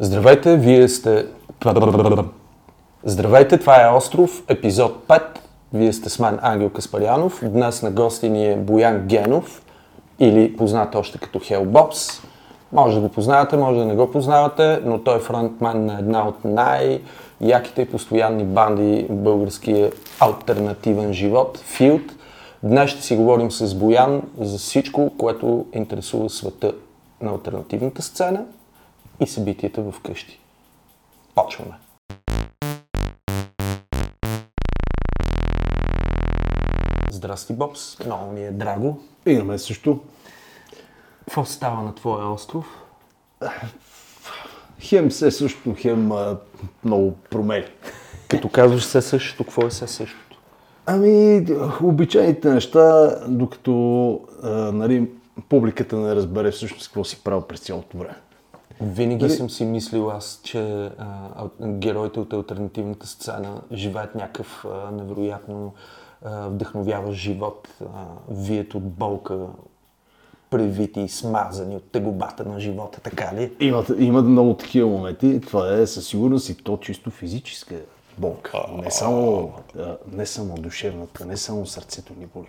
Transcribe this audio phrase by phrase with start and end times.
[0.00, 1.26] Здравейте, вие сте...
[3.04, 5.22] Здравейте, това е Остров, епизод 5.
[5.72, 7.40] Вие сте с мен Ангел Каспарянов.
[7.42, 9.62] Днес на гости ни е Боян Генов,
[10.18, 12.22] или познат още като Хел Бобс.
[12.72, 16.28] Може да го познавате, може да не го познавате, но той е фронтмен на една
[16.28, 22.12] от най-яките и постоянни банди в българския альтернативен живот– Филд.
[22.62, 26.72] Днес ще си говорим с Боян за всичко, което интересува света
[27.22, 28.44] на альтернативната сцена
[29.20, 30.40] и събитията в къщи.
[31.34, 31.74] Почваме!
[37.10, 38.04] Здрасти, Бобс.
[38.04, 39.00] Много ми е драго.
[39.26, 40.00] И на мен също.
[41.20, 42.66] Какво става на твоя остров?
[44.80, 46.36] Хем се също, хем а,
[46.84, 47.66] много промени.
[48.28, 50.38] Като казваш все същото, какво е все същото?
[50.86, 51.46] Ами,
[51.82, 54.12] обичайните неща, докато
[54.42, 55.10] а, нали,
[55.48, 58.16] публиката не разбере всъщност какво си правил през цялото време.
[58.80, 64.90] Винаги Дали- съм си мислил аз, че а, героите от альтернативната сцена живеят някакъв а,
[64.90, 65.72] невероятно
[66.24, 67.84] а, вдъхновяващ живот, а,
[68.30, 69.38] вият от болка,
[70.50, 73.52] превити и смазани от тегобата на живота, така ли?
[73.60, 75.40] Има, има много такива моменти.
[75.40, 77.74] Това е със сигурност и то чисто физическа
[78.18, 78.58] болка.
[78.84, 79.52] Не само,
[80.12, 82.48] не само душевната, не само сърцето ни боли.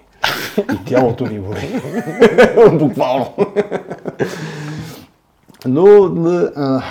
[0.74, 1.82] И тялото ни боли.
[2.80, 3.34] Буквално.
[5.68, 5.86] Но
[6.56, 6.84] а,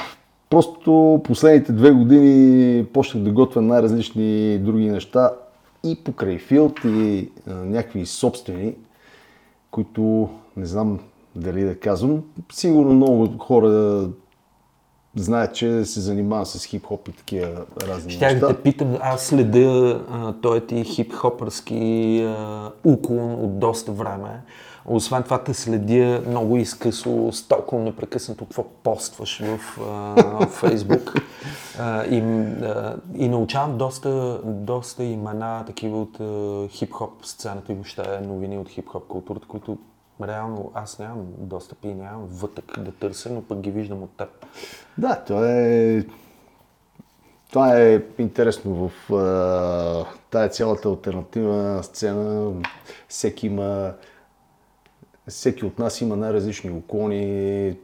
[0.50, 5.30] просто последните две години почнах да готвя най-различни други неща
[5.84, 8.74] и покрай филд и а, някакви собствени,
[9.70, 10.98] които не знам
[11.36, 12.22] дали да казвам.
[12.52, 14.08] Сигурно много хора
[15.16, 17.48] знаят, че се занимавам с хип-хоп и такива
[17.82, 18.46] разни Щях неща.
[18.46, 22.34] да те питам, аз следя а, този ти хип-хопърски
[22.84, 24.40] уклон от доста време.
[24.90, 31.14] Освен това те следя много изкъсо, стоком непрекъснато какво постваш в а, Фейсбук.
[31.78, 36.18] А, и, а, и научавам доста, доста имена такива от
[36.70, 39.78] хип-хоп сцената и въобще новини от хип-хоп културата, които
[40.22, 44.28] реално аз нямам достъп и нямам вътък да търся, но пък ги виждам от теб.
[44.98, 46.04] Да, това е...
[47.50, 52.52] Това е интересно в тая цялата альтернативна сцена.
[53.08, 53.92] Всеки има...
[55.28, 57.76] Всеки от нас има най-различни уклони.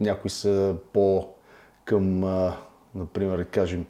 [0.00, 1.28] Някои са по
[1.84, 2.20] към,
[2.94, 3.86] например, да кажем,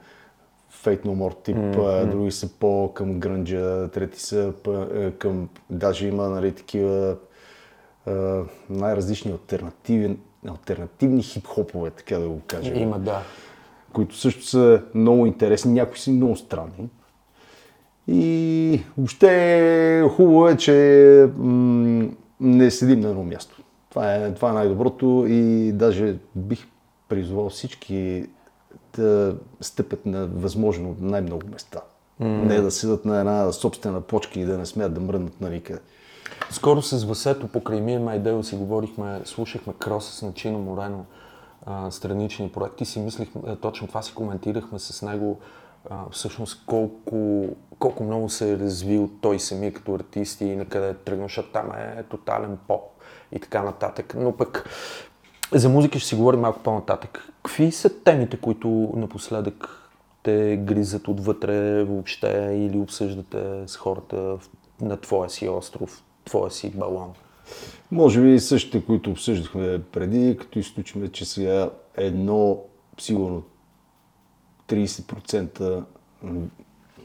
[0.85, 4.53] Fate No More тип, а, други са по към грънджа, трети са
[4.95, 5.49] е, към...
[5.71, 7.17] Даже има нали, такива
[8.71, 13.23] най-различни альтернативни, альтернативни хип-хопове, така да го кажем Има, да.
[13.93, 16.89] които също са много интересни, някои са много странни.
[18.09, 22.09] И въобще хубаво е, че м-
[22.43, 23.63] не седим на едно място.
[23.91, 26.67] Това е, това е най-доброто и даже бих
[27.09, 28.27] призовал всички
[28.97, 31.81] да стъпят на възможно най-много места.
[32.21, 35.81] Не да седат на една собствена почка и да не смеят да мръднат на никъде.
[36.51, 41.05] Скоро с Васето покрай Мир Майдел си говорихме, слушахме кроса с Начино Морено,
[41.67, 43.29] а, странични проекти, си мислих,
[43.61, 45.41] точно това си коментирахме с него,
[46.11, 47.49] всъщност колко,
[47.79, 51.53] колко много се е развил той самия като артист и на къде е тръгнал, защото
[51.53, 52.83] там е тотален поп
[53.33, 54.15] и така нататък.
[54.19, 54.69] Но пък
[55.53, 57.29] за музика ще си говорим малко по-нататък.
[57.43, 59.69] Какви са темите, които напоследък
[60.23, 64.39] те гризат отвътре въобще или обсъждате с хората
[64.81, 67.13] на твоя си остров, твоя си балон?
[67.91, 72.59] Може би същите, които обсъждахме преди, като изключим, че сега едно,
[72.99, 73.43] сигурно
[74.69, 75.83] 30%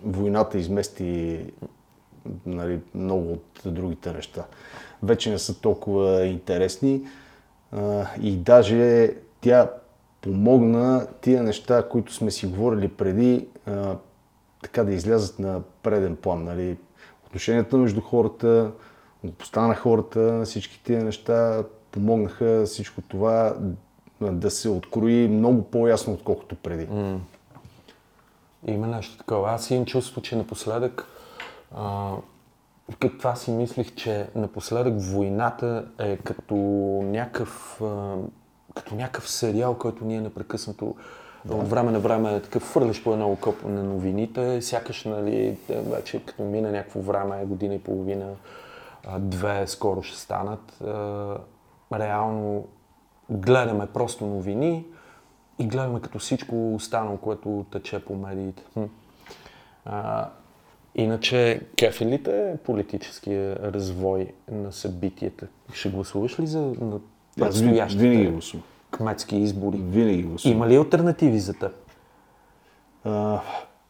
[0.04, 1.40] войната измести
[2.46, 4.46] нали, много от другите неща.
[5.04, 7.02] Вече не са толкова интересни
[8.22, 9.72] и даже тя
[10.22, 13.48] помогна тия неща, които сме си говорили преди,
[14.62, 16.44] така да излязат на преден план.
[16.44, 16.78] Нали.
[17.26, 18.72] Отношенията между хората,
[19.24, 23.58] глупостта на хората, всички тия неща помогнаха всичко това
[24.22, 26.88] да се открои много по-ясно, отколкото преди.
[28.68, 29.52] Има нещо такова.
[29.52, 31.08] Аз имам чувство, че напоследък,
[31.76, 32.12] а,
[33.00, 36.56] като това си мислих, че напоследък войната е като
[37.04, 38.16] някакъв, а,
[38.76, 40.96] като някакъв сериал, който ние непрекъснато
[41.50, 46.26] от време на време такъв фърляш по едно око на новините, сякаш нали, е, вече
[46.26, 48.34] като мине някакво време, година и половина,
[49.08, 50.82] а, две скоро ще станат.
[50.82, 51.38] А,
[51.94, 52.68] реално
[53.30, 54.86] гледаме просто новини
[55.60, 58.64] и гледаме като всичко останало, което тече по медиите.
[58.74, 58.84] Хм.
[59.86, 60.30] А,
[60.96, 65.48] иначе, кефилите е политическия развой на събитията.
[65.74, 67.00] Ще гласуваш ли за на
[67.36, 68.10] предстоящите?
[68.10, 68.64] винаги гласувам.
[68.92, 69.78] кметски избори.
[69.78, 70.58] Винаги гласувам.
[70.58, 71.72] Има ли альтернативи за теб?
[73.04, 73.42] А,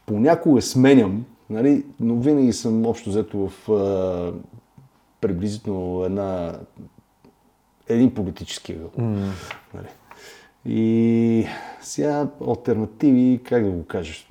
[0.06, 4.34] понякога сменям, нали, но винаги съм общо взето в а,
[5.22, 6.60] приблизително една,
[7.88, 8.90] един политически ъгъл.
[8.90, 9.30] Mm.
[9.74, 9.88] Нали.
[10.68, 11.48] И
[11.82, 14.28] сега альтернативи, как да го кажеш,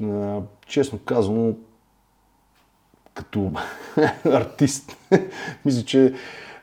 [0.66, 1.54] честно казано,
[3.14, 3.50] като
[4.24, 4.96] артист,
[5.64, 6.14] мисля, че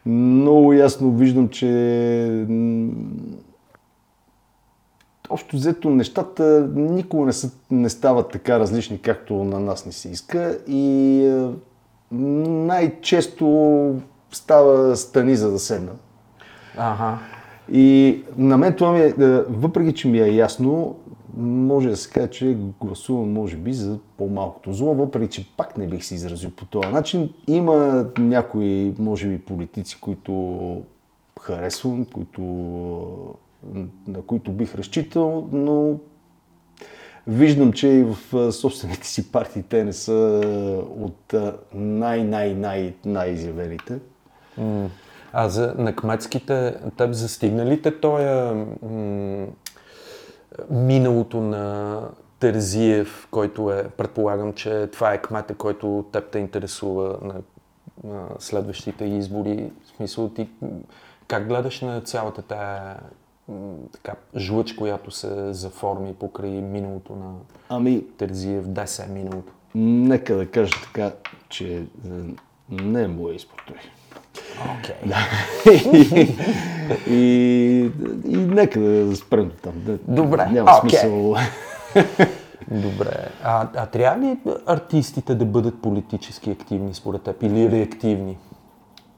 [0.06, 2.48] много ясно виждам, че
[5.30, 10.10] общо взето нещата никога не, са, не стават така различни, както на нас не се
[10.10, 11.50] иска и е,
[12.12, 13.96] най-често
[14.32, 15.92] става стани за да седна.
[16.78, 17.20] Ага.
[17.72, 19.14] И на мен това ми е, е,
[19.50, 20.96] въпреки че ми е ясно,
[21.38, 25.88] може да се каже, че гласувам може би за по-малкото зло, въпреки че пак не
[25.88, 27.30] бих се изразил по този начин.
[27.48, 30.82] Има някои, може би, политици, които
[31.42, 32.42] харесвам, които
[34.08, 35.96] на които бих разчитал, но
[37.28, 40.42] виждам, че и в собствените си партии те не са
[41.00, 41.34] от
[41.74, 44.00] най-най-най-най-изявените.
[45.34, 48.26] А за, на кметските, теб застигна ли те този
[48.82, 49.48] м-
[50.70, 52.00] миналото на
[52.40, 57.34] Терзиев, който е, предполагам, че това е кмета, който теб те интересува на,
[58.04, 59.72] на следващите избори.
[59.84, 60.50] В смисъл ти
[61.28, 63.00] как гледаш на цялата тая
[63.92, 67.34] така, жлъч, която се заформи покрай миналото на
[67.70, 69.54] ами, Терзиев, ДС миналото?
[69.76, 71.12] Нека да кажа така,
[71.50, 71.86] че е,
[72.70, 73.78] не е моя избор той.
[74.64, 74.96] Okay.
[75.06, 75.18] Да.
[75.94, 76.36] и,
[77.08, 77.92] и,
[78.28, 79.74] и нека да спрем там.
[80.08, 80.48] Добре.
[80.52, 80.80] Няма okay.
[80.80, 81.36] смисъл.
[82.72, 83.28] Добре.
[83.44, 88.38] А, а трябва ли артистите да бъдат политически активни според теб или реактивни?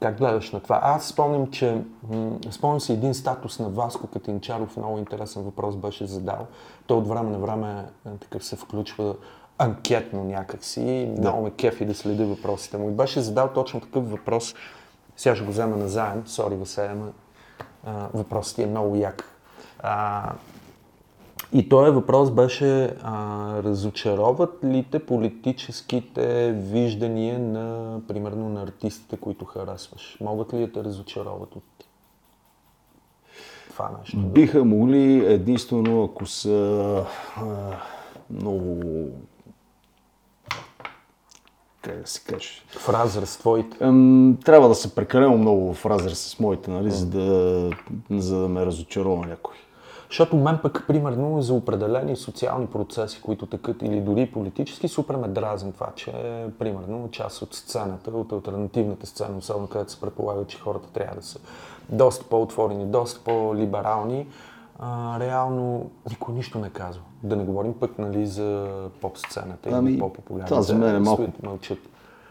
[0.00, 0.80] Как гледаш на това?
[0.82, 6.06] Аз спомням, че м- спомням си един статус на Васко Катинчаров, много интересен въпрос беше
[6.06, 6.46] задал.
[6.86, 9.14] Той от време на време е, такъв се включва
[9.58, 11.08] анкетно някакси.
[11.10, 11.20] Да.
[11.20, 12.88] Много ме кефи да следи въпросите му.
[12.88, 14.54] И беше задал точно такъв въпрос.
[15.16, 16.22] Сега ще го взема назаем.
[16.26, 16.96] Сори, Васея,
[18.14, 19.24] въпросът е много як.
[19.78, 20.32] А,
[21.52, 29.44] и този въпрос беше, а, разочароват ли те политическите виждания на, примерно, на артистите, които
[29.44, 30.16] харесваш?
[30.20, 31.64] Могат ли да те разочароват от
[33.70, 34.18] това нещо?
[34.18, 37.04] Биха могли единствено, ако са
[37.36, 37.44] а,
[38.30, 38.82] много
[41.86, 42.48] как да се каже.
[42.78, 43.78] В разрез с твоите?
[44.44, 47.70] Трябва да се прекалено много в разрез с моите, нали, за, да,
[48.10, 49.54] за да ме разочарова някой.
[50.10, 55.28] Защото мен пък, примерно, за определени социални процеси, които тъкат или дори политически, супер ме
[55.28, 56.12] дразен това, че
[56.58, 61.22] примерно част от сцената, от альтернативната сцена, особено където се предполага, че хората трябва да
[61.22, 61.38] са
[61.88, 64.26] доста по-отворени, доста по-либерални,
[64.78, 67.02] а, реално никой нищо не казва.
[67.22, 68.68] Да не говорим пък нали, за
[69.00, 70.48] поп-сцената ами, или по-популярните.
[70.48, 71.26] Това за мен е малко...
[71.42, 71.78] Мълчат.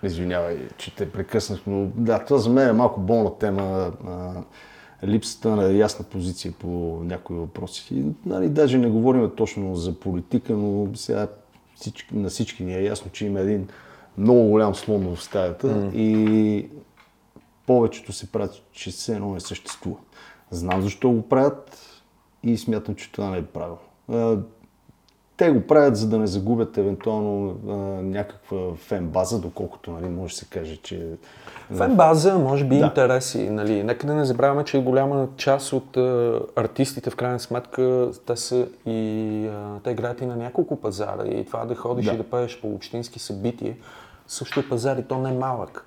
[0.04, 3.92] Извинявай, че те прекъснах, но да, това за мен е малко болна тема.
[4.08, 4.34] А,
[5.04, 6.68] липсата на ясна позиция по
[7.04, 7.96] някои въпроси.
[7.96, 11.28] И, нали, даже не говорим точно за политика, но сега
[11.76, 13.68] всички, на всички ни е ясно, че има един
[14.18, 15.96] много голям слон в стаята mm.
[15.96, 16.70] и
[17.68, 19.98] повечето се правят, че все едно не съществува.
[20.52, 21.80] Знам защо го правят
[22.44, 24.44] и смятам, че това не е правилно.
[25.38, 30.34] Те го правят, за да не загубят евентуално а, някаква фен база, доколкото нали, може
[30.34, 31.08] да се каже, че...
[31.78, 32.86] Фен база, може би да.
[32.86, 33.50] интереси.
[33.50, 33.84] Нали.
[33.84, 38.68] Нека да не забравяме, че голяма част от а, артистите, в крайна сметка, те са
[38.86, 41.26] и а, те играят и на няколко пазара.
[41.26, 42.14] И това да ходиш да.
[42.14, 43.76] и да пееш по общински събития,
[44.28, 45.86] също е пазар и то не е малък.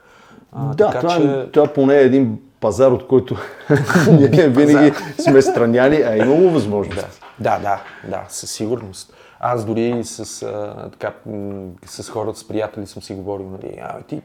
[0.52, 1.50] А, да, така, това, е- че...
[1.52, 3.37] това поне е един пазар, от който
[4.11, 7.23] ние винаги сме страняли, а имало възможност.
[7.40, 9.14] Да, да, да, със сигурност.
[9.40, 11.14] Аз дори с, а, така,
[11.87, 14.23] с хората, с приятели съм си говорил, нали, а, ти,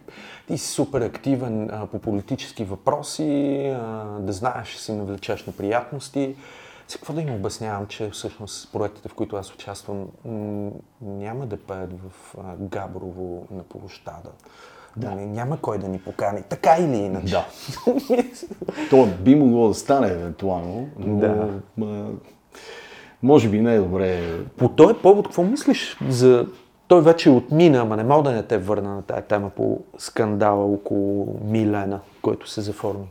[0.47, 6.35] ти си супер активен а, по политически въпроси, а, да знаеш, че си навлечеш неприятности.
[6.87, 10.07] Сега какво да им обяснявам, че всъщност проектите, в които аз участвам,
[11.01, 14.29] няма да пеят в а, Габрово на площада.
[14.97, 15.09] Да.
[15.09, 17.31] Нали, няма кой да ни покани, така или иначе.
[17.31, 17.45] Да.
[18.89, 21.49] То би могло да стане евентуално, но да.
[23.23, 24.39] Може би не е добре.
[24.57, 26.47] По този повод, какво мислиш за...
[26.87, 30.65] Той вече отмина, ама не мога да не те върна на тази тема по скандала
[30.65, 33.07] около Милена, който се заформи.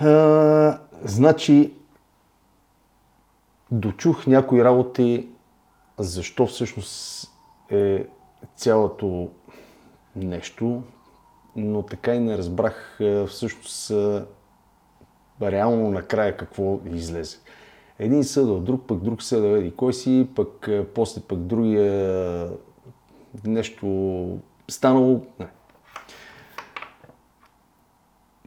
[0.00, 1.72] А, значи,
[3.70, 5.28] дочух някои работи,
[5.98, 7.26] защо всъщност
[7.70, 8.06] е
[8.56, 9.28] цялото
[10.16, 10.82] нещо,
[11.56, 13.92] но така и не разбрах всъщност
[15.50, 17.36] реално накрая какво излезе.
[17.98, 22.50] Един съдъл, друг пък друг съдъл, еди кой си, пък е, после пък другия
[23.44, 24.38] нещо
[24.70, 25.20] станало.
[25.40, 25.46] Не.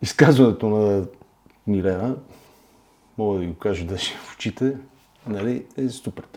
[0.02, 1.06] Изказването на
[1.68, 2.16] Милена,
[3.18, 4.78] мога да го кажа даже в очите,
[5.28, 6.28] нали, е супер.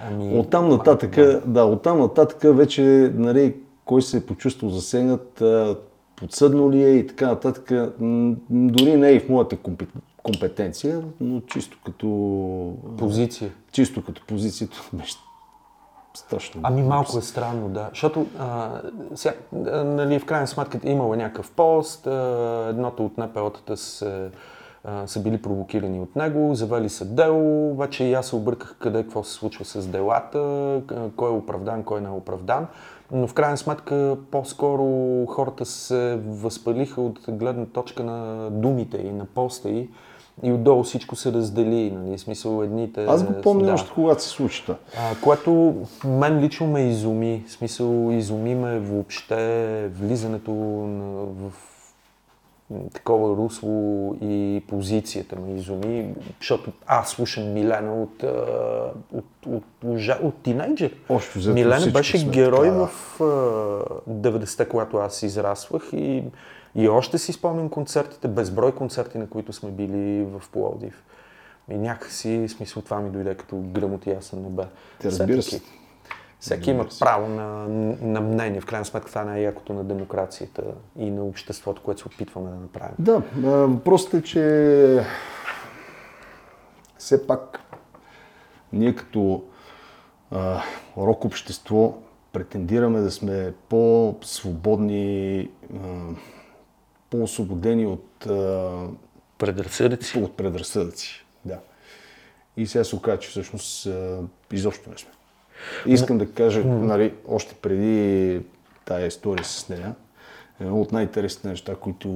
[0.00, 1.40] Ами, Оттам нататък, да.
[1.40, 5.42] да, оттам нататък вече, нали, кой се е почувствал засегнат,
[6.16, 7.72] подсъдно ли е и така нататък,
[8.50, 12.74] дори не е и в моята компет- компетенция, но чисто като...
[12.98, 13.50] позиция.
[13.72, 15.14] Чисто като позицията беше
[16.14, 16.60] страшно.
[16.64, 17.86] Ами малко е странно, да.
[17.90, 18.70] Защото а,
[19.14, 24.30] сега, а, нали, в крайна сметка имало е някакъв пост, а, едното от НПО-тата се,
[25.06, 29.24] са били провокирани от него, завели са дело, вече и аз се обърках къде какво
[29.24, 30.80] се случва с делата,
[31.16, 32.66] кой е оправдан, кой не е оправдан.
[33.12, 39.24] Но в крайна сметка по-скоро хората се възпалиха от гледна точка на думите и на
[39.24, 39.88] поста и,
[40.42, 41.90] и отдолу всичко се раздели.
[41.90, 42.18] Нали?
[42.18, 43.04] Смисъл едните...
[43.04, 43.72] Аз го помня да.
[43.72, 44.76] още когато се случи това.
[45.22, 47.44] Което мен лично ме изуми.
[47.48, 51.52] Смисъл, изуми ме въобще влизането на, в
[52.92, 58.22] такова русло и позицията ме изуми, защото аз слушам Милена от,
[59.12, 60.94] от, от, от, от тинейджер.
[61.08, 62.86] Общо Милена беше сме герой да.
[62.86, 63.24] в а,
[64.10, 66.24] 90-те, когато аз израствах и,
[66.74, 71.02] и още си спомням концертите, безброй концерти, на които сме били в Пловдив.
[71.70, 74.62] И някакси, смисъл, това ми дойде като гръм от ясен небе.
[75.00, 75.60] Те разбира се.
[76.40, 77.68] Всеки, има право на,
[78.00, 78.60] на мнение.
[78.60, 80.62] В крайна сметка това е якото на демокрацията
[80.98, 82.94] и на обществото, което се опитваме да направим.
[82.98, 85.06] Да, въпросът е, че
[86.98, 87.60] все пак
[88.72, 89.44] ние като
[90.30, 90.62] а,
[90.96, 91.94] рок общество
[92.32, 95.78] претендираме да сме по-свободни, а,
[97.10, 98.86] по-освободени от, а,
[99.38, 100.18] Предразсъдъци.
[100.18, 101.26] от предразсъдъци.
[101.44, 101.58] Да.
[102.56, 104.20] И сега се оказа, че всъщност а,
[104.52, 105.10] изобщо не сме.
[105.86, 108.40] Искам да кажа, нали, още преди
[108.84, 109.94] тая история с нея,
[110.60, 112.08] едно от най-интересните неща, които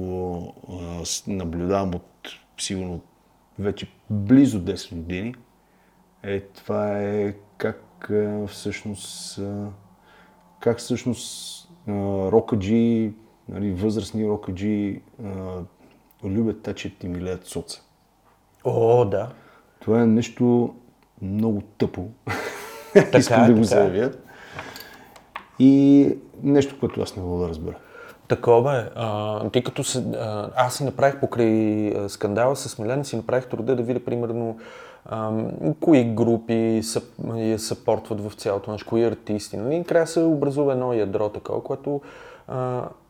[0.69, 3.01] а, наблюдавам от сигурно
[3.59, 5.35] вече близо 10 години,
[6.23, 9.67] е това е как а, всъщност а,
[10.59, 13.13] как всъщност рокаджи,
[13.49, 15.01] нали, възрастни рокаджи
[16.23, 17.81] любят тачат и милеят соца.
[18.63, 19.31] О, да.
[19.79, 20.75] Това е нещо
[21.21, 22.07] много тъпо.
[22.93, 24.11] Така Искам да го заявя.
[25.59, 27.75] И нещо, което аз не мога да разбера.
[28.27, 28.83] Такова е.
[28.95, 33.45] А, тъй като се, а, аз си направих покрай а, скандала с Милена, си направих
[33.45, 34.57] труда да видя примерно
[35.05, 37.01] ам, кои групи са,
[37.35, 39.57] я съпортват в цялото нещо, кои артисти.
[39.57, 39.75] Нали?
[39.75, 42.01] И Накрая се образува едно ядро такова, което
[42.47, 42.57] а,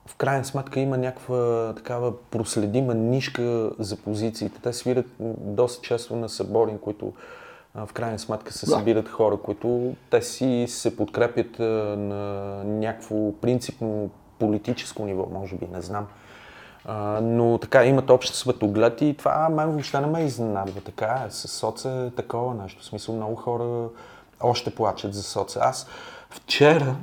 [0.07, 4.61] в крайна сметка има някаква такава проследима нишка за позициите.
[4.61, 7.40] Те свират м, доста често на събори, които а,
[7.75, 8.71] в крайна сметка се Да.
[8.71, 12.15] събират хора, които те си се подкрепят на
[12.63, 14.09] някакво принципно
[14.39, 16.07] политическо ниво, може би, не знам.
[17.21, 20.81] Но така, имат общ светоглед и това мен въобще не ме изненадва.
[20.81, 22.81] Така е, с соца е такова нещо.
[22.81, 23.89] В смисъл, много хора
[24.41, 25.59] още плачат за соца.
[25.63, 25.87] Аз
[26.29, 26.95] вчера,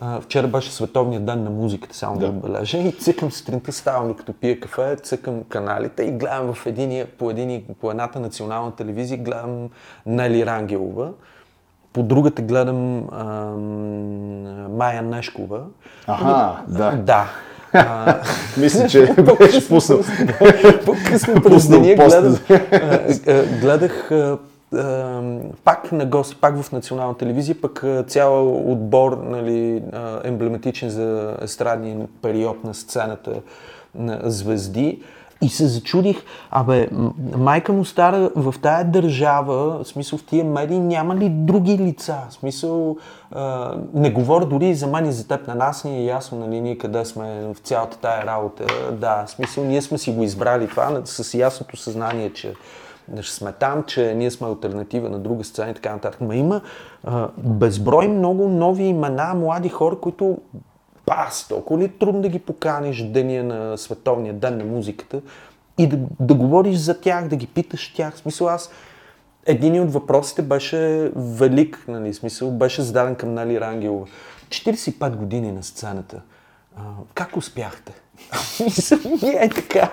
[0.00, 2.32] а, вчера беше Световният ден на музиката, само да, Да.
[2.32, 7.06] отбележа, и цъкам сутринта, ставам и като пия кафе, цъкам каналите и гледам в единия,
[7.06, 9.68] по, едини, по едната национална телевизия, гледам
[10.06, 11.10] Нели Рангелова,
[11.92, 15.60] по другата гледам ам, Майя Нешкова.
[16.06, 16.90] Аха, да.
[16.96, 17.26] Да.
[17.72, 18.16] А,
[18.56, 20.00] Мисля, че беше пуснал.
[20.84, 22.40] по-късно през деня гледах,
[23.60, 24.10] гледах
[25.64, 29.82] пак на гост, пак в национална телевизия, пък цял отбор нали,
[30.24, 33.32] емблематичен за естрадния период на сцената
[33.94, 35.02] на звезди.
[35.42, 36.88] И се зачудих, абе,
[37.36, 42.16] майка му стара в тая държава, в смисъл в тия медии, няма ли други лица?
[42.28, 42.96] В смисъл,
[43.30, 46.60] а, не говоря дори за мен и за теб, на нас ни е ясно, нали,
[46.60, 48.64] ние къде сме в цялата тая работа.
[48.92, 52.54] Да, в смисъл, ние сме си го избрали това с ясното съзнание, че
[53.20, 56.20] ще сме там, че ние сме альтернатива на друга сцена и така нататък.
[56.20, 56.60] Ма има
[57.04, 60.38] а, безброй много нови имена, млади хора, които
[61.06, 65.20] бас, толкова ли е трудно да ги поканиш деня на Световния ден на музиката
[65.78, 68.14] и да, да говориш за тях, да ги питаш тях.
[68.14, 68.70] В смисъл аз,
[69.46, 74.06] един от въпросите беше велик, нали, смисъл беше зададен към Нали Рангелова.
[74.48, 76.22] 45 години на сцената.
[76.76, 76.82] А,
[77.14, 77.92] как успяхте?
[79.22, 79.90] Ние е така.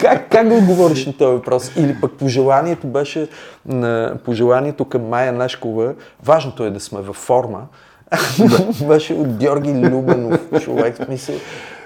[0.00, 1.76] как, как да отговориш на този въпрос?
[1.76, 3.28] Или пък пожеланието беше
[3.66, 7.62] на пожеланието към Майя Нашкова, важното е да сме във форма,
[8.88, 11.34] беше от Георги Любенов, човек, смисъл.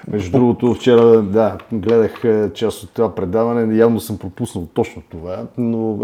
[0.07, 5.43] Между другото, вчера, да, гледах е, част от това предаване, явно съм пропуснал точно това,
[5.57, 5.99] но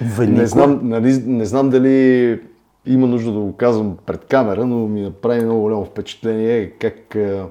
[0.00, 0.32] Велико.
[0.40, 2.40] не знам, нали, не знам дали
[2.86, 7.42] има нужда да го казвам пред камера, но ми направи много голямо впечатление как е,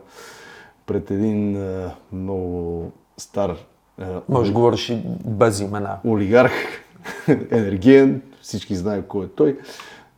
[0.86, 3.56] пред един е, много стар
[4.02, 5.98] е, Може да говориш и без имена.
[6.08, 6.52] олигарх,
[7.52, 9.58] енергиен, всички знаят кой е той.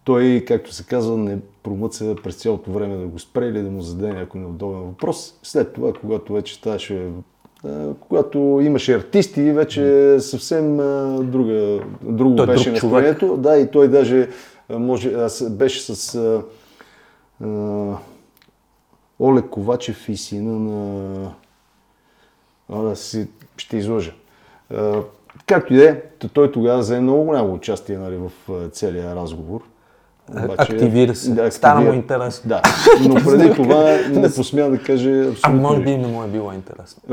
[0.03, 3.81] Той, както се казва, не промъца през цялото време да го спре или да му
[3.81, 5.33] зададе някой неудобен въпрос.
[5.43, 7.07] След това, когато вече ставаше
[7.99, 10.77] когато имаше артисти, вече съвсем
[11.31, 13.37] друга, друго Той беше настроението.
[13.37, 14.29] Да, и той даже
[14.69, 16.43] може, аз, беше с а,
[17.45, 17.97] а,
[19.19, 21.31] Олег Ковачев и сина на...
[22.73, 24.13] А, си, ще изложа.
[24.73, 25.01] А,
[25.45, 26.01] както и да е,
[26.33, 29.61] той тогава взе много голямо участие нали, в а, целия разговор.
[30.57, 31.31] Активира се.
[31.31, 32.49] Да, Стана му активира- интересно.
[32.49, 32.61] Да,
[33.09, 36.51] но преди това не посмя да каже А абсолютно може би не му е било
[36.53, 37.01] интересно.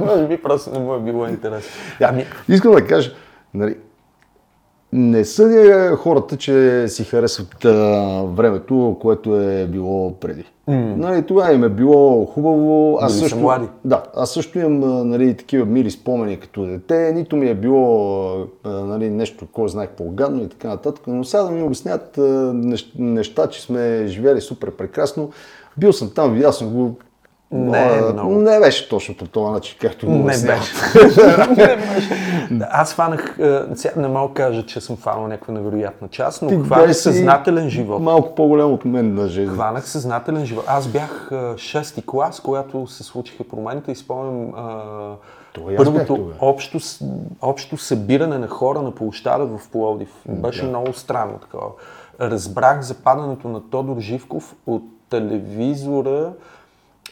[0.00, 1.70] Може би просто не му е било интересно.
[2.00, 3.14] Ами, Искам да кажа,
[3.54, 3.76] нали,
[4.92, 10.44] не съдя хората, че си харесват а, времето, което е било преди.
[10.68, 12.98] Нали, това им е било хубаво.
[13.00, 13.66] Аз са също, млади.
[13.84, 17.12] Да, аз също имам нали, такива мили спомени като дете.
[17.12, 21.04] Нито ми е било нали, нещо, кой знае по-гадно и така нататък.
[21.06, 22.18] Но сега да ми обяснят
[22.98, 25.30] неща, че сме живели супер прекрасно.
[25.76, 26.96] Бил съм там, видял съм го.
[27.50, 28.34] Не е а, много.
[28.34, 30.62] не беше точно по този начин, както го не обяснявам.
[32.50, 36.42] Да, Аз фанах, е, сега не мога да кажа, че съм фанал някаква невероятна част,
[36.42, 38.02] но Ти хванах съзнателен живот.
[38.02, 39.46] Малко по-голям от мен даже.
[39.46, 40.64] Хванах съзнателен живот.
[40.68, 44.52] Аз бях а, шести клас, когато се случиха промените и спомням
[45.76, 46.78] първото общо,
[47.42, 50.10] общо събиране на хора на площада в Пловдив.
[50.28, 51.68] Беше много странно такова.
[52.20, 56.32] Разбрах за падането на Тодор Живков от телевизора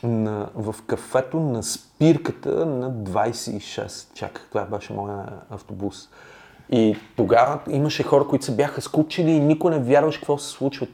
[0.04, 4.14] на, в кафето на спирката на 26.
[4.14, 6.08] Чаках, това беше моя автобус.
[6.70, 10.86] И тогава имаше хора, които се бяха скучили и никой не вярваше какво се случва.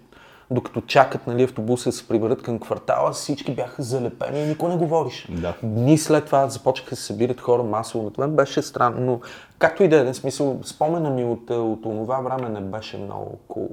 [0.50, 4.76] Докато чакат нали, автобуса да се приберат към квартала, всички бяха залепени и никой не
[4.76, 5.32] говорише.
[5.32, 5.54] Да.
[5.62, 8.28] Дни след това започнаха да се събират хора масово на това.
[8.28, 9.20] Беше странно, но
[9.58, 13.68] както и да е, смисъл, спомена ми от, от това време не беше много cool.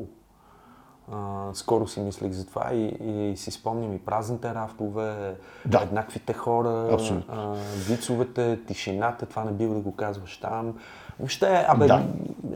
[1.12, 1.16] А,
[1.54, 5.80] скоро си мислех за това и, и си спомням и празните рафтове, Да.
[5.84, 7.34] еднаквите хора, Абсолютно.
[7.36, 7.54] а,
[7.90, 10.74] вицовете, тишината, това не бива да го казваш там.
[11.20, 12.04] Въобще, абе, Да.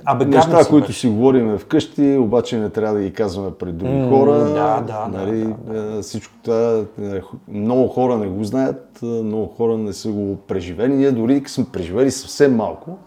[0.06, 1.00] абе Неща, си които беше.
[1.00, 4.32] си говорим вкъщи, обаче не трябва да ги казваме пред други хора.
[4.34, 9.48] да, да, да, нали, е, Всичко това, е, много хора не го знаят, е, много
[9.48, 10.94] хора не са го преживели.
[10.94, 12.98] Ние дори сме преживели съвсем малко,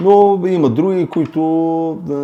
[0.00, 1.40] но има други, които
[2.10, 2.14] е,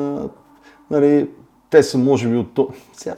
[0.94, 1.31] нали,
[1.70, 2.59] те са може би от.
[2.92, 3.16] Сега,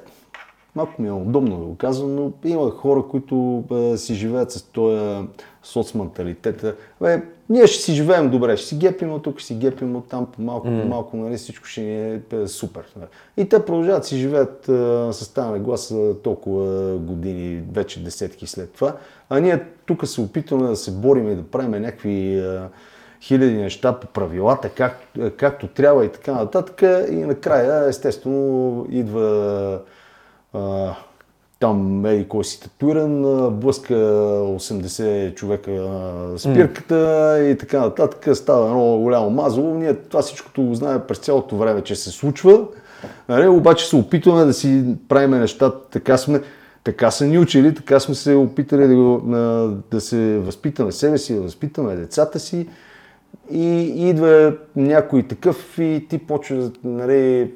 [0.74, 4.62] малко ми е удобно да го казвам, но има хора, които е, си живеят с
[4.62, 5.26] този
[5.62, 6.74] соцменталитета.
[7.00, 10.08] Бе, ние ще си живеем добре, ще си гепим от тук, ще си гепим от
[10.08, 12.82] там, по малко, по малко, нали, всичко ще ни е, е супер.
[12.96, 13.08] нали.
[13.36, 14.72] И те продължават си живеят е,
[15.12, 18.96] с тази нагласа толкова години, вече десетки след това.
[19.30, 22.60] А ние тук се опитваме да се борим и да правим някакви е,
[23.22, 25.00] хиляди неща по правилата, как,
[25.36, 26.82] както трябва и така нататък.
[27.10, 29.80] И накрая, естествено, идва
[30.52, 30.94] а,
[31.60, 35.70] там еди кой си татуиран, блъска 80 човека
[36.38, 38.36] спирката и така нататък.
[38.36, 39.74] Става едно голямо мазало.
[39.74, 42.64] Ние това всичкото го знаем през цялото време, че се случва.
[43.28, 43.48] Нали?
[43.48, 46.42] Обаче се опитваме да си правим нещата, така сме,
[46.84, 49.22] така са ни учили, така сме се опитали да, го,
[49.90, 52.68] да се възпитаме себе си, да възпитаме децата си.
[53.52, 57.52] И идва някой такъв и ти почва, нали,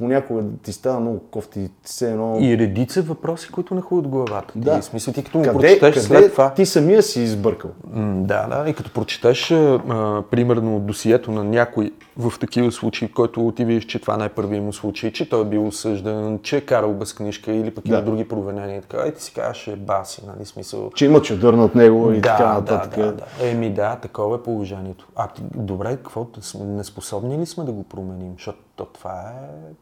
[0.00, 2.36] понякога ти става много кофти, все едно...
[2.40, 4.52] И редица въпроси, които не ходят главата.
[4.56, 4.80] Да.
[4.80, 6.54] Ти, смисъл, ти като му къде, прочетеш къде след това...
[6.54, 7.70] ти самия си избъркал?
[7.92, 8.70] М, Да, да.
[8.70, 13.84] И като прочетеш, а, примерно, досието на някой в такива случаи, в който ти видиш,
[13.84, 16.92] че това не е първият му случай, че той е бил осъждан, че е карал
[16.92, 18.02] без книжка или пък има Да.
[18.04, 20.90] други провинения и така, и ти си казваш, е, баси, нали, смисъл.
[20.94, 22.96] Че има чадър над него и да, така да, нататък.
[22.96, 23.24] да, да.
[23.42, 25.08] Еми да, такова е положението.
[25.16, 28.32] А добре, какво, да неспособни ли сме да го променим?
[28.36, 29.72] Защото то това е...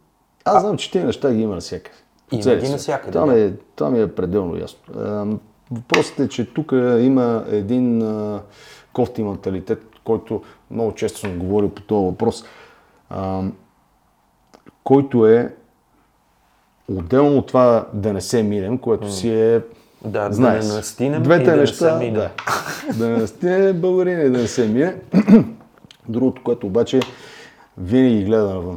[0.57, 1.97] Аз знам, че тези неща ги има навсякъде.
[2.33, 3.33] Има ги навсякъде, Това, да.
[3.33, 4.79] ми е, това ми е пределно ясно.
[5.71, 8.43] Въпросът е, че тук има един а,
[8.93, 12.45] кофти менталитет, който много често съм говорил по този въпрос,
[13.11, 13.43] а,
[14.85, 15.55] който е
[16.89, 19.63] отделно от това да не се минем, което си е
[20.05, 22.31] Да, да Знаеш, не настинем двете и да неща, не се да.
[22.95, 24.97] да не настине българин и да не се мине.
[26.09, 27.01] Другото, което обаче
[27.79, 28.77] винаги гледа навън.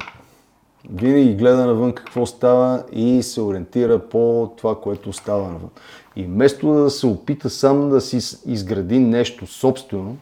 [0.90, 5.70] Винаги гледа навън какво става и се ориентира по това, което става навън.
[6.16, 10.18] И вместо да се опита сам да си изгради нещо собствено,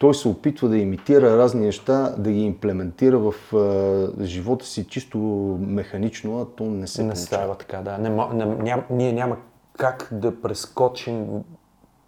[0.00, 5.18] той се опитва да имитира разни неща, да ги имплементира в а, живота си чисто
[5.60, 7.54] механично, а то не се Не получава.
[7.54, 7.98] така, да.
[7.98, 9.36] Не, не, ням, ние няма
[9.78, 11.26] как да прескочим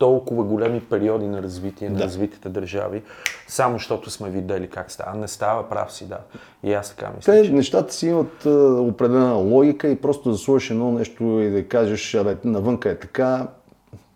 [0.03, 2.05] толкова големи периоди на развитие на Да.
[2.05, 3.03] развитите държави,
[3.49, 5.19] само защото сме видели как става.
[5.19, 6.19] Не става, прав си, да.
[6.63, 7.33] И аз така мисля.
[7.33, 11.51] Те че- нещата си имат а, определена логика и просто да сложиш едно нещо и
[11.51, 13.49] да кажеш, абе, навънка е така,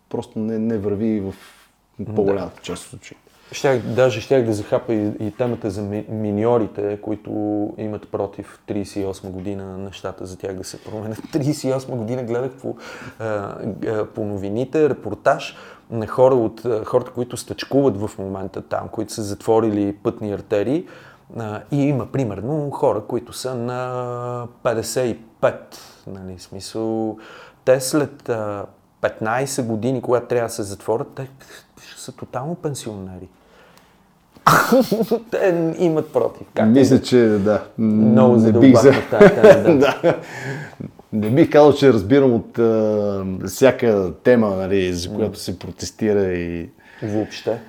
[0.09, 1.35] просто не, не върви в
[2.07, 3.23] по-голямата част от случаите.
[3.53, 7.31] Щях, даже щях да захапа и, и темата за ми, миньорите, които
[7.79, 11.19] имат против 38 година нещата за тях да се променят.
[11.33, 12.77] 38 година гледах по,
[13.19, 13.25] а,
[13.87, 15.57] а, по новините репортаж
[15.91, 20.87] на хора от хората, които стъчкуват в момента там, които са затворили пътни артерии.
[21.71, 25.17] И има примерно хора, които са на 55,
[26.07, 27.17] нали, смисъл.
[27.65, 28.65] Те след а,
[29.03, 31.29] 15 години, когато трябва да се затворят, те
[31.93, 33.29] ще са тотално пенсионери.
[35.31, 36.47] Те имат против.
[36.55, 37.63] Как Мисля, че да.
[37.79, 38.93] много не бих задълбахме за...
[38.93, 40.21] в тази тема, да.
[41.17, 46.71] Не бих казал, че разбирам от а, всяка тема, нали, за която се протестира и...
[47.03, 47.61] Въобще.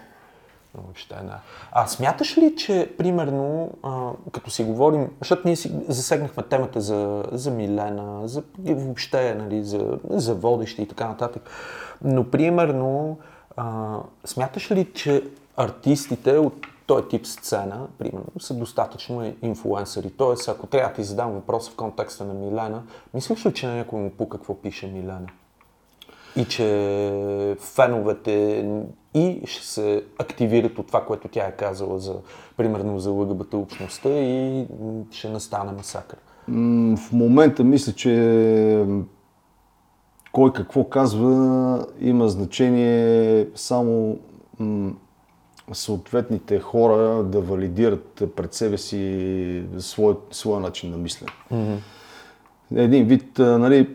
[0.76, 1.40] Въобще, да.
[1.72, 7.24] А смяташ ли, че, примерно, а, като си говорим, защото ние си засегнахме темата за,
[7.32, 11.50] за Милена, за въобще, нали, за, за водещи и така нататък,
[12.04, 13.18] но, примерно,
[13.58, 15.24] а, смяташ ли, че
[15.58, 20.12] артистите от този тип сцена, примерно, са достатъчно инфлуенсъри?
[20.12, 23.76] Тоест, ако трябва да ти задам въпрос в контекста на Милена, мислиш ли, че на
[23.76, 25.28] някой му пука какво пише Милена?
[26.38, 28.66] и че феновете
[29.14, 32.16] и ще се активират от това, което тя е казала за,
[32.58, 34.66] примерно за ЛГБТ общността и
[35.12, 36.20] ще настане масакър.
[36.98, 38.86] В момента мисля, че
[40.32, 44.18] кой какво казва има значение само
[45.74, 51.32] съответните хора да валидират пред себе си своя, своя начин на мислене.
[52.76, 53.90] Един вид, нали,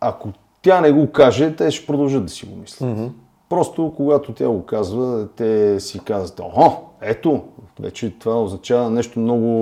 [0.00, 0.28] ако
[0.62, 3.10] тя не го каже, те ще продължат да си го мислят.
[3.48, 7.42] Просто когато тя го казва, те си казват, охо, ето,
[7.80, 9.60] вече това означава нещо много...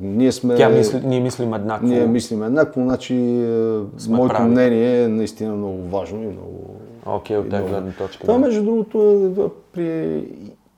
[0.00, 0.54] Ние сме...
[0.54, 1.86] Тя мисли, ние мислим еднакво.
[1.86, 4.50] Ние мислим еднакво, значи е, моето прави.
[4.50, 6.76] мнение е наистина много важно и много...
[7.06, 8.20] Окей, от тази гледна точка.
[8.20, 8.40] Това, да.
[8.40, 8.98] между другото,
[9.38, 10.24] е при,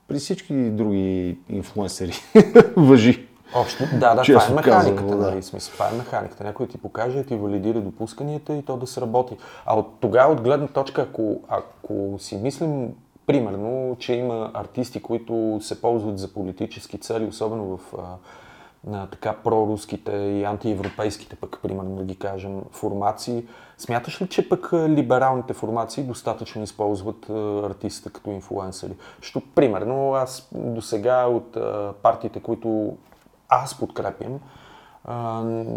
[0.07, 2.13] при всички други инфлуенсери
[2.77, 3.27] въжи.
[3.55, 5.31] Общо, да, да, това е механиката, да.
[5.31, 6.43] нали, смисъл, това е механиката.
[6.43, 9.37] Някой ти покаже, ти валидира допусканията и то да сработи.
[9.65, 12.93] А от тогава, от гледна точка, ако, ако си мислим,
[13.27, 18.01] примерно, че има артисти, които се ползват за политически цели, особено в а,
[18.91, 23.45] на така проруските и антиевропейските, пък, примерно, да ги кажем, формации,
[23.77, 28.93] смяташ ли, че пък либералните формации достатъчно използват а, артистите като инфлуенсъри?
[29.21, 31.57] Защото, примерно, аз до сега от
[32.01, 32.97] партиите, които
[33.49, 34.39] аз подкрепям,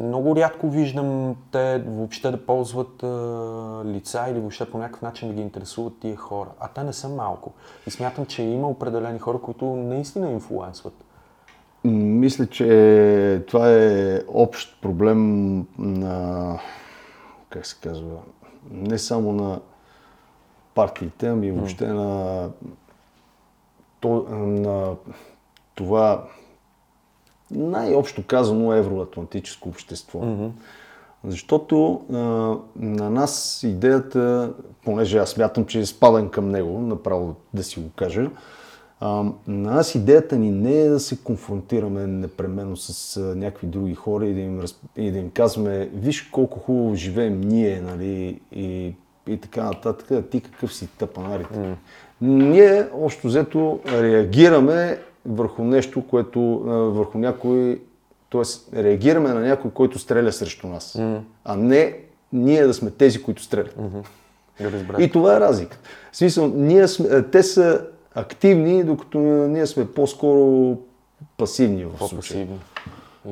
[0.04, 3.02] много рядко виждам те въобще да ползват
[3.86, 6.48] лица или въобще по някакъв начин да ги интересуват тия хора.
[6.60, 7.52] А те не са малко.
[7.86, 10.94] И смятам, че има определени хора, които наистина инфлуенсват.
[11.84, 16.58] Мисля, че това е общ проблем на,
[17.50, 18.16] как се казва,
[18.70, 19.60] не само на
[20.74, 22.50] партиите, ами въобще на,
[24.00, 24.96] то, на
[25.74, 26.24] това
[27.50, 30.20] най-общо казано евроатлантическо общество.
[31.24, 32.16] Защото а,
[32.76, 34.52] на нас идеята,
[34.84, 38.30] понеже аз смятам, че спадам към него, направо да си го кажа,
[39.00, 39.06] а,
[39.46, 44.26] на нас идеята ни не е да се конфронтираме непременно с а, някакви други хора
[44.26, 44.62] и да им,
[44.96, 48.94] и да им казваме, виж колко хубаво живеем ние, нали, и,
[49.26, 51.58] и така нататък, а ти какъв си тъпанарите.
[51.58, 51.74] Mm.
[52.20, 56.40] Ние, общо взето, реагираме върху нещо, което,
[56.94, 57.80] върху някой,
[58.32, 58.82] т.е.
[58.82, 61.20] реагираме на някой, който стреля срещу нас, mm.
[61.44, 61.96] а не
[62.32, 63.76] ние да сме тези, които стрелят.
[64.60, 65.02] Да разберете.
[65.02, 65.78] И това е разлика.
[66.12, 67.86] В смисъл, ние сме, те са
[68.20, 70.76] активни, докато ние сме по-скоро
[71.36, 72.10] пасивни в случая.
[72.10, 72.58] По-пасивни.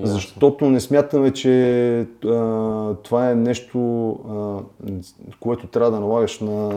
[0.02, 4.90] Защото не смятаме, че а, това е нещо, а,
[5.40, 6.68] което трябва да налагаш на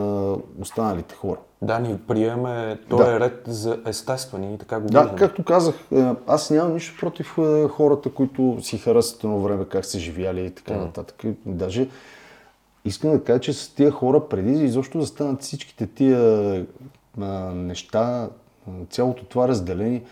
[0.60, 1.38] останалите хора.
[1.62, 2.96] Да, ние приемаме Да.
[2.96, 5.18] този е ред за естествени и така го Да, виждаме.
[5.18, 9.84] както казах, е, аз нямам нищо против е, хората, които си харесват едно време как
[9.84, 11.24] са живяли и така нататък.
[11.24, 11.88] И Даже
[12.84, 16.66] искам да кажа, че с тия хора, преди изобщо да станат всичките тия
[17.54, 18.28] неща,
[18.90, 20.02] цялото това разделение,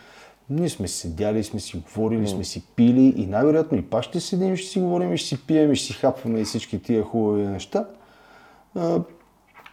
[0.50, 4.56] Ние сме седяли, сме си говорили, сме си пили и най-вероятно и пак ще седим,
[4.56, 7.46] ще си говорим, и ще си пием, и ще си хапваме и всички тия хубави
[7.46, 7.86] неща.
[8.74, 9.00] А,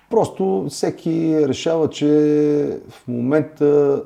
[0.09, 2.07] просто всеки решава, че
[2.89, 4.01] в момента,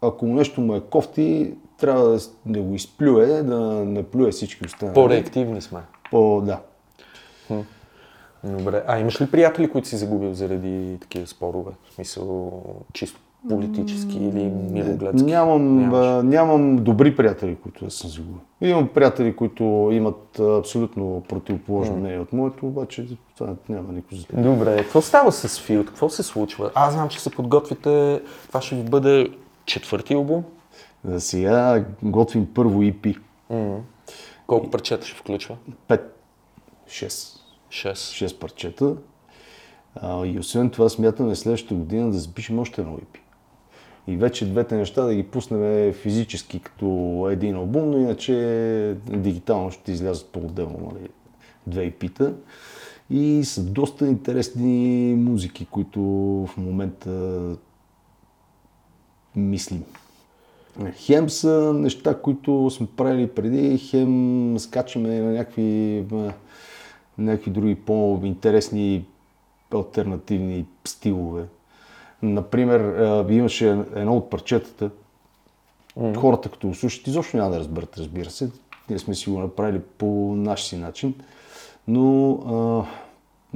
[0.00, 4.94] ако нещо му е кофти, трябва да, да го изплюе, да не плюе всички останали.
[4.94, 5.80] По-реактивни сме.
[6.10, 6.60] По, да.
[8.44, 8.82] Добре.
[8.86, 11.70] А имаш ли приятели, които си загубил заради такива спорове?
[11.90, 15.24] В смисъл чисто политически или мирогледски?
[15.24, 16.24] Нямам, Нямаш.
[16.24, 18.40] нямам добри приятели, които да съм загубил.
[18.60, 23.06] Имам приятели, които имат абсолютно противоположно мнение от моето, обаче
[23.38, 24.42] това няма никой за това.
[24.42, 25.86] Добре, какво става с Филд?
[25.86, 26.70] Какво се случва?
[26.74, 29.28] Аз знам, че се подготвите, това ще ви бъде
[29.64, 30.44] четвърти албум.
[31.04, 33.18] За сега готвим първо EP.
[34.46, 35.56] Колко парчета ще включва?
[35.88, 36.00] 5,
[36.88, 37.35] 6,
[37.76, 38.12] Шест.
[38.12, 38.96] 6 парчета.
[39.94, 43.18] А, и освен това смятаме следващата година да запишем още едно EP.
[44.06, 49.92] И вече двете неща да ги пуснем физически като един албум, но иначе дигитално ще
[49.92, 51.08] излязат по-отделно нали,
[51.66, 52.32] две EP-та.
[53.10, 56.00] И са доста интересни музики, които
[56.46, 57.40] в момента
[59.36, 59.84] мислим.
[60.94, 66.04] Хем са неща, които сме правили преди, хем скачаме на някакви,
[67.18, 69.04] някакви други по-интересни
[69.74, 71.44] альтернативни стилове.
[72.22, 72.94] Например,
[73.30, 74.90] имаше едно от парчетата,
[76.16, 78.50] хората като го слушат, изобщо няма да разберат, разбира се.
[78.90, 81.14] Ние сме си го направили по наш си начин,
[81.88, 82.84] но а,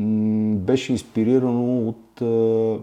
[0.00, 2.76] м, беше инспирирано от а,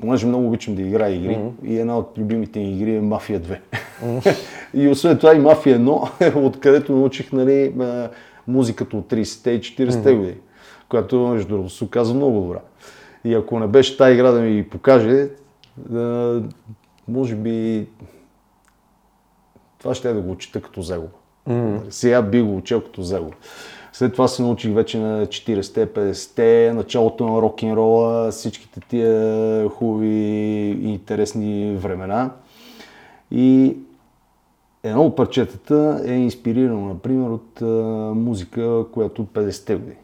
[0.00, 3.58] понеже много обичам да играя игри и една от любимите ми игри е Мафия 2.
[4.74, 7.72] и освен това и Мафия 1, откъдето научих нали,
[8.48, 10.36] музиката от 30-те и 40-те години,
[10.88, 12.60] която между другото се оказа много добра.
[13.24, 15.28] И ако не беше тази игра да ми покаже,
[15.94, 16.40] а,
[17.08, 17.86] може би
[19.78, 21.12] това ще е да го чета като загуба.
[21.46, 23.34] Нали, Сега би го учил като загуба.
[23.92, 30.92] След това се научих вече на 40-те, 50-те, началото на рок-н-рола, всичките тия хубави и
[30.92, 32.30] интересни времена.
[33.30, 33.76] И
[34.84, 37.66] едно от парчетата е инспирирано, например, от а,
[38.14, 39.96] музика, която от 50-те години.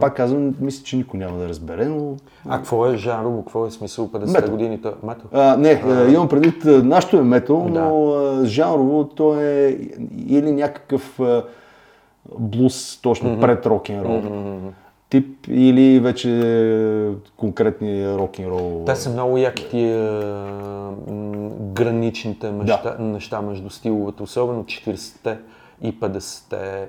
[0.00, 2.16] Пак казвам, мисля, че никой няма да разбере, но
[2.48, 3.42] А какво е жанрово?
[3.42, 4.50] Какво е смисъл 50 Метал.
[4.50, 4.88] годините?
[5.02, 5.24] Метал.
[5.32, 7.80] а, не, а, имам предвид, нашето е метал, Да.
[7.80, 9.78] но а, жанрово то е
[10.18, 11.44] или някакъв а,
[12.38, 14.22] блуз, точно пред рок-н-рол
[15.10, 18.82] тип, или вече конкретния рок-н-рол.
[18.86, 20.22] Те са много яки тия
[21.60, 25.38] граничните неща, неща между стиловете, особено 40-те
[25.82, 26.88] и 50-те.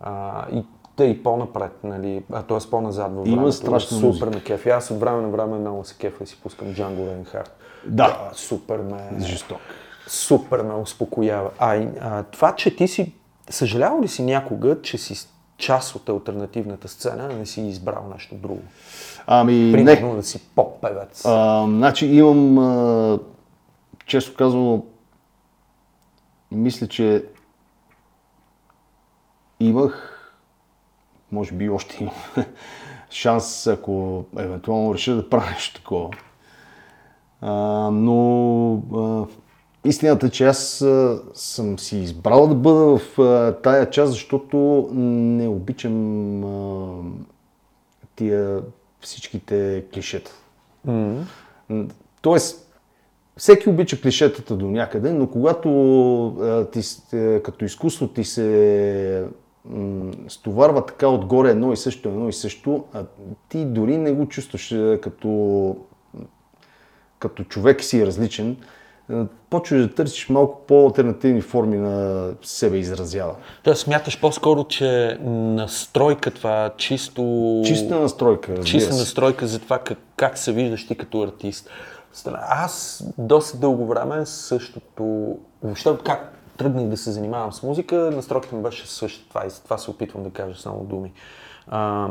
[0.00, 0.64] А, и
[0.96, 2.70] те и по-напред, нали, а т.е.
[2.70, 4.70] по-назад във Има страшна Супер ме кефи.
[4.70, 7.50] Аз от време на време много се кефа и си пускам Django Reinhardt.
[7.86, 8.30] Да.
[8.32, 9.20] супер ме...
[9.20, 9.58] Жесток.
[10.06, 11.50] Супер ме успокоява.
[11.58, 13.12] А, а това, че ти си...
[13.50, 15.14] Съжалявал ли си някога, че си
[15.60, 18.62] част от альтернативната сцена, не си избрал нещо друго?
[19.26, 19.72] Ами, не.
[19.72, 21.22] Примерно да си поп-певец.
[21.26, 23.18] А, значи имам, а,
[24.06, 24.84] често казано,
[26.50, 27.24] мисля, че
[29.60, 30.16] имах,
[31.32, 32.14] може би още имам,
[33.10, 36.10] шанс, ако евентуално реша да правя нещо такова.
[37.40, 37.52] А,
[37.90, 39.26] но а,
[39.84, 40.84] истината е, че аз
[41.34, 43.16] съм си избрал да бъда в
[43.62, 47.02] тая част, защото не обичам а,
[48.16, 48.62] тия
[49.00, 50.32] всичките клишета.
[50.84, 51.24] М,
[52.20, 52.72] Тоест,
[53.36, 55.70] всеки обича клишетата до някъде, но когато
[56.26, 56.80] а, ти,
[57.44, 59.24] като изкуство ти се
[59.64, 63.04] м, стоварва така отгоре едно и също, едно и също, а
[63.48, 64.68] ти дори не го чувстваш
[65.02, 65.76] като,
[67.18, 68.56] като човек си различен, е,
[69.50, 73.34] почваш да търсиш малко по-алтернативни форми на себе изразява.
[73.62, 77.62] Тоест смяташ по-скоро, че настройка това, чисто...
[77.64, 81.70] Чиста настройка, чиста настройка за това как, как се виждаш ти като артист.
[82.48, 88.62] Аз доста дълго време същото, въобще как тръгнах да се занимавам с музика, настройката ми
[88.62, 89.28] беше същата.
[89.28, 91.12] Това, и с това се опитвам да кажа само думи.
[91.68, 92.08] А,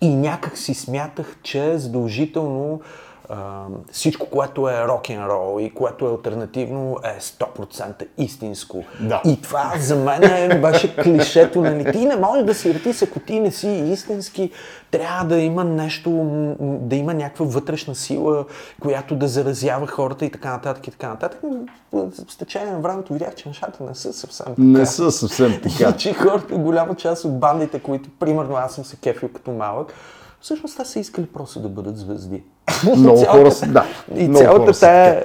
[0.00, 2.80] и някак си смятах, че задължително
[3.28, 8.84] а, всичко, което е рок-н-рол и което е альтернативно е 100% истинско.
[9.00, 9.22] Да.
[9.26, 11.92] И това за мен беше клишето, нали?
[11.92, 14.50] Ти не можеш да си артист, ако ти не си истински.
[14.90, 16.10] Трябва да има нещо,
[16.60, 18.44] да има някаква вътрешна сила,
[18.80, 21.40] която да заразява хората и така нататък и така нататък.
[22.30, 24.62] С течение на времето видях, че нещата не са съвсем така.
[24.62, 25.90] Не са съвсем така.
[25.90, 29.92] И че хората, голяма част от бандите, които, примерно, аз съм се кефил като малък,
[30.44, 32.42] Всъщност те са искали просто да бъдат звезди.
[32.96, 33.84] Много Цялата- хора са, да.
[34.14, 35.24] И много цялата хора тая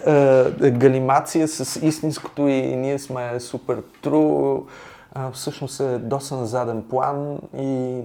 [0.64, 4.58] е, галимация с истинското и ние сме супер тру,
[5.34, 8.02] всъщност е доста на заден план и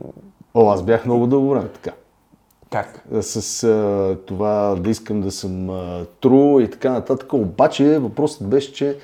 [0.55, 1.91] О, аз бях много дълго време така.
[2.71, 3.05] как?
[3.21, 7.33] С а, това да искам да съм а, тру и така нататък.
[7.33, 8.99] Обаче въпросът беше, че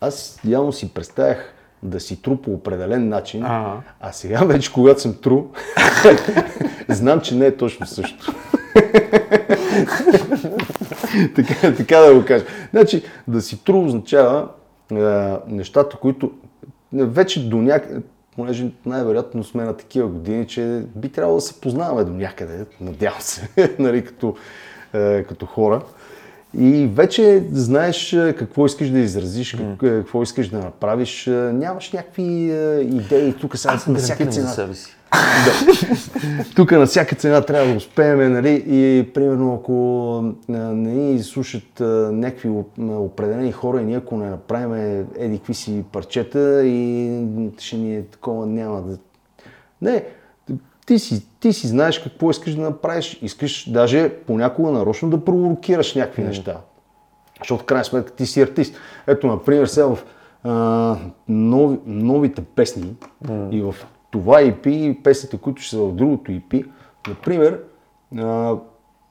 [0.00, 3.80] аз явно си представях да си тру по определен начин, Ага.
[4.00, 5.44] а сега вече, когато съм тру,
[6.88, 8.34] знам, че не е точно също.
[11.36, 12.44] така, така да го кажа.
[12.70, 14.48] Значи, да си тру означава
[14.92, 16.30] а, нещата, които
[16.92, 18.00] вече до някъде,
[18.36, 23.20] понеже най-вероятно сме на такива години, че би трябвало да се познаваме до някъде, надявам
[23.20, 24.36] се, нали, като,
[24.94, 25.82] е, като хора.
[26.58, 31.26] И вече знаеш е, какво искаш да изразиш, е, какво искаш да направиш.
[31.26, 32.22] Е, Нямаш някакви
[32.80, 33.34] идеи.
[33.40, 34.48] Тук сега на всяка цена.
[34.48, 34.96] себе си.
[36.56, 38.64] Тук на всяка цена трябва да успеем, нали?
[38.66, 41.80] И примерно ако не ни слушат
[42.12, 44.74] някакви определени хора и ние ако не направим
[45.18, 47.20] еди какви си парчета и
[47.58, 48.98] ще ни е такова, няма да...
[49.82, 50.04] Не,
[50.86, 53.18] ти си, ти си знаеш какво искаш да направиш.
[53.22, 56.60] Искаш даже понякога нарочно да провокираш някакви неща.
[57.38, 58.76] Защото в крайна сметка ти си артист.
[59.06, 59.98] Ето, например, сега в
[60.44, 60.96] а,
[61.28, 62.94] нови, новите песни
[63.50, 63.74] и в
[64.10, 66.66] това EP и песните, които ще са в другото EP,
[67.08, 67.60] например,
[68.18, 68.54] а,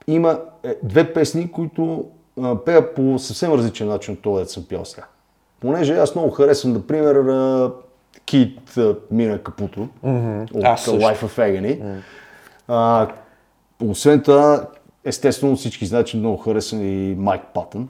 [0.07, 2.05] има е, две песни, които
[2.41, 5.05] а, пея по съвсем различен начин от това, да съм пял сега.
[5.59, 7.71] Понеже аз много харесвам, например, а,
[8.25, 8.77] Кит
[9.11, 9.81] Мина Капуто
[10.53, 10.87] от Аз.
[10.87, 12.01] Life of Agony.
[12.67, 13.07] А,
[13.83, 14.67] освен това,
[15.03, 17.89] естествено всички знаят, че много харесвам и Майк Патън.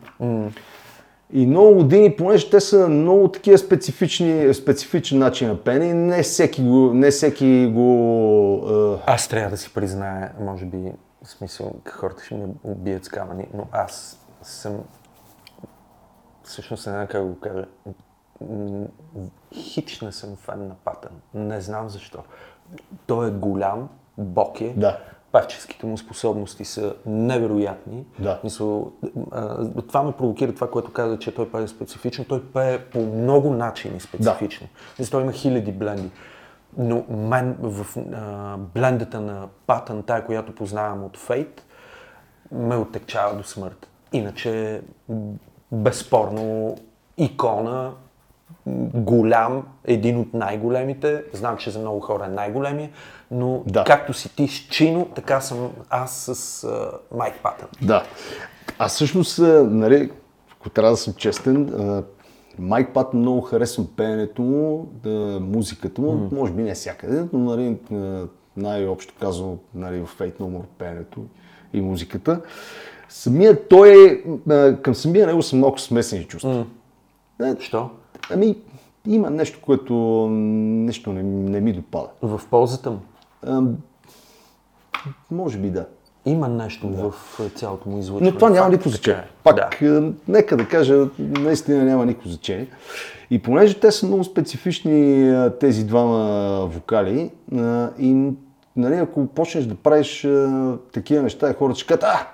[1.36, 6.64] И много години, понеже те са много такива специфични, специфичен начин на пене, не всеки
[6.64, 10.92] го, не всеки го а, Аз трябва да си призная, може би,
[11.24, 14.80] в смисъл, хората ще ме убият с камъни, но аз съм,
[16.44, 17.66] всъщност не знам как го кажа,
[18.42, 18.86] м,
[19.54, 21.12] хич не съм фен на Патън.
[21.34, 22.20] Не знам защо.
[23.08, 25.00] Той е голям, бок е, Да.
[25.32, 28.06] певческите му способности са невероятни.
[28.20, 28.40] Да.
[28.44, 28.92] Мисъл,
[29.88, 32.26] това ме провокира това, което каза, че той пее специфично.
[32.26, 34.68] Той пее по много начини специфично.
[35.00, 35.10] Да.
[35.12, 36.12] Той има хиляди бленди.
[36.78, 41.66] Но мен в а, блендата на Патън, тая, която познавам от Фейт,
[42.52, 43.88] ме оттекчава до смърт.
[44.14, 44.82] Иначе,
[45.72, 46.76] безспорно,
[47.18, 47.94] икона,
[48.94, 51.24] голям, един от най-големите.
[51.34, 52.90] Знам, че за много хора е най-големия,
[53.32, 53.84] но Да.
[53.84, 57.68] както си ти с Чино, така съм аз с а, Майк Патън.
[57.82, 58.04] Да.
[58.80, 60.12] Аз всъщност, а, нали,
[60.60, 62.04] ако трябва да съм честен, а,
[62.60, 67.78] Майк Пат много харесвам пеенето му, да, музиката му, може би не всякъде, но нали,
[67.94, 71.20] а, най-общо казано нали, в Fate No More пеенето
[71.74, 72.42] и музиката.
[73.10, 76.66] Самия той, а, към самия него съм много смесени чувства.
[77.42, 77.90] Е, Що?
[78.32, 78.56] Ами,
[79.08, 79.94] има нещо, което
[80.30, 82.08] нещо не, не ми допада.
[82.22, 83.00] В ползата му.
[85.32, 85.86] Може би да.
[86.26, 88.32] Има нещо в а, цялото му излъчване.
[88.32, 89.20] Но това няма никакво значение.
[89.20, 89.28] е.
[89.44, 90.12] Пак, Да.
[90.28, 92.68] нека да кажа, наистина няма никакво значение.
[93.30, 97.32] И понеже те са много специфични тези двама вокали,
[98.00, 98.32] и
[98.76, 100.28] нали, ако почнеш да правиш
[100.94, 102.28] такива неща, хората ще кажат, а,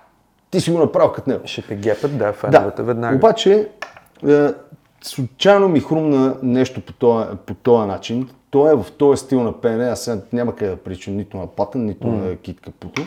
[0.51, 1.41] ти си го направил като него.
[1.45, 3.15] Ще те гепат, да, феновете веднага.
[3.15, 3.69] Обаче,
[5.01, 8.29] случайно ми хрумна нещо по този, по този начин.
[8.49, 11.47] Той е в този стил на пеене, аз сега няма къде да причам нито на
[11.47, 13.01] Патън, нито на Кит Капуто.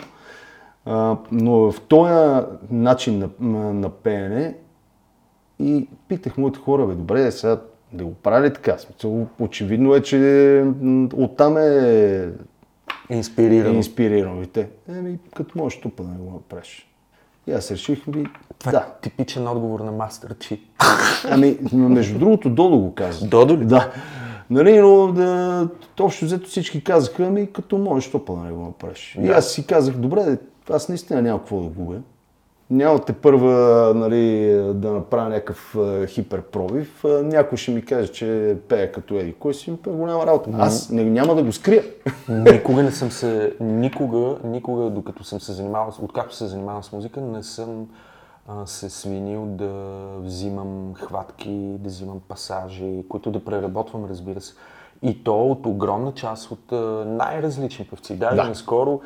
[0.84, 4.54] А, но в този начин на, на, на пеене
[5.58, 7.60] и питах моите хора, бе, добре, сега
[7.92, 8.78] да го прави така?
[8.78, 10.64] Смисъл, очевидно е, че
[11.14, 12.28] оттам е
[13.10, 13.76] Инспирирано.
[13.76, 14.68] инспирирано и те.
[14.88, 16.91] Еми, като можеш тупа да го направиш.
[17.46, 18.26] И аз реших, ми,
[18.58, 18.78] Това да.
[18.78, 20.60] е типичен отговор на Мастер Чи.
[21.30, 23.26] Ами, между другото, Додо го каза.
[23.26, 23.64] Додо ли?
[23.64, 23.92] Да.
[24.50, 25.68] Нали, но да,
[26.00, 29.18] общо взето всички казаха, ами като можеш, то па да не го направиш.
[29.22, 30.38] И аз си казах, добре,
[30.70, 31.98] аз наистина няма какво да губя.
[32.72, 37.04] Няма те първа нали, да направя някакъв хиперпробив.
[37.04, 39.32] Някой ще ми каже, че пее като еди.
[39.32, 40.50] Кой си пее голяма работа?
[40.58, 41.84] Аз не, няма да го скрия.
[42.28, 47.20] Никога не съм се, никога, никога, докато съм се занимавал, откакто се занимавам с музика,
[47.20, 47.86] не съм
[48.48, 49.72] а, се свинил да
[50.18, 54.54] взимам хватки, да взимам пасажи, които да преработвам, разбира се.
[55.02, 56.72] И то от огромна част от
[57.06, 58.14] най-различни певци.
[58.16, 58.44] Даже Да.
[58.44, 59.00] наскоро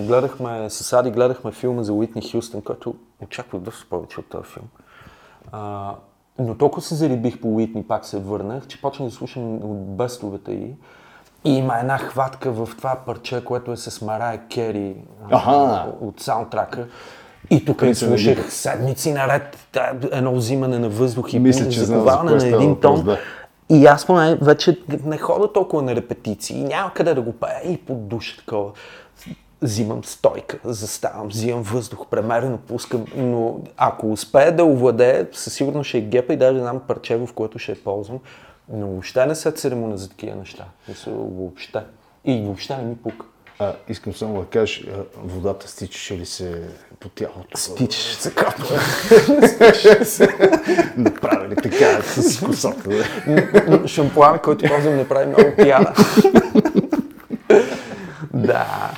[0.00, 2.94] гледахме, с Ади гледахме филма за Уитни Хюстън, който
[3.24, 4.66] очаквах доста повече от този филм.
[5.52, 5.94] А,
[6.38, 10.52] но толкова се зарибих по Уитни, пак се върнах, че почнах да слушам от бестовете
[10.52, 10.74] й.
[11.44, 14.96] И има една хватка в това парче, което е с Марая Кери
[15.30, 15.86] Аха.
[16.00, 16.86] от саундтрака.
[17.50, 19.68] И тук на слушах седмици наред
[20.12, 23.02] едно взимане на въздух и Мисля, че на един въпрос, тон.
[23.04, 23.18] да.
[23.70, 27.76] И аз поне вече не хода толкова на репетиции, няма къде да го пея и
[27.76, 28.72] под душ такова.
[29.62, 35.98] Взимам стойка, заставам, взимам въздух, премерено пускам, но ако успея да овладея, със сигурност ще
[35.98, 38.18] е гепа и даже знам парче, в което ще я ползвам.
[38.72, 40.64] Но въобще не се церемоня за такива неща.
[41.06, 41.84] Въобще.
[42.24, 43.26] И въобще не ми пука.
[43.58, 44.84] А, искам само да кажеш,
[45.16, 46.62] водата стичаше ли се
[47.00, 47.58] по тялото?
[47.58, 48.80] Стичаш се капва.
[50.96, 52.90] Направили така с косата.
[53.86, 55.94] Шампуан, който ползвам, не прави много пияна.
[58.34, 58.90] да.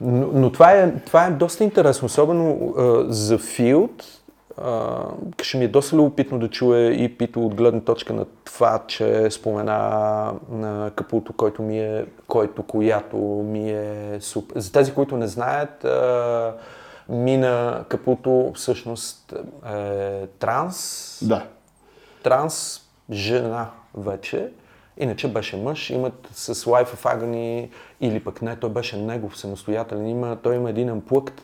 [0.00, 4.19] Но, но това, е, това е доста интересно, особено а, за Филд.
[4.58, 5.04] А,
[5.42, 9.30] ще ми е доста любопитно да чуя и Пито от гледна точка на това, че
[9.30, 14.60] спомена на Капуто, който ми е, който, която ми е супер.
[14.60, 16.54] За тези, които не знаят, а,
[17.08, 19.34] Мина Капуто всъщност
[19.72, 21.46] е транс, да.
[22.22, 24.48] транс жена вече,
[24.98, 27.70] иначе беше мъж, имат с Life of Agony
[28.00, 31.42] или пък не, той беше негов самостоятелен, има, той има един амплъкт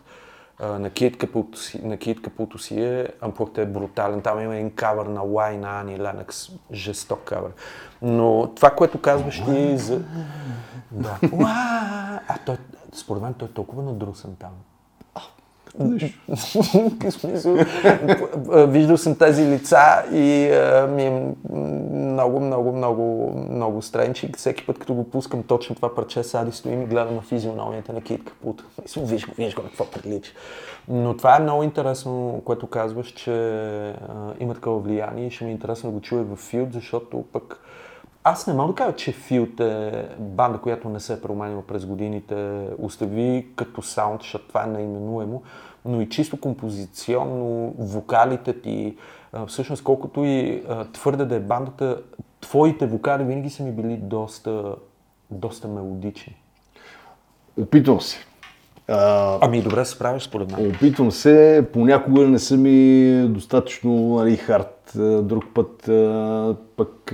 [0.59, 3.09] а, на Кит Капуто си, на Кит Капуто си е,
[3.67, 7.51] брутален, там има един кавър на Лай на Ани Ленъкс, жесток кавър.
[8.03, 10.01] Но това, което казваш ти за...
[10.91, 11.19] Да.
[12.29, 12.57] А той,
[12.93, 14.51] според мен той е толкова надрусан там.
[18.69, 21.23] Виждал съм тези лица и а, ми е
[21.93, 24.37] много, много, много, много странчик.
[24.37, 28.01] Всеки път, като го пускам точно това парче, сади стоим и гледам на физиономията на
[28.01, 28.65] Кит Капут.
[28.97, 30.33] Виж го, виж го какво прилича.
[30.89, 33.33] Но това е много интересно, което казваш, че
[33.91, 33.95] а,
[34.41, 37.61] има такова влияние и ще ми е интересно да го чуя в Филд, защото пък
[38.29, 41.87] аз не мога да кажа, че Филд е банда, която не се е променила през
[41.87, 45.43] годините, остави като саунд, защото това е наименуемо,
[45.87, 48.97] но и чисто композиционно, вокалите ти,
[49.47, 50.63] всъщност колкото и
[50.93, 52.03] твърде да е бандата,
[52.41, 54.75] твоите вокали винаги са ми били доста,
[55.31, 56.37] доста мелодични.
[57.61, 58.17] Опитвам се.
[58.89, 60.71] А, Ами добре се справиш според мен.
[60.71, 65.91] Опитвам се, понякога не са ми достатъчно нали, хард, друг път
[66.77, 67.13] пък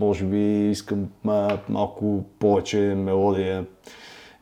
[0.00, 1.08] може би искам
[1.68, 3.64] малко повече мелодия,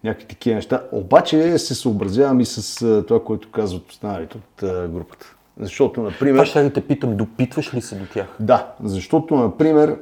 [0.05, 0.83] някакви такива неща.
[0.93, 2.79] Обаче се съобразявам и с
[3.09, 5.35] това, което казват останалите от групата.
[5.61, 6.35] Защото, например...
[6.35, 8.27] Това ще да те питам, допитваш ли се до тях?
[8.41, 9.97] Да, защото, например,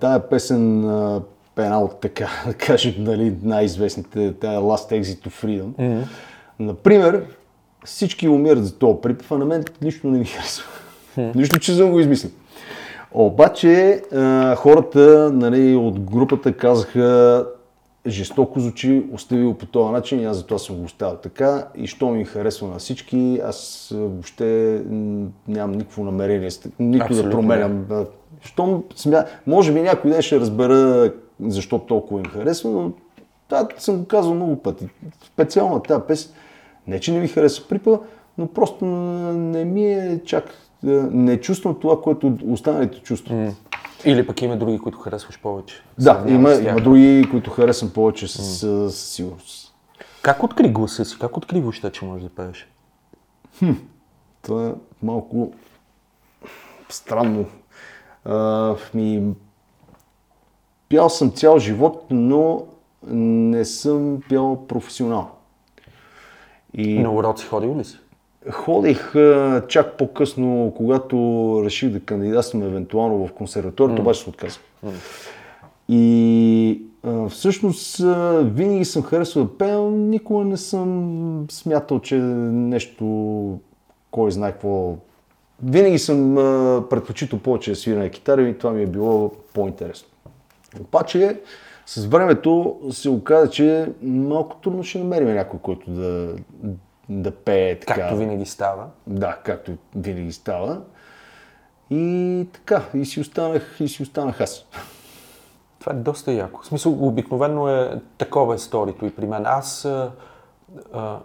[0.00, 1.22] тая песен а,
[1.58, 5.64] една от така, да кажем, нали, най-известните, тая Last Exit to Freedom.
[5.64, 6.04] Mm-hmm.
[6.58, 7.24] Например,
[7.84, 10.64] всички умират за този припев, а на мен лично не ми харесва.
[11.16, 11.36] Mm-hmm.
[11.36, 12.30] Нищо, че съм го измислил.
[13.12, 14.02] Обаче
[14.56, 17.46] хората нали, от групата казаха
[18.06, 21.86] жестоко звучи, остави го по този начин и аз затова съм го оставил така и
[21.86, 24.82] що ми харесва на всички, аз въобще
[25.48, 27.86] нямам никакво намерение, нито Абсолютно, да променям.
[28.40, 29.24] Щом смя...
[29.46, 32.92] Може би някой ден ще разбера защо толкова им харесва, но
[33.48, 34.88] това съм го казал много пъти.
[35.24, 36.32] Специално тази песен,
[36.86, 37.98] не че не ми харесва припа,
[38.38, 40.44] но просто не ми е чак...
[41.10, 43.54] Не чувствам това, което останалите чувстват.
[44.04, 45.82] Или пък има други, които харесваш повече?
[45.98, 48.42] Да, има, има други, които харесвам повече с,
[48.90, 49.74] с сигурност.
[50.22, 51.18] Как откри гласа си?
[51.18, 52.68] Как откри въобще, че можеш да пееш?
[54.42, 55.52] Това е малко
[56.88, 57.46] странно.
[58.24, 59.34] А, ми,
[60.88, 62.66] пял съм цял живот, но
[63.06, 65.30] не съм пял професионално.
[66.74, 67.98] И На уроци ходил ли си?
[68.50, 69.12] Ходих
[69.68, 71.16] чак по-късно, когато
[71.64, 74.60] реших да кандидатствам евентуално в консерваторията, обаче се отказах.
[75.88, 83.58] И а, всъщност а, винаги съм харесвал да пея, никога не съм смятал, че нещо,
[84.10, 84.94] кой знае какво.
[85.62, 90.08] Винаги съм а, предпочитал повече да свиря на китара и това ми е било по-интересно.
[90.80, 91.40] Обаче
[91.86, 96.34] с времето се оказа, че малко трудно ще намерим някой, който да,
[97.08, 97.94] да пее така.
[97.94, 98.86] Както винаги става.
[99.06, 100.80] Да, както винаги става.
[101.90, 104.64] И така, и си останах, и си останах аз.
[105.80, 106.62] Това е доста яко.
[106.62, 109.46] В смисъл, обикновено е такова е сторито и при мен.
[109.46, 110.10] Аз а,
[110.92, 111.18] а,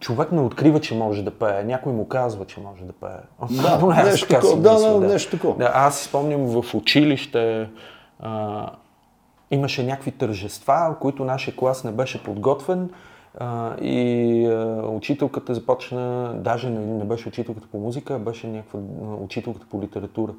[0.00, 1.64] човек не открива, че може да пее.
[1.64, 3.50] Някой му казва, че може да пее.
[3.62, 4.56] Да, Поне нещо такова.
[4.56, 5.58] Да, мисля, да, нещо такова.
[5.58, 7.68] Да, аз си спомням в училище
[8.20, 8.66] а,
[9.50, 12.90] имаше някакви тържества, които нашия клас не беше подготвен
[13.82, 14.48] И
[14.84, 18.80] учителката започна, даже не, не беше учителката по музика, беше някаква
[19.20, 20.32] учителката по литература.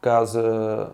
[0.00, 0.86] Каза,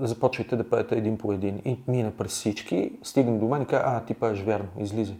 [0.00, 1.62] започвайте да пеете един по един.
[1.64, 5.16] И мина през всички, стигна до мен и каза, а, ти пееш вярно, излизай.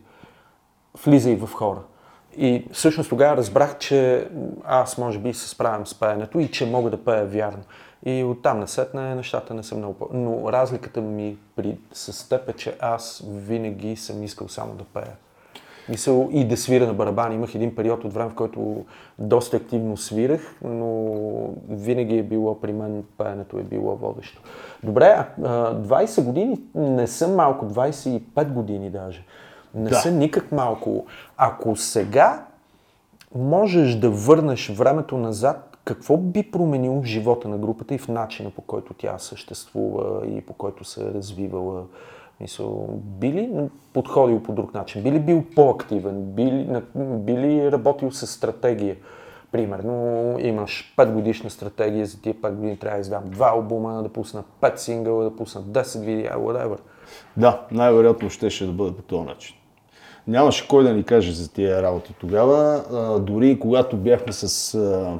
[1.04, 1.80] Влизай в хора.
[2.36, 4.28] И всъщност тогава разбрах, че
[4.64, 7.62] аз може би се справям с пеенето и че мога да пея вярно.
[8.06, 10.08] И оттам насетне нещата не са много.
[10.12, 11.78] Но разликата ми при...
[11.92, 15.16] с теб е, че аз винаги съм искал само да пея.
[15.88, 17.34] Мисъл и да свира на барабани.
[17.34, 18.84] Имах един период от време, в който
[19.18, 21.06] доста активно свирах, но
[21.68, 24.42] винаги е било при мен пеенето е било водещо.
[24.82, 29.24] Добре, 20 години не са малко, 25 години даже.
[29.74, 29.96] Не да.
[29.96, 31.06] са никак малко.
[31.36, 32.46] Ако сега
[33.34, 38.50] можеш да върнеш времето назад, какво би променило в живота на групата и в начина
[38.50, 41.82] по който тя съществува и по който се е развивала?
[42.42, 43.50] Мисъл, би ли
[43.92, 45.02] подходил по друг начин?
[45.02, 46.22] Би ли бил по-активен?
[46.24, 48.96] Би ли, би ли работил с стратегия?
[49.52, 54.08] Примерно имаш 5 годишна стратегия, за тия 5 години трябва да издам 2 албума, да
[54.08, 56.78] пусна 5 сингъла, да пусна 10 видеа, whatever.
[57.36, 59.56] Да, най-вероятно щеше да бъде по този начин.
[60.26, 62.84] Нямаше кой да ни каже за тия работи тогава.
[62.92, 65.18] А, дори когато бяхме с а,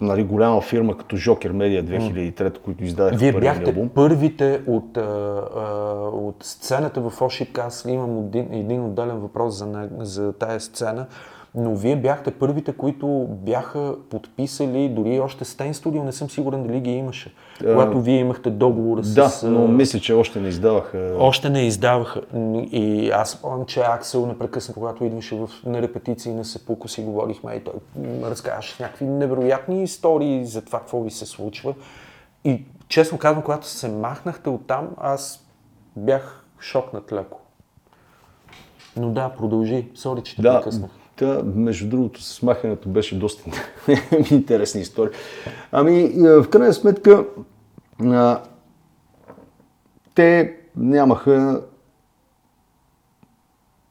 [0.00, 3.88] нали, голяма фирма като Joker Media 2003, които издадаха Вие бяхте албум.
[3.88, 5.02] първите от, а,
[6.12, 7.58] от сцената в Ошик.
[7.58, 11.06] Аз имам един, един отделен въпрос за, за тая сцена
[11.56, 16.80] но вие бяхте първите, които бяха подписали, дори още Стейн Студио, не съм сигурен дали
[16.80, 19.44] ги имаше, а, когато вие имахте договора да, с...
[19.44, 21.16] Да, но мисля, че още не издаваха.
[21.18, 22.22] Още не издаваха.
[22.72, 27.54] И аз спомням, че Аксел непрекъснато, когато идваше в, на репетиции на Сепуко си говорихме
[27.54, 27.74] и той
[28.22, 31.74] разказваше някакви невероятни истории за това, какво ви се случва.
[32.44, 35.46] И честно казвам, когато се махнахте оттам, аз
[35.96, 37.40] бях шокнат леко.
[38.96, 39.88] Но да, продължи.
[39.94, 40.90] Сори, че те да, прекъснах.
[41.16, 43.50] Та, между другото, с махането беше доста
[44.30, 45.12] интересна история.
[45.72, 47.24] Ами, в крайна сметка,
[48.00, 48.42] а,
[50.14, 51.62] те нямаха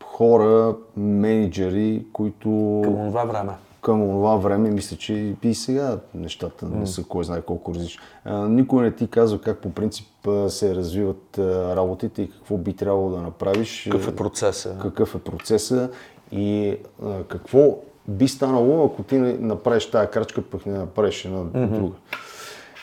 [0.04, 2.82] хора, менеджери, които...
[2.84, 3.54] Към това време.
[3.82, 8.02] Към това време, мисля, че и сега нещата не са кой знае колко различни.
[8.30, 10.08] Никой не ти казва как по принцип
[10.48, 11.38] се развиват
[11.76, 13.88] работите и какво би трябвало да направиш.
[13.92, 14.78] Какъв е процеса.
[14.82, 15.90] Какъв е процеса
[16.32, 21.68] и а, какво би станало, ако ти направиш тази крачка, пък не направиш една mm-hmm.
[21.68, 21.96] друга.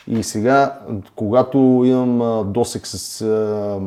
[0.07, 0.79] И сега,
[1.15, 3.79] когато имам а, досек с а,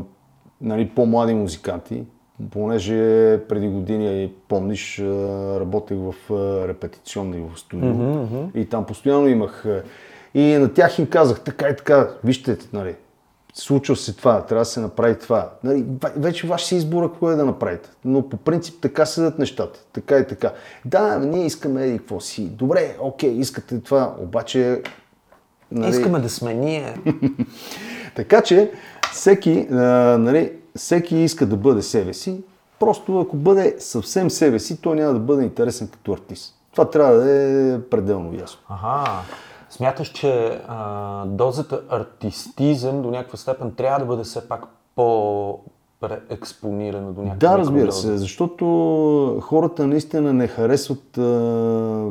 [0.61, 2.05] нали, по-млади музиканти,
[2.51, 2.95] понеже
[3.49, 4.99] преди години, помниш,
[5.61, 6.15] работех в
[6.69, 8.55] репетиционни в студио mm-hmm.
[8.55, 9.65] и там постоянно имах
[10.35, 12.95] и на тях им казах така и така, вижте, нали,
[13.59, 15.51] случва се това, трябва да се направи това.
[15.65, 15.85] Нали,
[16.17, 17.91] вече ваш си избора какво е да направите.
[18.05, 19.81] Но по принцип така седат нещата.
[19.93, 20.53] Така и така.
[20.85, 22.49] Да, ние искаме еди какво си.
[22.49, 24.83] Добре, окей, искате това, обаче...
[25.71, 25.91] Нали...
[25.91, 26.97] Искаме да сме ние.
[28.17, 28.73] така че
[29.13, 29.77] всеки, а,
[30.19, 32.41] нали, всеки иска да бъде себе си.
[32.81, 36.55] Просто ако бъде съвсем себе си, той няма да бъде интересен като артист.
[36.73, 38.61] Това трябва да е пределно ясно.
[38.69, 39.23] Ага.
[39.77, 44.65] Смяташ, че а, дозата артистизъм до някаква степен трябва да бъде все пак
[44.95, 45.61] по
[46.01, 52.11] преекспонирана до някаква Да, разбира се, защото хората наистина не харесват а,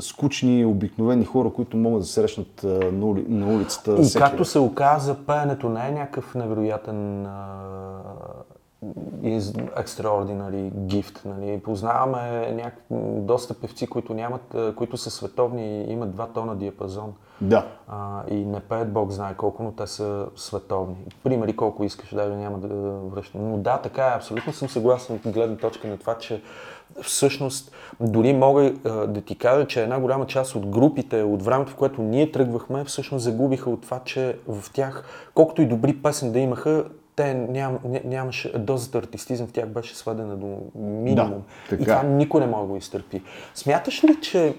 [0.00, 3.96] скучни, обикновени хора, които могат да срещнат а, на, ули, на улицата.
[4.00, 7.58] И както се оказа, пеенето не е някакъв невероятен а,
[9.22, 9.40] is
[9.82, 11.24] extraordinary gift.
[11.24, 11.60] Нали.
[11.60, 12.74] Познаваме няк...
[13.20, 17.12] доста певци, които, нямат, които са световни и имат два тона диапазон.
[17.40, 17.66] Да.
[17.88, 20.96] А, и не пеят Бог знае колко, но те са световни.
[21.24, 23.50] Примери колко искаш, даже няма да връщам.
[23.50, 26.42] Но да, така е, абсолютно съм съгласен от гледна точка на това, че
[27.02, 28.72] всъщност дори мога
[29.08, 32.84] да ти кажа, че една голяма част от групите от времето, в което ние тръгвахме,
[32.84, 35.04] всъщност загубиха от това, че в тях,
[35.34, 36.84] колкото и добри песни да имаха,
[37.16, 41.42] те ням, нямаше, дозата артистизъм в тях беше сведена до минимум.
[41.70, 43.22] Да, и това никой не може да го изтърпи.
[43.54, 44.54] Смяташ ли, че...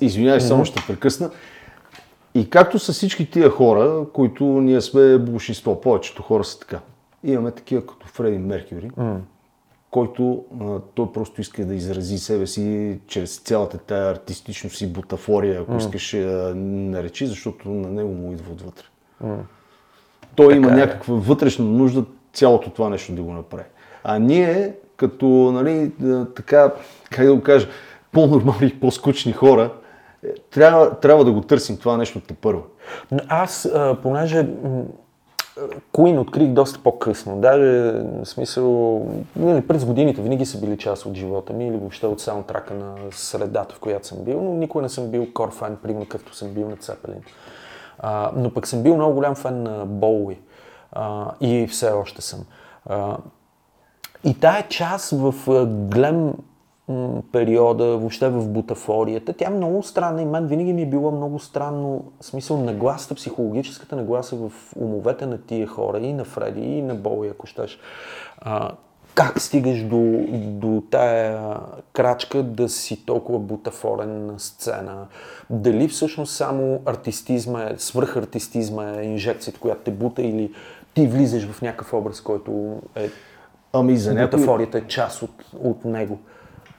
[0.00, 1.30] Извинявай, само ще прекъсна.
[2.34, 6.80] И както са всички тия хора, които ние сме большинство, повечето хора са така.
[7.24, 9.18] Имаме такива като Фреди Меркюри, mm.
[9.90, 15.60] който а, той просто иска да изрази себе си чрез цялата тая артистичност и бутафория,
[15.60, 15.78] ако mm.
[15.78, 16.18] искаш а,
[16.56, 18.84] наречи, защото на него му идва отвътре.
[19.24, 19.36] Mm.
[20.34, 20.76] Той така има е.
[20.76, 23.64] някаква вътрешна нужда цялото това нещо да го направи.
[24.04, 25.92] А ние, като, нали,
[26.36, 26.72] така,
[27.10, 27.68] как да го кажа,
[28.12, 29.70] по-нормални, по-скучни хора,
[30.50, 32.62] трябва, трябва да го търсим това нещо те първо.
[33.28, 33.72] Аз,
[34.02, 34.46] понеже
[35.92, 37.40] Queen открих доста по-късно.
[37.40, 39.00] Даже, в смисъл,
[39.36, 42.94] нали, през годините винаги са били част от живота ми или въобще от саундтрака на
[43.10, 46.48] средата, в която съм бил, но никога не съм бил кор фен, примерно както съм
[46.48, 47.20] бил на Цепелин.
[48.36, 50.38] Но пък съм бил много голям фен на Боуи
[50.92, 52.44] а, и все още съм.
[52.86, 53.16] А,
[54.24, 55.34] и тая част в
[55.66, 56.34] Глем
[57.32, 59.32] периода, въобще в бутафорията.
[59.32, 63.14] Тя е много странна и мен винаги ми е било много странно, в смисъл нагласата,
[63.14, 67.78] психологическата нагласа в умовете на тия хора, и на Фреди, и на Боуи, ако щеш.
[68.38, 68.72] А,
[69.14, 71.56] как стигаш до, до тая
[71.92, 75.06] крачка да си толкова бутафорен на сцена?
[75.50, 80.52] Дали всъщност само артистизма е, свръхартистизма е инжекцията, която те бута или
[80.94, 83.10] ти влизаш в някакъв образ, който е
[83.72, 84.38] Ами за някой...
[84.40, 86.18] бутафорията е част от, от него?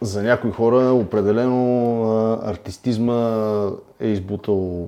[0.01, 3.69] За някои хора определено артистизма
[3.99, 4.88] е избутал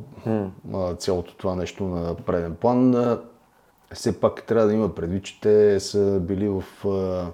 [0.73, 2.95] а, цялото това нещо на преден план.
[3.95, 7.25] Все пак трябва да има предвид, че те са били в а,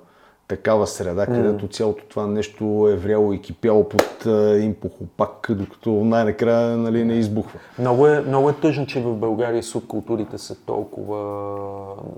[0.47, 5.89] такава среда, където цялото това нещо е вряло и кипяло под а, един похопак, докато
[5.89, 7.59] най-накрая нали, не избухва.
[7.79, 11.45] Много е, много е тъжно, че в България субкултурите са толкова,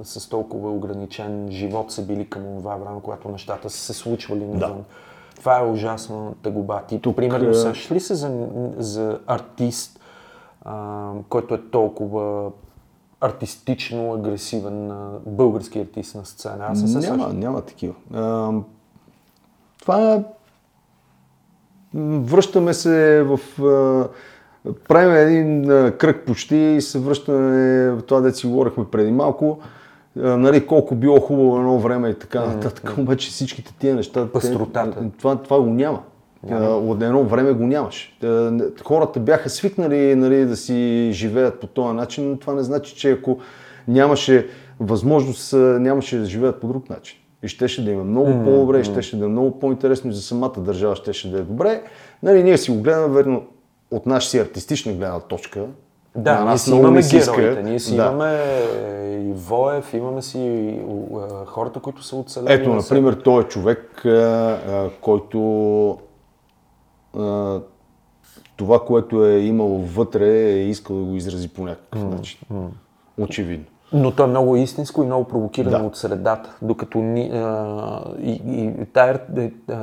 [0.03, 4.83] с толкова ограничен живот са били към това време, когато нещата са се случвали навън.
[5.35, 6.81] Това е ужасно тъгоба.
[6.87, 9.99] Ти, Тук, примерно, сещаш ли се за, за артист,
[10.65, 12.51] а, който е толкова
[13.23, 14.91] артистично агресивен
[15.25, 16.57] български артист на сцена?
[16.61, 17.39] Аз не се Няма, сещам.
[17.39, 17.93] няма такива.
[18.13, 18.51] А,
[19.79, 20.23] това е...
[21.95, 23.39] Връщаме се в...
[23.63, 24.07] А,
[24.87, 27.49] правим един а, кръг почти и се връщаме
[27.91, 29.59] в това, дето си говорихме преди малко.
[30.17, 32.93] А, нали, колко било хубаво едно време и така нататък.
[32.97, 34.25] Обаче всичките тия неща...
[34.25, 35.03] те- Пъстротата.
[35.17, 36.01] това, това го няма.
[36.51, 38.17] От едно време го нямаш.
[38.83, 43.11] Хората бяха свикнали нали, да си живеят по този начин, но това не значи, че
[43.11, 43.37] ако
[43.87, 44.47] нямаше
[44.79, 47.17] възможност, нямаше да живеят по друг начин.
[47.43, 50.53] И щеше да има много по-добре, и щеше да е много по-интересно и за самата
[50.57, 51.81] държава щеше да е добре.
[52.23, 53.43] Нали, ние си го гледаме, верно,
[53.91, 55.65] от наша си артистична гледна точка.
[56.15, 58.03] Да, На ние си имаме героите, ние си Да.
[58.03, 60.79] имаме е, и Воев, имаме си и,
[61.45, 62.53] хората, които са оцелели.
[62.53, 64.05] Ето, на например, той е човек,
[65.01, 65.97] който
[67.17, 67.59] а,
[68.55, 72.39] това, което е имал вътре, е искал да го изрази по някакъв начин.
[73.17, 73.65] Очевидно.
[73.95, 75.83] Но то е много истинско и много провокирано Да.
[75.83, 76.55] от средата.
[76.61, 79.21] Докато ни, а, и, и тая
[79.69, 79.73] а,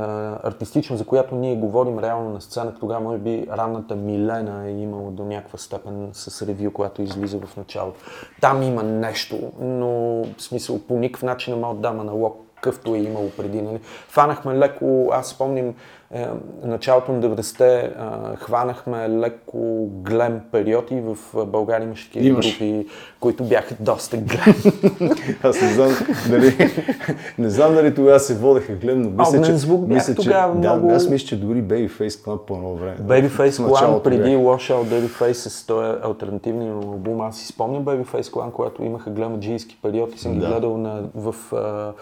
[0.48, 5.10] артистичност, за която ние говорим реално на сцена, тогава може би ранната Милена е имала
[5.10, 8.00] до някаква степен с ревю, която излиза в началото.
[8.40, 9.88] Там има нещо, но
[10.36, 13.62] в смисъл по никакъв начин не мога да дам аналог какъвто е имало преди.
[13.62, 13.80] Нали.
[14.08, 15.74] Фанахме леко, аз спомням,
[16.14, 16.26] е,
[16.62, 17.90] началото на 90-те е,
[18.36, 19.58] хванахме леко
[19.92, 22.86] глем период и в България имаше такива групи,
[23.20, 24.54] които бяха доста глем.
[25.42, 25.90] Аз не знам
[26.30, 26.72] дали,
[27.38, 29.10] не знам дали тогава се водеха гледно.
[29.10, 32.38] Мисля, Огнен че, звук мисля, че, тогава да, много- аз мисля, че дори Babyface Club
[32.38, 32.96] по едно време.
[32.98, 34.36] Babyface Clan преди.
[34.36, 37.20] Wash Out Babyface с този альтернативния албум.
[37.20, 40.46] Аз си спомням Babyface Clan, когато имаха глемаджийски период и съм ги Да.
[40.46, 41.92] гледал на, в а,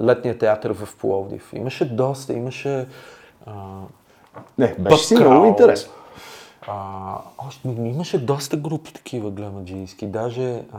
[0.00, 1.52] летния театър в Пловдив.
[1.52, 2.86] Имаше доста, имаше
[3.46, 3.52] а,
[4.58, 5.92] Не, беше си много интересно.
[6.68, 10.06] а, още, имаше доста групи такива глемаджийски.
[10.06, 10.78] Даже а,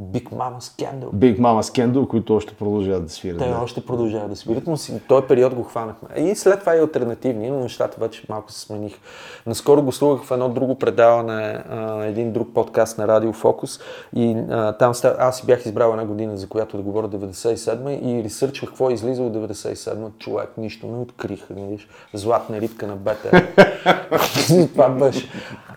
[0.00, 1.10] Big Mama Scandal.
[1.14, 3.38] Big Mama Scandal, които още продължават да свират.
[3.38, 3.60] Те да.
[3.62, 6.08] още продължават да свирят, но си, този период го хванахме.
[6.16, 9.00] И след това и альтернативни, но нещата вече малко се смениха.
[9.46, 13.80] Наскоро гостувах в едно друго предаване, а, един друг подкаст на Радио Фокус
[14.16, 18.24] и а, там аз си бях избрал една година, за която да говоря 97 и
[18.24, 21.46] ресърчвах какво е излизало от 97 човек, нищо не открих.
[21.50, 23.46] Видиш, златна рибка на БТР.
[24.72, 25.28] това беше.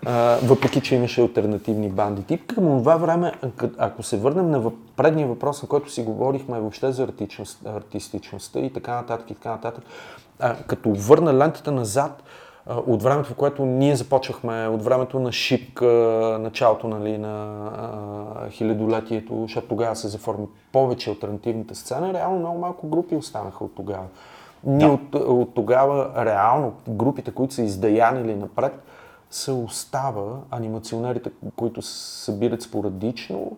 [0.06, 2.24] А, въпреки, че имаше альтернативни банди.
[2.24, 3.32] Тип към това време,
[3.78, 8.74] ако се върнем на предния въпрос, на който си говорихме въобще за артичност, артистичността и
[8.74, 9.84] така нататък и така нататък,
[10.39, 12.24] а, като върна лентата назад,
[12.66, 15.86] а, от времето, в което ние започвахме, от времето на Шипка,
[16.41, 22.88] началото нали, на а, хилядолетието, защото тогава се заформи повече альтернативната сцена, реално много малко
[22.88, 24.06] групи останаха от тогава.
[24.64, 28.74] Ние от, от тогава, реално, групите, които са издаянили напред,
[29.34, 33.58] се остава анимационерите, които се събират спорадично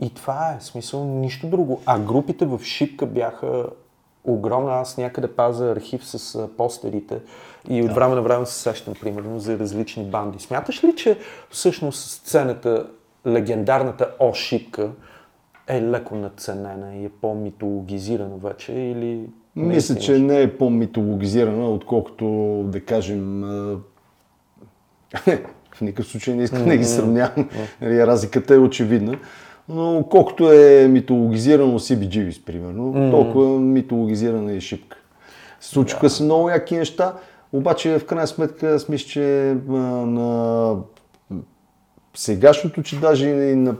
[0.00, 1.80] и това е смисъл нищо друго.
[1.86, 3.66] А групите в Шипка бяха
[4.24, 4.72] огромна.
[4.72, 7.20] Аз някъде паза архив с постерите
[7.68, 10.38] и от време на време се сещам, примерно, за различни банди.
[10.38, 11.18] Смяташ ли, че
[11.50, 12.86] всъщност сцената,
[13.26, 14.90] легендарната О Шипка
[15.66, 19.30] е леко надценена и е по-митологизирана вече или...
[19.56, 22.24] Мисля, че не е по-митологизирана, отколкото
[22.66, 23.44] да кажем.
[25.74, 27.48] в никакъв случай не искам да ги сравнявам.
[27.80, 29.18] Нали, Разликата е очевидна.
[29.68, 34.96] Но колкото е митологизирано CBGBs, примерно, толкова митологизирана е шипка.
[35.60, 36.10] Случиха да.
[36.10, 37.14] се много яки неща,
[37.52, 40.76] обаче в крайна сметка аз мисля, че а, на
[42.14, 43.74] сегашното, че даже и на,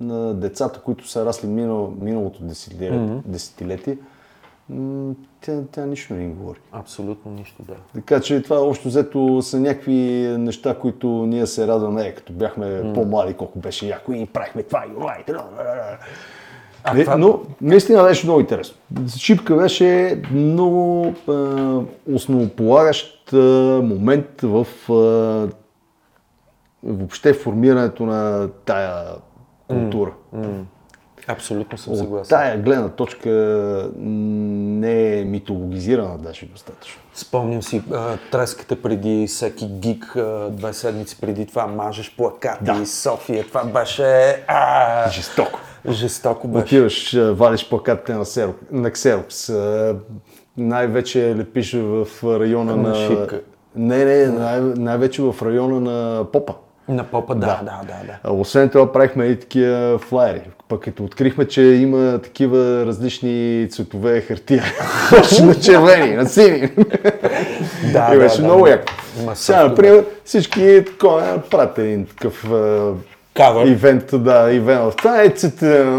[0.00, 3.22] на децата, които са расли минал, миналото десетилетие, mm-hmm.
[3.24, 3.98] десетилетие
[5.40, 6.58] тя, тя нищо не им говори.
[6.72, 7.74] Абсолютно нищо, да.
[7.94, 9.92] Така че това общо взето са някакви
[10.38, 12.94] неща, които ние се радваме, е, като бяхме mm.
[12.94, 14.90] по-млади, колко беше яко и правихме това и.
[16.84, 17.16] А, не, това...
[17.16, 18.76] Но наистина беше много интересно.
[19.16, 21.32] Шипка беше много е,
[22.12, 23.36] основополагащ е,
[23.82, 25.52] момент в е,
[26.82, 29.06] въобще формирането на тая
[29.68, 30.12] култура.
[30.34, 30.44] Mm.
[30.44, 30.62] Mm.
[31.28, 32.28] Абсолютно съм съгласен.
[32.28, 33.30] Тая гледна точка
[33.98, 37.00] не е митологизирана даже достатъчно.
[37.14, 42.86] Спомням си а, треската преди всеки гик, а, две седмици преди това мажеш плакати да.
[42.86, 43.44] София.
[43.44, 44.36] Това беше...
[44.46, 45.60] А, жестоко.
[45.88, 46.64] Жестоко беше.
[46.64, 49.52] Отиваш, вадиш плакатите на, Серо, на Ксерокс.
[50.56, 52.06] Най-вече лепиш в
[52.40, 52.88] района на...
[52.88, 53.28] на...
[53.76, 56.54] Не, не, най- най-вече в района на Попа.
[56.88, 57.80] На попа, да, да, да.
[57.86, 58.32] да, да.
[58.32, 60.50] Освен това правихме и такива флайери.
[60.68, 64.64] Пък като открихме, че има такива различни цветове хартия.
[65.42, 66.68] на червени, на сини.
[67.92, 68.70] да, и беше да, много да.
[68.70, 68.92] яко.
[69.34, 72.44] Сега, например, всички такова, правят един такъв
[73.34, 73.66] Кавър.
[73.66, 75.98] ивент, да, ивент в тайцата.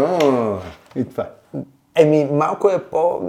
[0.96, 1.26] И това.
[1.94, 3.20] Еми, малко е по...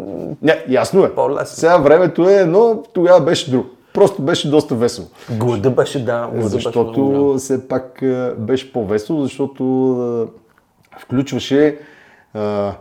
[0.42, 1.16] Не, ясно е.
[1.16, 1.56] По-лесно.
[1.56, 3.66] Сега времето е едно, тогава беше друго.
[3.94, 5.08] Просто беше доста весело.
[5.32, 6.30] Глада беше, да.
[6.34, 8.04] Глада защото беше все пак
[8.38, 10.28] беше по-весело, защото
[11.02, 11.80] включваше
[12.34, 12.74] а,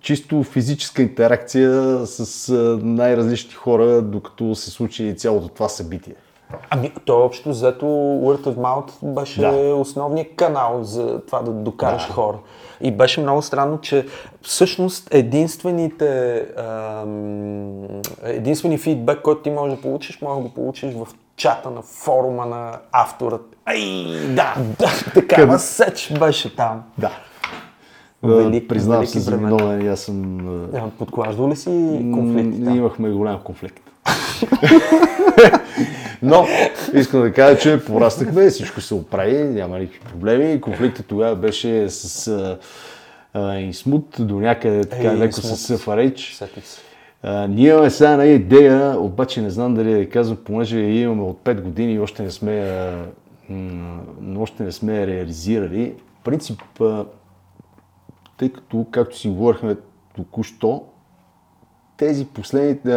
[0.00, 6.14] чисто физическа интеракция с най-различни хора, докато се случи цялото това събитие.
[6.70, 9.74] Ами, то общо взето Word of Mouth беше да.
[9.74, 12.12] основният канал за това да докараш да.
[12.12, 12.38] хора.
[12.80, 14.06] И беше много странно, че
[14.42, 17.86] всъщност единствените, ам,
[18.22, 22.46] единствени фидбек, който ти можеш да получиш, можеш да го получиш в чата на форума
[22.46, 23.56] на авторът.
[23.68, 26.82] Ай, да, да, такава сеч беше там.
[26.98, 27.10] Да.
[28.22, 30.38] Велик, Признавам се за виновен, аз съм...
[30.98, 31.70] Подклаждал ли си
[32.14, 32.64] конфликт?
[32.64, 32.76] Там?
[32.76, 33.82] Имахме голям конфликт.
[36.22, 36.46] Но
[36.94, 40.60] искам да кажа, че пораснахме, всичко се оправи, няма никакви проблеми.
[40.60, 42.28] Конфликтът тогава беше с
[43.34, 46.40] а, Инсмут, до някъде така леко с Съфарейч.
[47.48, 51.60] ние имаме сега една идея, обаче не знам дали да казвам, понеже имаме от 5
[51.60, 52.96] години и още не сме, а,
[53.48, 54.02] м-
[54.38, 55.94] още не сме реализирали.
[56.20, 56.62] В принцип,
[58.36, 59.76] тъй като, както си говорихме
[60.16, 60.84] току-що,
[61.96, 62.92] тези последните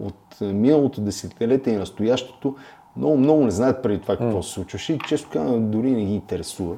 [0.00, 2.56] от миналото десетилетие и настоящото
[2.96, 4.42] много, много не знаят преди това какво mm.
[4.42, 6.76] се случваше и често казвам, дори не ги интересува.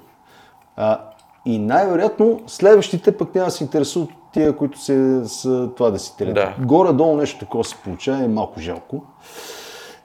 [0.76, 1.00] А,
[1.46, 6.54] и най-вероятно следващите пък няма да се интересуват от тия, които се с това десетилетие.
[6.58, 6.66] Да.
[6.66, 9.02] Горе-долу нещо такова се получава е малко жалко.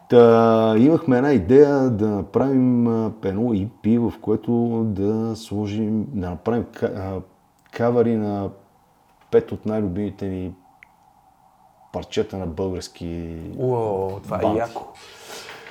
[0.10, 2.88] Та, имахме една идея да направим
[3.24, 6.66] едно EP, в което да сложим, да направим
[7.72, 8.50] кавари на
[9.32, 10.54] пет от най-любимите ни
[11.94, 14.88] парчета на български Уо, това е яко.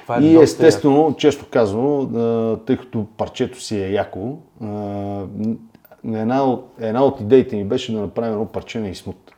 [0.03, 2.09] Това е и естествено, често казвано,
[2.67, 4.39] тъй като парчето си е яко,
[6.05, 9.33] една от, една от идеите ми беше да направим едно парче на Исмут.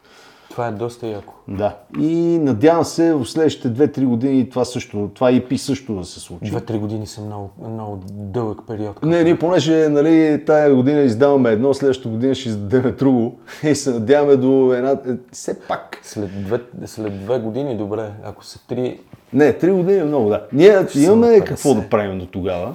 [0.60, 1.34] Това е доста яко.
[1.48, 1.76] Да.
[2.00, 6.52] И надявам се в следващите 2-3 години това също, това EP също да се случи.
[6.52, 9.02] 2-3 години са много, много дълъг период.
[9.02, 13.90] Не, ние понеже нали, тая година издаваме едно, следващата година ще издадем друго и се
[13.90, 14.90] надяваме до една...
[14.90, 14.96] Е,
[15.32, 15.98] все пак.
[16.02, 19.00] След две, след две години, добре, ако са три...
[19.32, 20.46] Не, три години е много, да.
[20.52, 22.74] Ние имаме какво да правим до тогава,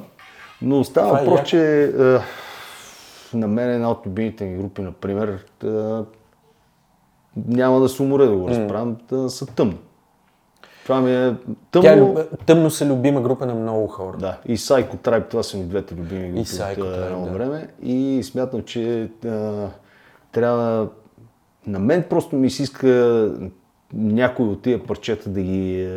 [0.62, 2.18] но става въпрос, е че е,
[3.38, 5.68] на мен една от любимите ми групи, например, е,
[7.48, 9.24] няма да се уморя да го разправям, mm.
[9.24, 9.78] да са тъмни.
[10.84, 11.36] Това ми е
[11.72, 12.14] тъмно.
[12.16, 14.18] Тя, е тъмно са любима група на много хора.
[14.18, 17.32] Да, и Psycho Tribe, това са ми двете любими групи от едно да.
[17.32, 17.68] време.
[17.82, 19.68] И смятам, че а,
[20.32, 20.88] трябва...
[21.68, 23.32] На мен просто ми се иска
[23.94, 25.90] някой от тия парчета да ги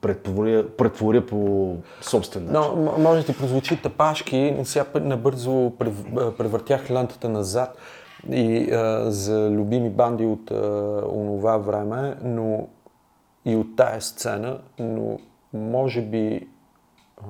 [0.00, 2.70] претворя, претворя по собствен начин.
[2.76, 5.72] Но, може да ти прозвучи тъпашки, сега набързо
[6.38, 7.78] превъртях лентата назад
[8.30, 10.54] и а, за любими банди от а,
[11.12, 12.68] онова време, но
[13.44, 15.18] и от тая сцена, но
[15.52, 16.48] може би
[17.18, 17.24] а,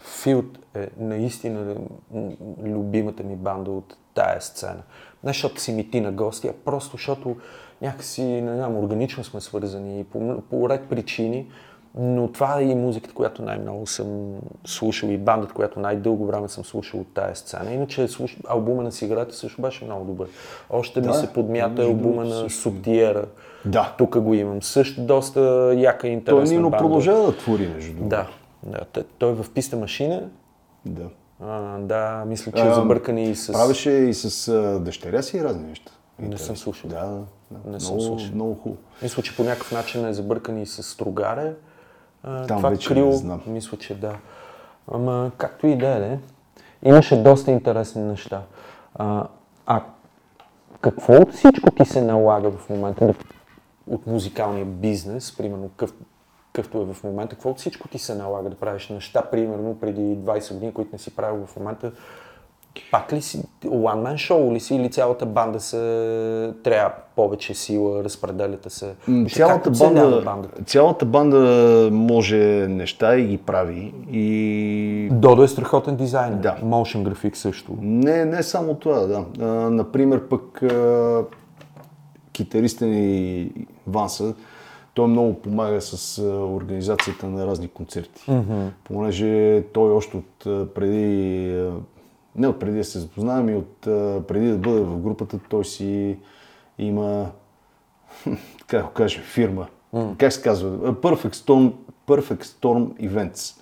[0.00, 1.76] Филд е наистина
[2.64, 4.82] любимата ми банда от тая сцена.
[5.24, 7.36] Не защото си ми ти на гости, а просто защото
[7.82, 11.50] някакси, не знам, органично сме свързани по, по ред причини
[11.98, 14.34] Но това е и музиката, която най-много съм
[14.64, 17.72] слушал и бандата, която най-дълго време съм слушал от тази сцена.
[17.72, 18.36] Иначе слуш...
[18.48, 20.28] албума на Сигарета също беше много добър.
[20.70, 22.50] Още ми Да, се подмята албума на.
[22.50, 23.24] Субтиера.
[23.64, 23.94] Да.
[23.98, 24.62] Тук го имам.
[24.62, 25.40] Също доста
[25.76, 26.78] яка и Той интересна Нино банда.
[26.82, 28.08] продължава да твори, между другото.
[28.08, 28.28] Да,
[28.62, 29.04] да.
[29.18, 30.28] Той е в писта машина.
[30.86, 31.04] да.
[31.40, 33.52] А, да, мисля, че е забъркан и с...
[33.52, 35.92] Правеше и с а, дъщеря си и разни неща.
[36.18, 36.90] Не съм слушал.
[36.90, 37.18] Да,
[37.50, 37.70] да.
[37.70, 38.34] Не съм много, слушал.
[38.34, 38.80] много хубаво.
[39.02, 41.52] Мисля, че по някакъв начин е забъркан и с Строгаре.
[42.24, 43.42] А, Там това вече крил, не знам.
[43.46, 44.16] мисля, че да.
[44.92, 46.18] Ама както и да е.
[46.82, 48.42] Имаше доста интересни неща.
[48.94, 49.26] А,
[49.66, 49.82] а
[50.80, 53.14] какво от всичко ти се налага в момента да-
[53.86, 55.92] от музикалния бизнес, примерно къв,
[56.52, 60.00] какъвто е в момента, какво от всичко ти се налага да правиш неща, примерно преди
[60.16, 61.92] 20 години, които не си правил в момента,
[62.90, 68.04] пак ли си one man show ли си или цялата банда се трябва повече сила,
[68.04, 68.94] разпределяте се?
[69.32, 70.64] Цялата банда, бандата?
[70.64, 72.36] цялата банда може
[72.68, 73.94] неща и ги прави.
[74.10, 76.38] И Додо е страхотен дизайнер.
[76.38, 76.56] Да.
[76.64, 77.72] Motion график също.
[77.80, 79.24] не, не само това, да.
[79.40, 81.24] А, например, пък а,
[82.32, 83.50] китариста ни
[83.86, 84.34] Ванса,
[84.94, 88.24] той много помага с организацията на разни концерти.
[88.28, 88.68] Mm-hmm.
[88.84, 90.44] Понеже той още от
[90.74, 91.68] преди,
[92.36, 93.76] не от преди да се запознаваме, и от
[94.26, 96.18] преди да бъде в групата, той си
[96.78, 97.30] има,
[98.66, 99.66] как го кажем, фирма.
[99.94, 100.16] Mm.
[100.16, 100.94] Как се казва?
[100.94, 101.72] Perfect Storm,
[102.06, 103.60] Perfect Storm Events.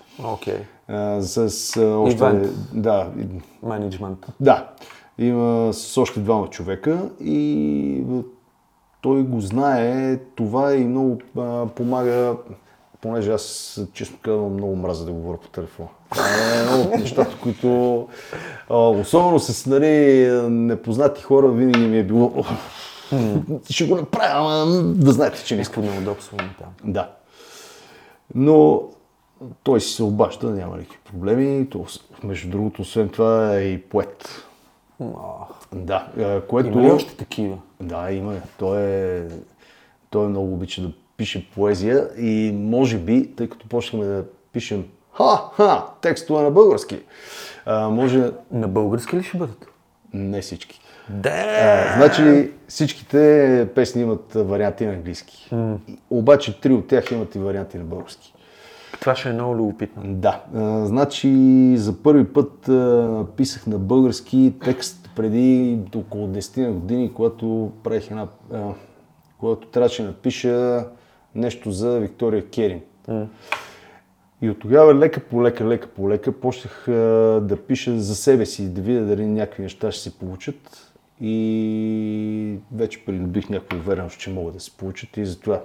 [0.89, 2.19] А, с а, още...
[2.19, 2.49] Event.
[2.75, 3.11] Да,
[3.63, 4.27] Менеджмент.
[4.41, 4.71] да,
[5.19, 8.05] има с още двама човека и
[9.01, 12.37] той го знае това и много а, помага,
[13.03, 15.89] понеже аз честно казвам много мразя да говоря по телефона.
[16.11, 18.09] Това е едно от нещата, които
[18.71, 22.45] особено с нали, непознати хора винаги ми е било
[23.71, 25.85] ще го направя, ама да знаете, че не искам.
[25.85, 26.69] Неудобство има там.
[26.85, 27.11] Да.
[28.35, 28.83] Но
[29.63, 31.71] той си се обажда, няма никакви проблеми.
[31.71, 31.87] То,
[32.25, 34.29] между другото, освен това е и поет.
[35.73, 36.09] Да,
[36.49, 36.69] което...
[36.69, 37.59] Има ли още такива?
[37.81, 38.35] Да, има.
[38.59, 39.29] Той е,
[40.11, 45.83] той много обича да пише поезия и може би, тъй като почнахме да пишем ха-ха,
[46.01, 46.99] текстове на български,
[47.67, 49.67] а, може На български ли ще бъдат?
[50.15, 50.81] не всички.
[51.09, 51.95] Да!
[51.97, 55.51] Значи всичките песни имат варианти на английски.
[56.11, 58.35] Обаче три от тях имат и варианти на български.
[59.01, 60.03] Това ще е много любопитно.
[60.07, 61.29] Да, а, значи
[61.77, 68.27] за първи път а, писах на български текст преди около 10 години, когато правих една,
[68.53, 68.61] а,
[69.39, 70.85] когато трябваше да напиша
[71.35, 72.81] нещо за Виктория Керин.
[74.43, 76.93] И от тогава лека по лека, лека по лека почнах а,
[77.43, 80.93] да пиша за себе си, да видя дали някакви неща ще се получат.
[81.21, 85.63] И вече придобих някаква увереност, че могат да се получат и затова.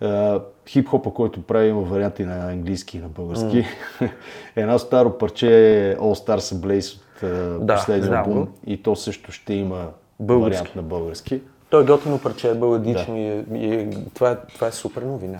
[0.00, 3.64] А, хип-хопа, който прави, има варианти на английски и на български.
[4.56, 5.46] Едно старо парче
[5.90, 8.48] е All Stars Ablaze от а, Да, последния албум.
[8.66, 9.88] И то също ще има
[10.20, 10.58] Български.
[10.58, 11.40] вариант на български.
[11.70, 15.02] Той е готино парче, е баладично и, е, и е, това, е, това е супер
[15.02, 15.38] новина.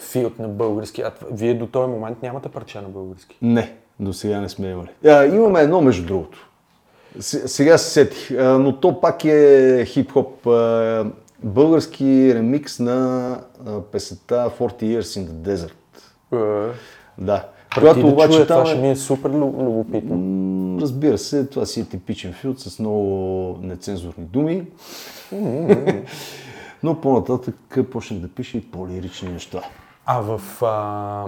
[0.00, 1.02] Филт на български.
[1.02, 3.36] А това- вие до този момент нямате парче на български.
[3.42, 4.88] Не, до сега не сме имали.
[5.06, 6.48] А, имаме едно между другото.
[7.20, 10.46] Сега се сетих, но то пак е хип-хоп.
[11.38, 12.04] Български
[12.34, 13.28] ремикс на
[13.66, 15.72] а, песента 40 Years in the Desert.
[16.32, 16.72] Е,
[17.18, 17.48] Да.
[17.80, 18.82] Която да обаче чуя, там това ще е...
[18.82, 20.78] ми е супер лю- любопитно.
[20.80, 24.66] Разбира се, това си е типичен филд с много нецензурни думи.
[26.82, 29.62] Но по-нататък почнах да пиша и по-лирични неща.
[30.06, 31.26] А в, а,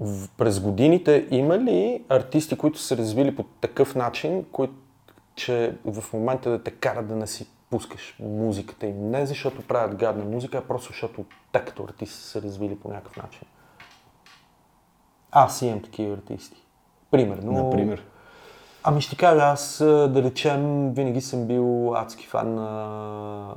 [0.00, 4.74] в, през годините има ли артисти, които са развили по такъв начин, които,
[5.34, 9.10] че в момента да те карат да не си пускаш музиката им?
[9.10, 12.88] Не защото правят гадна музика, а просто защото те като артисти са се развили по
[12.88, 13.40] някакъв начин.
[15.32, 16.62] Аз имам такива артисти.
[17.10, 17.52] Примерно.
[17.52, 18.04] Например.
[18.84, 23.54] Ами ще кажа, аз да речем, винаги съм бил адски фан на,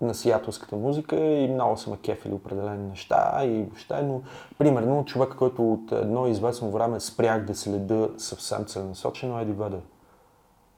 [0.00, 4.22] на сиатлската музика и много са ме кефили определени неща и въобще, но
[4.58, 9.80] примерно човек, който от едно известно време спрях да следа съвсем целенасочено, е Еди Ведер.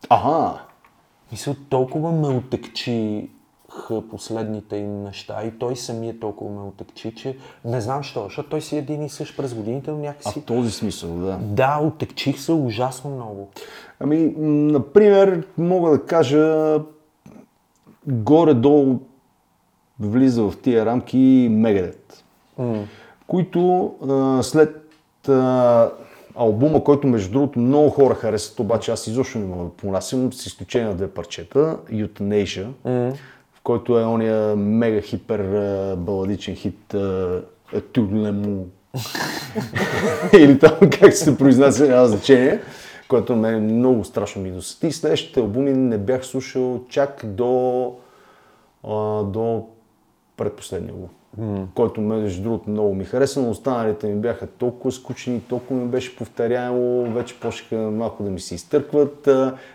[0.08, 0.60] Ага,
[1.32, 3.30] Мисля, толкова ме отекчи
[4.10, 8.60] последните им неща и той самия толкова ме отекчи, че не знам що, защото той
[8.60, 10.40] си е един и същ през годините, но а някакси...
[10.40, 11.38] в този смисъл, да.
[11.42, 13.48] Да, отекчих се ужасно много.
[14.00, 16.78] Ами, например, мога да кажа,
[18.06, 18.98] горе-долу
[20.00, 22.24] влиза в тия рамки Мегадет,
[23.26, 24.88] които а, след
[25.28, 25.90] а,
[26.34, 30.46] албума, който между другото много хора харесват, обаче аз изобщо не мога да понасям, с
[30.46, 33.12] изключение на две парчета, Euthanasia, в
[33.68, 37.42] който е ония мега хипер а, баладичен хит а,
[37.92, 38.66] Тюлему.
[40.38, 42.60] Или там как се произнася, няма значение.
[43.08, 44.92] Което мен много страшно ми досети.
[44.92, 47.92] Следващите албуми не бях слушал чак до,
[48.84, 49.66] а, до
[50.36, 51.08] предпоследния албум.
[51.40, 51.66] Mm.
[51.74, 56.16] Който между другото много ми хареса, но останалите ми бяха толкова скучни, толкова ми беше
[56.16, 59.28] повторяемо, вече почнаха малко да ми се изтъркват.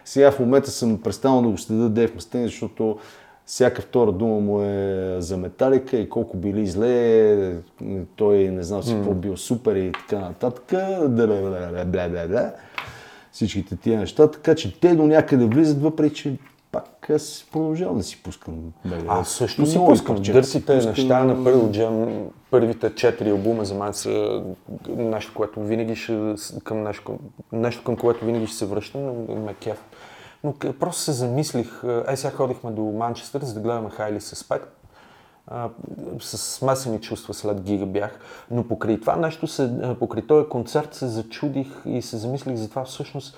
[0.05, 2.97] Сега в момента съм престанал да го следа Дейв Мастейн, защото
[3.45, 7.55] всяка втора дума му е за металика и колко били зле,
[8.15, 10.73] той не знам си какво бил супер и така нататък.
[13.31, 16.37] Всичките тия неща, така че те до някъде влизат, въпреки че
[16.71, 18.55] пак аз продължавам да си пускам.
[18.85, 20.15] Бе, аз също си пускам.
[20.15, 20.89] Дърсите пускам...
[20.89, 24.43] неща на Pearl Jam, първите четири албума за мен са
[24.87, 27.19] нещо, което винаги ще, към нещо,
[27.51, 29.83] нещо към което винаги ще се връщам, но ме кеф.
[30.43, 34.65] Но просто се замислих, ай сега ходихме до Манчестър, за да гледаме Хайли Suspect.
[36.19, 38.19] с смесени чувства след гига бях.
[38.51, 42.83] Но покрай това нещо, се, покрай този концерт се зачудих и се замислих за това
[42.83, 43.37] всъщност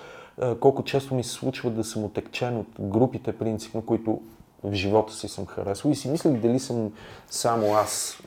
[0.60, 4.22] колко често ми се случва да съм отекчен от групите, принципно, които
[4.64, 6.92] в живота си съм харесал и си мислих дали съм
[7.30, 8.18] само аз.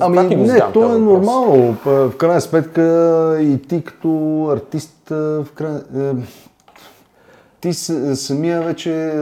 [0.00, 1.76] ами не, то е нормално.
[1.84, 2.82] В крайна сметка
[3.40, 5.82] и ти като артист, в крайна,
[7.60, 9.12] ти самия вече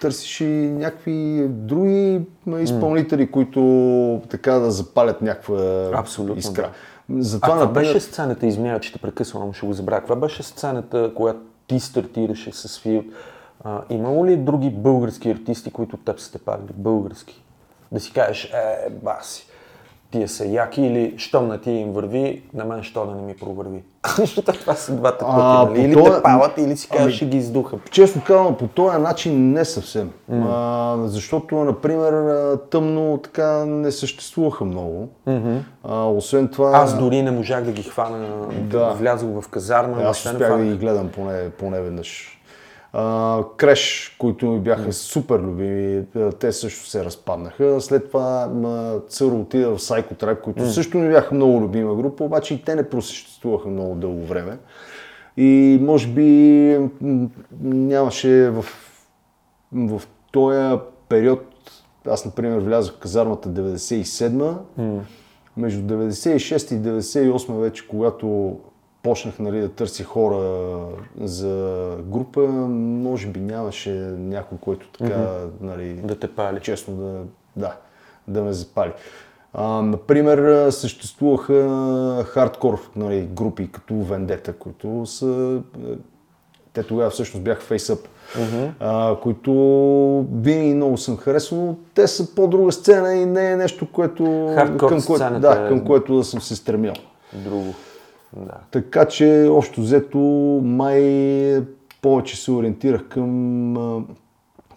[0.00, 2.20] търсиш и някакви други
[2.60, 3.30] изпълнители, mm.
[3.30, 6.70] които така да запалят някаква Абсолютно, искра.
[7.08, 7.22] Да.
[7.22, 7.86] Затова, а например...
[7.86, 10.00] беше сцената, извинявай, че те прекъсвам, ще го забравя.
[10.00, 13.04] Каква беше сцената, която ти стартираше с Фил?
[13.64, 16.72] А, имало ли други български артисти, които теб сте палили?
[16.74, 17.42] Български?
[17.92, 19.46] Да си кажеш, е, баси
[20.10, 23.34] тия са яки или щом на тия им върви, на мен що да не ми
[23.36, 23.82] провърви.
[24.18, 25.84] Защото това са двата пъти, нали?
[25.84, 26.16] Или това...
[26.16, 27.76] те палат, или си кажеш, ами, ги издуха.
[27.90, 30.10] Честно казвам, по този начин не съвсем.
[30.32, 30.44] Mm.
[30.50, 32.34] А, защото, например,
[32.70, 35.08] тъмно така не съществуваха много.
[35.28, 35.58] Mm-hmm.
[35.84, 36.70] А, освен това...
[36.74, 38.26] Аз дори не можах да ги хвана,
[38.60, 38.90] да.
[38.90, 40.02] влязох в казарма.
[40.02, 42.35] Аз успях да ги гледам поне, поне веднъж.
[43.56, 46.04] Креш, които ми бяха супер любими,
[46.40, 47.80] те също се разпаднаха.
[47.80, 48.50] След това
[49.08, 50.68] Църо отида в Psycho Tribe, които mm.
[50.68, 54.58] също ми бяха много любима група, обаче и те не просъществуваха много дълго време.
[55.36, 56.90] И може би
[57.62, 58.64] нямаше в,
[59.72, 60.78] в този
[61.08, 61.42] период,
[62.08, 65.00] аз например влязох в казармата 97 mm.
[65.56, 68.56] между 96 и 98 вече, когато
[69.06, 70.78] почнах нали, да търси хора
[71.20, 75.48] за група, може би нямаше някой, който така, mm-hmm.
[75.60, 76.60] нали, да те пали.
[76.60, 77.22] Честно да,
[77.56, 77.76] да,
[78.28, 78.92] да ме запали.
[79.54, 85.60] А, например, съществуваха хардкор нали, групи като Vendetta, които са...
[86.72, 88.70] Те тогава всъщност бяха FaceUp, mm-hmm.
[88.80, 89.52] а, които
[90.32, 94.24] винаги много съм харесал, но те са по-друга сцена и не е нещо, което,
[94.78, 96.94] към, което, да, към което да съм се стремял.
[97.32, 97.74] Друго.
[98.36, 98.54] Да.
[98.70, 100.18] Така че, общо взето,
[100.64, 101.02] май
[102.02, 104.06] повече се ориентирах към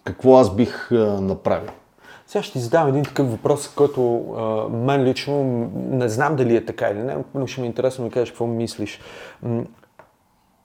[0.04, 0.90] какво аз бих
[1.20, 1.70] направил.
[2.26, 5.42] Сега ще ти задам един такъв въпрос, който а, мен лично
[5.74, 8.30] не знам дали е така или не, но ще ми е интересно да ми кажеш
[8.30, 9.00] какво мислиш.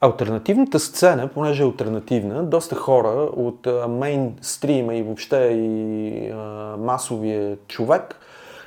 [0.02, 8.20] Альтернативната сцена, понеже е альтернативна, доста хора от мейнстрима и въобще и а, масовия човек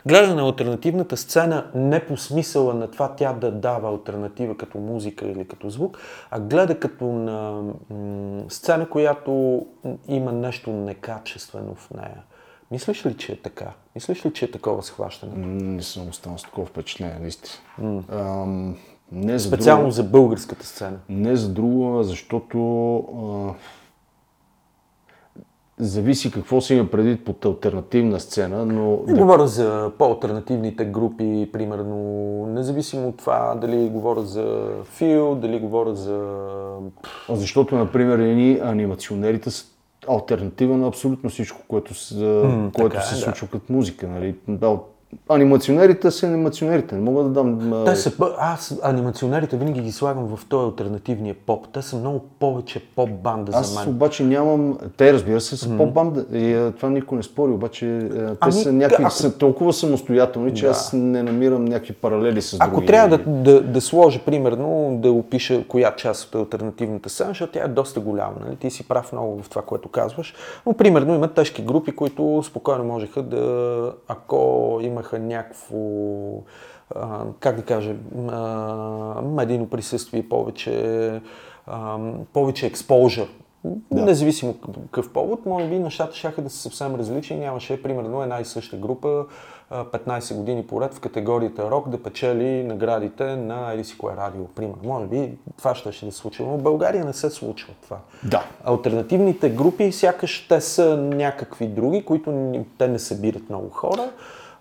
[0.07, 5.27] гледа на альтернативната сцена не по смисъла на това тя да дава альтернатива като музика
[5.27, 5.99] или като звук,
[6.31, 7.63] а гледа като на
[8.49, 9.67] сцена, която
[10.09, 12.23] има нещо некачествено в нея.
[12.71, 13.73] Мислиш ли, че е така?
[13.95, 15.33] Мислиш ли, че е такова схващане?
[15.47, 17.63] Не съм останал с такова впечатление, наистина.
[17.83, 18.75] Mm.
[19.13, 20.99] не за Специално друго, за българската сцена.
[21.09, 22.59] Не за друго, защото
[22.97, 23.55] а,
[25.81, 29.03] Зависи какво си има преди под альтернативна сцена, но...
[29.07, 29.21] Не да...
[29.21, 31.97] говоря за по-алтернативните групи, примерно,
[32.47, 36.37] независимо от това дали говоря за фил, дали говоря за...
[37.31, 39.67] Защото, например, едни анимационерите са
[40.09, 43.51] альтернатива на абсолютно всичко, което, с, mm, което се е, случва да.
[43.51, 44.09] като музика.
[44.09, 44.35] Нали?
[45.29, 47.83] Анимационерите са анимационерите, не мога да дам...
[47.87, 51.69] Те са, аз анимационерите винаги ги слагам в този альтернативния поп.
[51.73, 53.83] Те са много повече поп-банда за мен.
[53.83, 54.79] Аз обаче нямам...
[54.97, 55.77] Те разбира се са mm-hmm.
[55.77, 59.13] поп-банда и това никой не спори, обаче те ами, са, някакви, ако...
[59.13, 60.71] са толкова самостоятелни, че да.
[60.71, 62.71] аз не намирам някакви паралели с други.
[62.71, 67.53] Ако трябва да, да, да сложа, примерно, да опиша коя част от альтернативната сцена, защото
[67.53, 68.35] тя е доста голяма.
[68.47, 68.57] Нали?
[68.57, 70.35] Ти си прав много в това, което казваш.
[70.67, 75.79] Но, примерно, има тежки групи, които спокойно можеха да, ако има имаха някакво,
[76.95, 77.95] а, как да кажа,
[78.29, 81.21] а, медийно присъствие, повече,
[81.67, 81.99] а,
[82.33, 83.29] повече експожър
[83.65, 84.05] Да.
[84.05, 87.37] Независимо какъв повод, може би нещата ще да са съвсем различни.
[87.37, 89.25] Нямаше, примерно, една и съща група
[89.71, 94.83] 15 години поред в категорията рок да печели наградите на Еди си кое радио, примерно.
[94.85, 97.99] Може би това ще, ще да се случва, но в България не се случва това.
[98.25, 98.45] Да.
[98.65, 104.11] Альтернативните групи, сякаш те са някакви други, които те не събират много хора.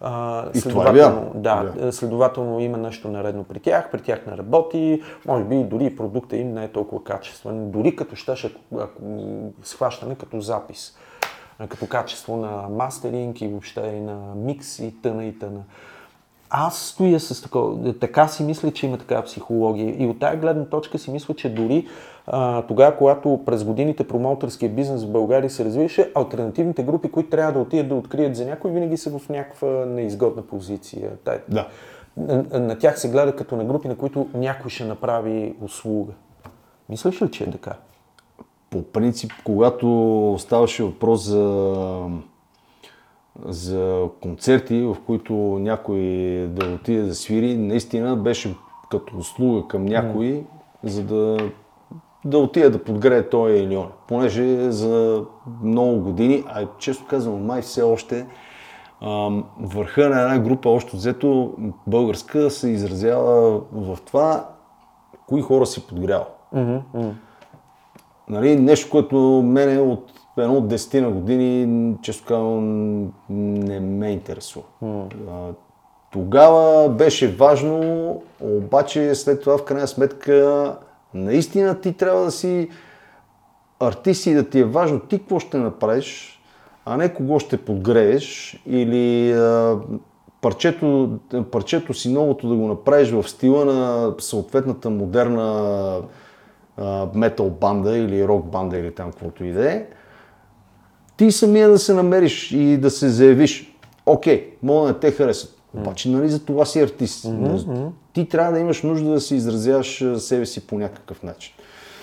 [0.01, 4.25] А, и следователно, това е да, да, следователно има нещо наредно при тях, при тях
[4.25, 8.55] не работи, може би дори продукта им не е толкова качествен, дори като щеше
[9.63, 10.97] схващане като запис
[11.69, 15.63] като качество на мастеринг и въобще и на микс и тъна и тъна.
[16.49, 19.95] Аз стоя с такова, така си мисля, че има такава психология.
[20.03, 21.87] И от тази гледна точка си мисля, че дори
[22.27, 27.53] а, тогава, когато през годините промоутърския бизнес в България се развиваше, альтернативните групи, които трябва
[27.53, 31.11] да отидат да открият за някой, винаги са в някаква неизгодна позиция.
[31.49, 31.67] Да.
[32.17, 36.13] На, на тях се гледа като на групи, на които някой ще направи услуга.
[36.89, 37.73] Мислиш ли, че е така?
[38.69, 42.09] по принцип, когато ставаше въпрос за,
[43.45, 45.99] за концерти, в които някой
[46.49, 48.55] да отиде да свири, наистина беше
[48.91, 50.43] като услуга към някой, mm.
[50.83, 51.37] за да,
[52.25, 53.87] да отиде да подгрее той или он.
[54.07, 55.23] Понеже за
[55.63, 58.25] много години, а често казвам, май все още,
[59.59, 61.53] върха на една група, още взето
[61.87, 64.49] българска, се изразява в това,
[65.27, 66.27] кои хора си подгрял.
[66.55, 67.11] Mm-hmm.
[68.29, 70.11] Нали, нещо, което мене от
[70.41, 74.65] едно от 10 на години, често казвам, не ме интересува.
[74.83, 75.53] Mm.
[76.11, 80.75] Тогава беше важно, обаче след това в крайна сметка
[81.13, 82.69] наистина ти трябва да си
[83.79, 86.41] артист и да ти е важно ти какво ще направиш,
[86.85, 89.77] а не кого ще подгрееш или а,
[90.41, 91.19] парчето,
[91.51, 96.01] парчето си новото да го направиш в стила на съответната модерна
[97.13, 99.85] метал банда или рок банда или там каквото и да е,
[101.17, 103.73] ти самия да се намериш и да се заявиш,
[104.05, 105.53] окей, мога да не те харесат.
[105.73, 107.25] Обаче, нали, за това си артист.
[107.25, 107.89] Mm-hmm.
[108.13, 111.53] Ти трябва да имаш нужда да си изразяваш себе си по някакъв начин.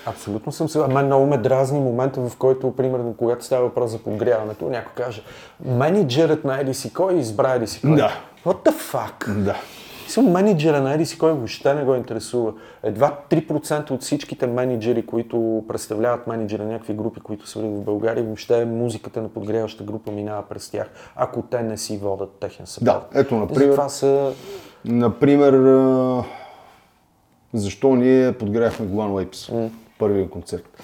[0.05, 0.87] Абсолютно съм сега.
[0.87, 5.23] Мен много ме дразни момента, в който, примерно, когато става въпрос за подгряването, някой каже,
[5.65, 7.95] менеджерът на Еди си кой избра Еди си кой.
[7.95, 8.11] Да.
[8.45, 9.33] What the fuck?
[9.33, 9.55] Да.
[10.07, 12.53] Съм менеджера на Еди си кой въобще не го интересува.
[12.83, 18.23] Едва 3% от всичките менеджери, които представляват менеджери на някакви групи, които са в България,
[18.23, 22.85] въобще музиката на подгряваща група минава през тях, ако те не си водят техен съпорт.
[22.85, 24.33] Да, ето, например, това са...
[24.85, 25.53] например,
[27.53, 29.69] защо ние подгряхме Глан Лейпс, mm.
[29.99, 30.83] първия концерт.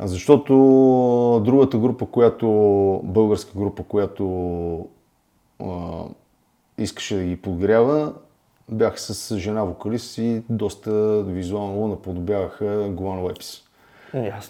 [0.00, 0.54] Защото
[1.44, 2.46] другата група, която,
[3.04, 4.88] българска група, която
[5.64, 6.02] а,
[6.78, 8.12] искаше да ги подгрява,
[8.68, 13.62] бях с жена вокалист и доста визуално наподобяваха Гоан Уепс.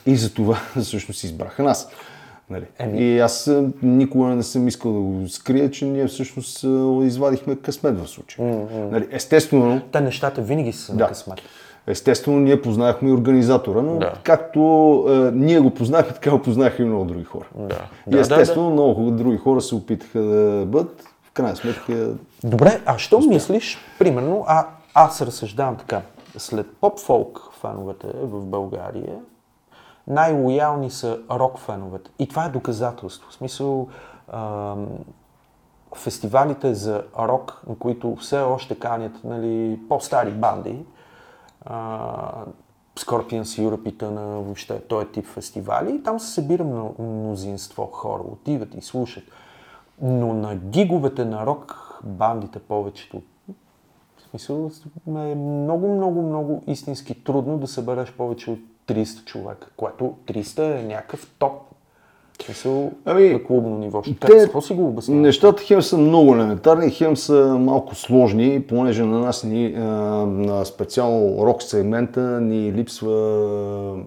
[0.06, 1.90] И за това всъщност избраха нас.
[2.50, 2.64] Нали?
[2.78, 3.00] Еми...
[3.00, 3.50] И аз
[3.82, 6.64] никога не съм искал да го скрия, че ние всъщност
[7.02, 8.48] извадихме късмет в случая.
[8.48, 8.90] Mm-hmm.
[8.90, 9.08] Нали?
[9.10, 9.80] Естествено...
[9.92, 11.04] Те нещата винаги са да.
[11.04, 11.40] на късмет.
[11.86, 14.14] Естествено, ние познахме и организатора, но да.
[14.22, 14.60] както
[15.08, 17.46] е, ние го познахме, така го познаха и много други хора.
[17.58, 17.78] Да.
[18.16, 18.72] И естествено, да, да.
[18.72, 21.04] много други хора се опитаха да бъдат
[21.36, 22.14] крайна сметка...
[22.44, 23.28] Добре, а що успя.
[23.28, 26.02] мислиш, примерно, а, аз разсъждавам така,
[26.38, 29.18] след поп-фолк феновете в България,
[30.06, 32.10] най-лоялни са рок феновете.
[32.18, 33.30] И това е доказателство.
[33.30, 33.88] В смисъл,
[34.32, 34.88] ам,
[35.96, 40.84] фестивалите за рок, на които все още канят нали, по-стари банди,
[41.64, 42.44] а,
[42.96, 46.64] Scorpions Europe на въобще този тип фестивали, там се събира
[46.98, 49.24] мнозинство хора, отиват и слушат.
[50.02, 53.22] Но на гиговете на рок бандите повечето,
[54.16, 54.70] в смисъл
[55.08, 60.82] е много, много, много истински трудно да събереш повече от 300 човека, което 300 е
[60.82, 61.52] някакъв топ
[62.44, 64.02] смисъл ами, на клубно ниво.
[64.02, 65.22] Те, как, какво си го обясняваш?
[65.22, 69.68] Нещата хем са много елементарни, хем са малко сложни, понеже на нас ни,
[70.26, 74.04] на специално рок сегмента ни липсва,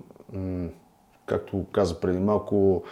[1.26, 2.84] както каза преди малко,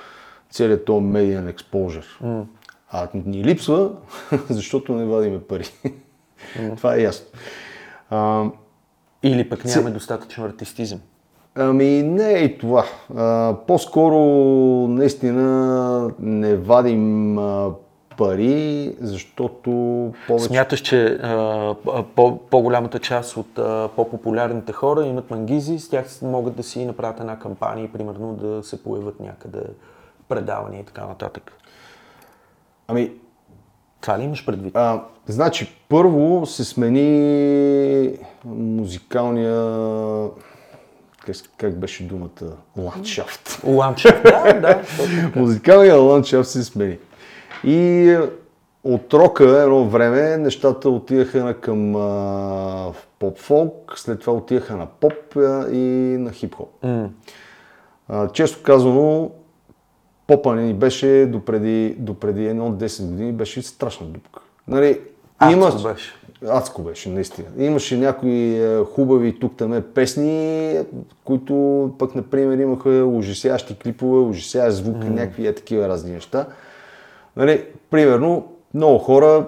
[0.50, 2.20] целият този медиен експожър.
[2.24, 2.44] Mm.
[2.92, 3.90] А ни липсва,
[4.50, 5.66] защото не вадиме пари.
[6.58, 6.78] Mm.
[6.78, 7.26] Това е ясно.
[8.10, 8.46] А,
[9.24, 11.00] Или пък нямаме достатъчно артистизъм.
[11.56, 12.86] Ами не е и това.
[13.16, 14.18] А, по-скоро
[14.88, 17.72] наистина не вадим а,
[18.18, 19.72] пари, защото
[20.28, 20.46] повече...
[20.46, 21.76] Смяташ, че а,
[22.16, 27.20] по, по-голямата част от а, по-популярните хора имат мангизи, с тях могат да си направят
[27.20, 29.64] една кампания, примерно да се появят някъде
[30.30, 31.52] предавания и така нататък.
[32.88, 33.12] Ами,
[34.02, 34.76] това ли имаш предвид?
[34.76, 38.12] А, значи, първо се смени
[38.46, 39.54] музикалния,
[41.26, 42.58] как, как беше думата?
[42.78, 43.62] Ландшафт.
[43.66, 44.82] Ландшафт, да, да.
[45.36, 46.98] Музикалният ландшафт се смени.
[47.64, 48.18] И
[48.84, 55.36] от рока едно време нещата отидаха на към а, поп-фолк, след това отидаха на поп
[55.36, 56.84] а, и на хип-хоп.
[56.84, 57.10] М.
[58.10, 59.32] А, често казано,
[60.28, 64.40] попа ни беше допреди, допреди едно 10 години беше страшна дупка.
[64.68, 65.00] Нали,
[65.40, 66.14] Адско беше.
[66.48, 67.48] Адско беше, наистина.
[67.58, 70.80] Имаше някои е, хубави тук там песни,
[71.24, 75.10] които пък, например, имаха ужасяващи клипове, ужасяващ звук, mm.
[75.10, 76.46] някакви е такива разни неща.
[77.36, 79.48] Нали, примерно, много хора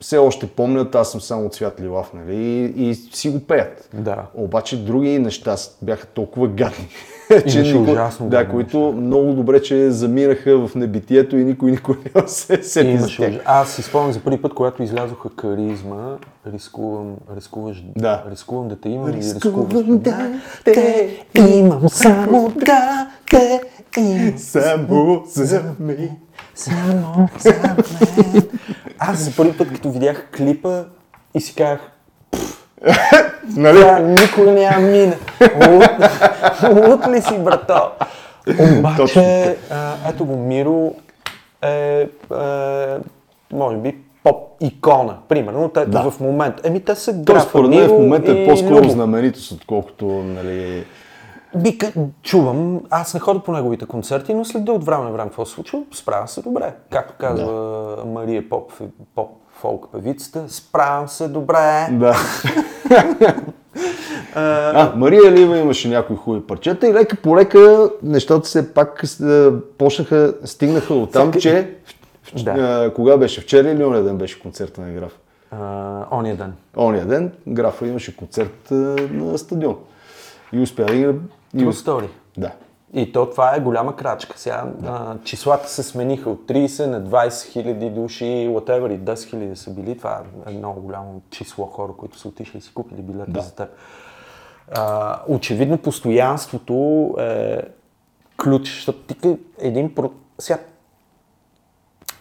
[0.00, 3.88] все още помнят, аз съм само цвят лилав, нали, и, и си го пеят.
[3.94, 4.26] Да.
[4.34, 6.88] Обаче други неща бяха толкова гадни.
[7.30, 12.28] Имаше никой- ужасно да, които много добре, че замираха в небитието и никой никой не
[12.28, 13.22] се сети за Имаше.
[13.22, 13.40] ужас.
[13.44, 16.16] Аз си спомням за първи път, когато излязоха каризма,
[16.46, 18.24] рискувам, рискуваш, Да.
[18.30, 20.30] рискувам да те имам Рискувам рискуваш да
[20.64, 23.00] те имам само да
[23.30, 23.60] те
[23.98, 26.10] имам Само за мен.
[26.54, 28.48] само за мен.
[28.98, 30.84] Аз за първи път, като видях клипа
[31.34, 31.80] и си казах,
[33.56, 33.80] Нали?
[33.80, 35.18] тя никой не я мине.
[36.70, 37.90] Лут, ли си, брато?
[38.78, 39.56] Обаче,
[40.08, 40.94] ето го, Миро
[41.62, 42.06] е, е
[43.52, 45.68] може би, поп икона, примерно.
[45.68, 46.10] Те, Да.
[46.10, 46.68] В момента.
[46.68, 50.84] Еми, те са графа според мен в момента е по-скоро знаменитост, отколкото, нали...
[51.56, 51.92] Бика,
[52.22, 55.52] чувам, аз не ходя по неговите концерти, но следя от време на време какво се
[55.52, 56.72] случва, справям се добре.
[56.90, 58.72] Както казва Мария Поп,
[59.14, 61.88] поп фолк певицата, справям се добре.
[61.90, 62.16] Да.
[64.34, 69.50] а, Мария Лива имаше някои хубави парчета и лека по лека нещата се пак е,
[69.78, 71.74] почнаха, стигнаха до там, че
[72.44, 72.50] Да.
[72.50, 73.40] а, кога беше?
[73.40, 75.18] Вчера или оня ден беше концерта на Граф?
[75.50, 76.52] А, ония ден.
[76.76, 78.68] Ония ден Графа имаше концерт
[79.10, 79.76] на стадион.
[80.52, 81.06] И успя да ги...
[81.56, 82.08] True story.
[82.36, 82.50] Да.
[82.94, 84.38] И то това е голяма крачка.
[84.38, 89.56] Сега а, числата се смениха от 30 на 20 хиляди души, whatever, и 10 хиляди
[89.56, 89.98] са били.
[89.98, 93.40] Това е много голямо число хора, които са отишли и си купили билета Да.
[93.40, 93.68] за теб.
[94.72, 96.74] А, очевидно постоянството
[97.18, 97.60] е
[98.36, 99.94] ключ, защото ти един...
[99.94, 100.58] про- Сега,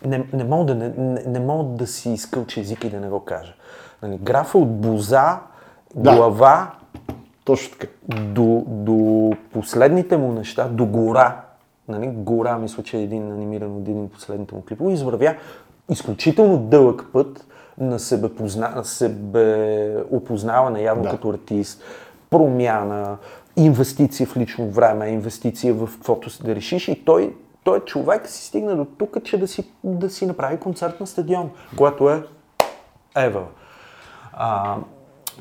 [0.06, 3.10] не, не, мога да, не, не, не мога да си изкълча езика и да не
[3.10, 3.54] го кажа.
[4.02, 5.40] Нали, графа от боза,
[5.96, 6.16] Да.
[6.16, 6.72] глава,
[7.44, 7.94] Точно така.
[8.24, 8.94] до, до
[9.62, 11.42] последните му неща, до гора,
[11.88, 15.36] нали, гора, мисля, че е един анимиран от един от последните му клипове, извървя
[15.90, 17.46] изключително дълъг път
[17.78, 21.10] на себе, позна, себе опознаване явно Да.
[21.10, 21.84] като артист,
[22.30, 23.18] промяна,
[23.56, 28.48] инвестиция в лично време, инвестиция в каквото си да решиш и той, той човек си
[28.48, 32.24] стигна до тук, че да си, да си направи концерт на стадион, което е
[33.16, 33.44] ever.
[34.34, 34.78] А,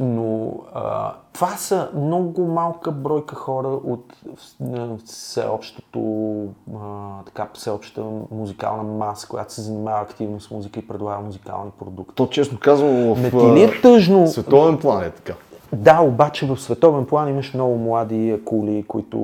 [0.01, 4.15] но а, това са много малка бройка хора от
[5.05, 6.01] всеобщото,
[6.75, 12.15] а, така, всеобщата музикална маса, която се занимава активно с музика и предлага музикални продукти.
[12.15, 14.27] То честно казано в Не ти ли е тъжно?
[14.27, 15.35] световен план е така.
[15.73, 19.17] Да, обаче в световен план имаш много млади кули, които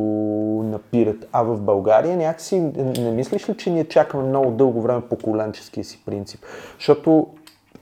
[0.64, 1.28] напират.
[1.32, 2.60] А в България някакси
[2.98, 6.40] не мислиш ли, че ние чакаме много дълго време поколенческия си принцип?
[6.78, 7.26] Защото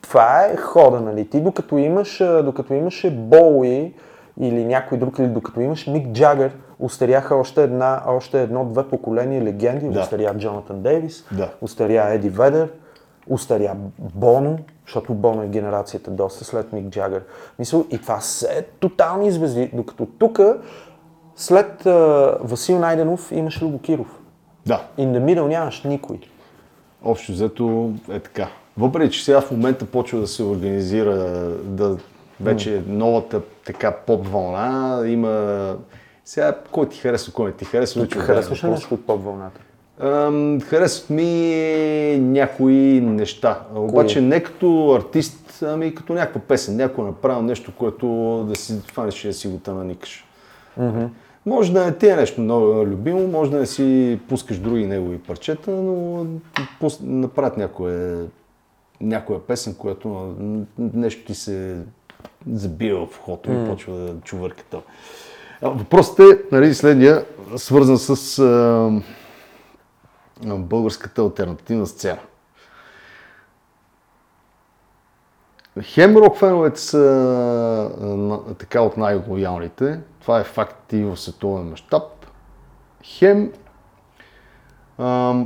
[0.05, 1.29] това е хода, нали?
[1.29, 3.95] Ти докато имаш, докато имаше Боуи
[4.41, 9.89] или някой друг, или докато имаш Мик Джагър, устаряха още, една, още едно-две поколения легенди.
[9.89, 10.01] Да.
[10.01, 11.51] Устаря Джонатан Дейвис, Да.
[11.61, 12.73] устаря Еди Ведер,
[13.29, 17.23] устаря Боно, защото Боно е генерацията доста след Мик Джагър.
[17.59, 20.41] Мисъл, и това са е тотални звезди, докато тук
[21.37, 24.21] след а, Васил Найденов имаш Любо Киров.
[24.67, 24.83] Да.
[24.99, 26.21] In the middle нямаш никой.
[27.05, 28.49] Общо взето е така.
[28.79, 31.15] Въпреки, че сега в момента почва да се организира,
[31.65, 31.97] да
[32.41, 35.77] вече новата така поп вълна, има...
[36.25, 39.61] Сега, кой ти харесва, кой не ти харесва, вече Харесваш ли нещо от поп вълната?
[40.01, 43.61] Ам, харесват ми някои неща.
[43.75, 46.77] Обаче не като артист, ами като някаква песен.
[46.77, 48.07] Някой е направил нещо, което
[48.49, 50.27] да си фанеш и да си го наникаш.
[51.47, 55.19] Може да не ти е нещо много любимо, може да не си пускаш други негови
[55.19, 56.27] парчета, но
[57.03, 58.19] направят някоя,
[59.01, 60.35] някоя песен, която
[60.79, 61.83] нещо ти се
[62.53, 64.83] забива в ухото и почва да чувърка
[65.63, 67.25] Въпросът е нали, следния,
[67.57, 68.91] свързан с а,
[70.47, 72.21] българската альтернативна сцена.
[75.83, 76.99] Хем рок феновете са
[78.03, 80.01] а, така от най-лоялните.
[80.21, 82.03] Това е факт и в световен мащаб.
[83.05, 83.53] Хем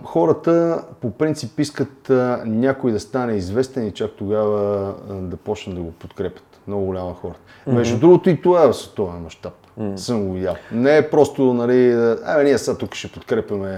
[0.05, 5.77] хората по принцип искат а, някой да стане известен и чак тогава а, да почнат
[5.77, 6.45] да го подкрепят.
[6.66, 7.35] Много голяма хора.
[7.66, 9.53] Между другото и това е в световен мащаб.
[9.81, 9.97] Mm.
[9.97, 10.55] Съм го видял.
[10.73, 11.93] Не е просто, нали,
[12.25, 13.69] абе ние сега тук ще подкрепяме.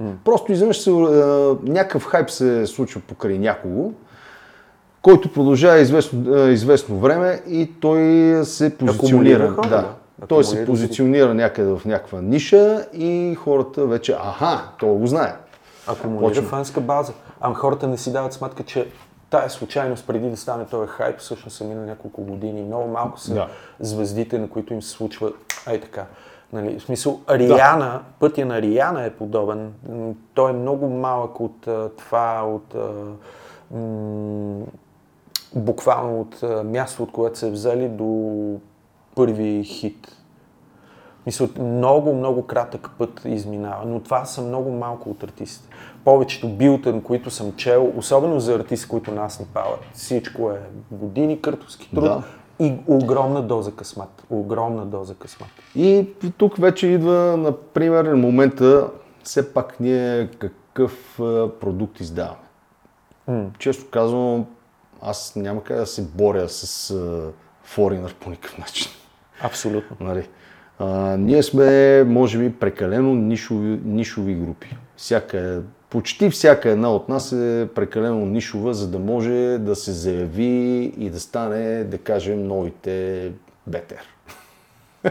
[0.00, 0.12] Mm.
[0.24, 0.90] Просто изведнъж се,
[1.62, 3.92] някакъв хайп се случва покрай някого,
[5.02, 8.00] който продължава известно, известно време и той
[8.44, 9.48] се позиционира.
[9.48, 9.76] Хора, да.
[9.76, 9.94] да.
[10.28, 15.36] Той се позиционира някъде в някаква ниша и хората вече, аха, той го знае.
[15.86, 16.42] Акумулира Почва.
[16.42, 17.12] фанска база.
[17.40, 18.88] Ама хората не си дават сметка, че
[19.30, 22.62] тая случайност преди да стане този хайп, всъщност са мина няколко години.
[22.62, 23.48] Много малко са да.
[23.80, 25.32] звездите, на които им се случва
[25.66, 26.04] ай така.
[26.52, 28.00] Нали, в смисъл, Риана, да.
[28.20, 29.72] пътя на Риана е подобен.
[30.34, 31.68] Той е много малък от
[31.98, 32.74] това, от
[33.70, 34.64] м-
[35.54, 38.04] буквално от място, от което се е взели до
[39.16, 40.12] първи хит.
[41.26, 45.68] Мисля, много, много кратък път изминава, но това са много малко от артистите.
[46.04, 50.60] Повечето билтън, които съм чел, особено за артисти, които нас ни пават, всичко е
[50.90, 52.22] години къртовски труд да.
[52.60, 54.24] и огромна доза късмат.
[54.30, 55.50] Огромна доза късмат.
[55.74, 58.90] И тук вече идва, например, момента,
[59.22, 61.14] все пак ние какъв
[61.60, 62.36] продукт издаваме.
[63.28, 63.58] Mm.
[63.58, 64.46] Често казвам,
[65.02, 66.94] аз няма как да се боря с
[67.62, 68.92] форинър по никакъв начин.
[69.42, 69.96] Абсолютно.
[70.00, 70.28] Нали?
[70.78, 74.76] А, ние сме, може би, прекалено нишови, нишови групи.
[74.96, 80.92] Всяка, почти всяка една от нас е прекалено нишова, за да може да се заяви
[80.98, 83.32] и да стане, да кажем, новите
[83.66, 84.02] бетер.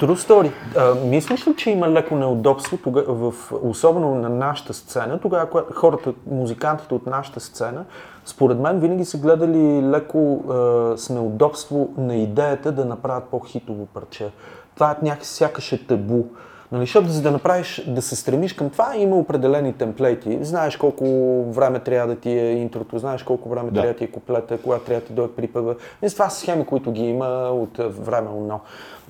[0.00, 0.50] True story.
[0.76, 5.72] А, мислиш ли, че има леко неудобство, тога, в, особено на нашата сцена, тогава, когато
[5.72, 7.84] хората, музикантите от нашата сцена,
[8.24, 14.30] според мен винаги са гледали леко а, с неудобство на идеята да направят по-хитово парче
[14.74, 16.24] това е някакси сякаш е табу.
[16.72, 20.38] Нали, защото за да направиш, да се стремиш към това, има определени темплейти.
[20.40, 21.04] Знаеш колко
[21.50, 23.80] време трябва да ти е интрото, знаеш колко време да.
[23.80, 25.74] трябва да ти е куплета, кога трябва да ти дойде припъва.
[26.02, 28.60] И това са схеми, които ги има от време но.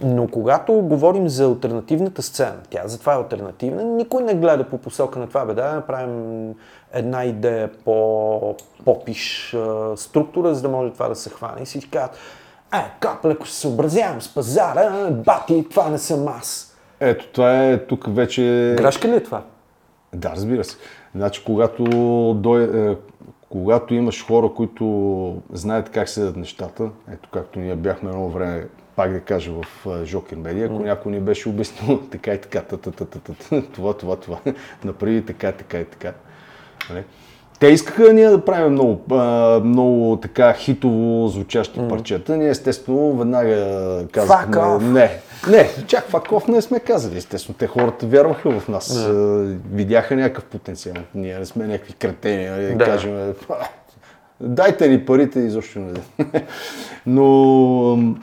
[0.03, 5.19] Но когато говорим за альтернативната сцена, тя затова е альтернативна, никой не гледа по посока
[5.19, 6.55] на това, бе, да направим
[6.95, 9.57] една идея по попиш
[9.97, 11.63] структура, за да може това да се хване.
[11.63, 12.19] И си казват,
[12.75, 16.77] е, как леко се съобразявам с пазара, бати, това не съм аз.
[17.01, 18.75] Ето, това е тук вече...
[18.79, 19.43] Грешка ли е това?
[20.13, 20.77] Да, разбира се.
[21.15, 21.85] Значи, когато,
[22.35, 22.97] дой, е,
[23.51, 28.67] когато имаш хора, които знаят как седят нещата, ето както ние бяхме едно време,
[28.97, 32.63] пак да кажа, в Жокер Медиа, ако някой ни беше обяснил така и така,
[33.73, 34.39] това, това, това,
[34.85, 36.13] направи така, така и така.
[36.91, 37.05] Нали?
[37.61, 39.15] Те искаха ние да правим много,
[39.65, 41.89] много така хитово звучащи mm.
[41.89, 42.37] парчета.
[42.37, 44.79] Ние естествено веднага казахме...
[44.81, 45.11] Не,
[45.51, 47.19] не, чак факов не сме казали.
[47.19, 48.99] Естествено, те хората вярваха в нас.
[48.99, 49.57] Mm.
[49.73, 50.95] Видяха някакъв потенциал.
[51.15, 53.35] Ние не сме някакви кретени, нали, да кажем...
[54.41, 55.93] Дайте ни парите и защо не.
[57.07, 58.15] Но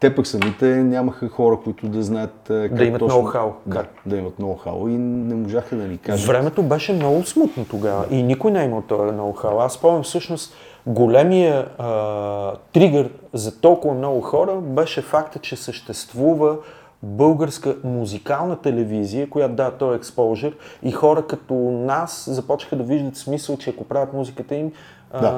[0.00, 3.18] те пък самите нямаха хора, които да знаят как Да имат точно...
[3.18, 3.50] ноу-хау.
[3.66, 6.26] Да, да имат ноу-хау и не можаха да ни кажат.
[6.26, 9.64] Времето беше много смутно тогава и никой не е имал този ноу-хау.
[9.64, 10.54] Аз спомням всъщност
[10.86, 16.56] големия а, тригър за толкова много хора беше факта, че съществува
[17.02, 23.56] българска музикална телевизия, която дава този експожър и хора като нас започнаха да виждат смисъл,
[23.56, 24.72] че ако правят музиката им,
[25.12, 25.28] да.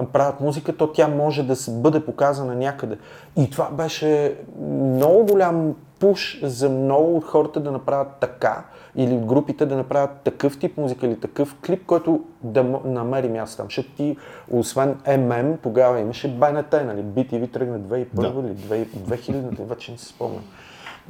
[0.00, 2.98] а, правят музика, то тя може да се бъде показана някъде.
[3.36, 8.64] И това беше много голям пуш за много от хората да направят така,
[8.96, 13.56] или от групите да направят такъв тип музика или такъв клип, който да намери място
[13.56, 13.66] там.
[13.66, 14.16] Защото ти,
[14.50, 17.02] освен ММ, тогава имаше БНТ, нали?
[17.02, 18.26] BTV тръгна 2001 да.
[18.26, 20.42] или 2000, вече не се спомням.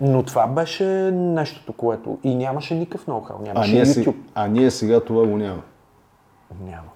[0.00, 4.04] Но това беше нещото, което и нямаше никакъв ноу-хау, нямаше а ние YouTube.
[4.04, 5.62] Си, а ние сега това го няма.
[6.64, 6.88] Няма.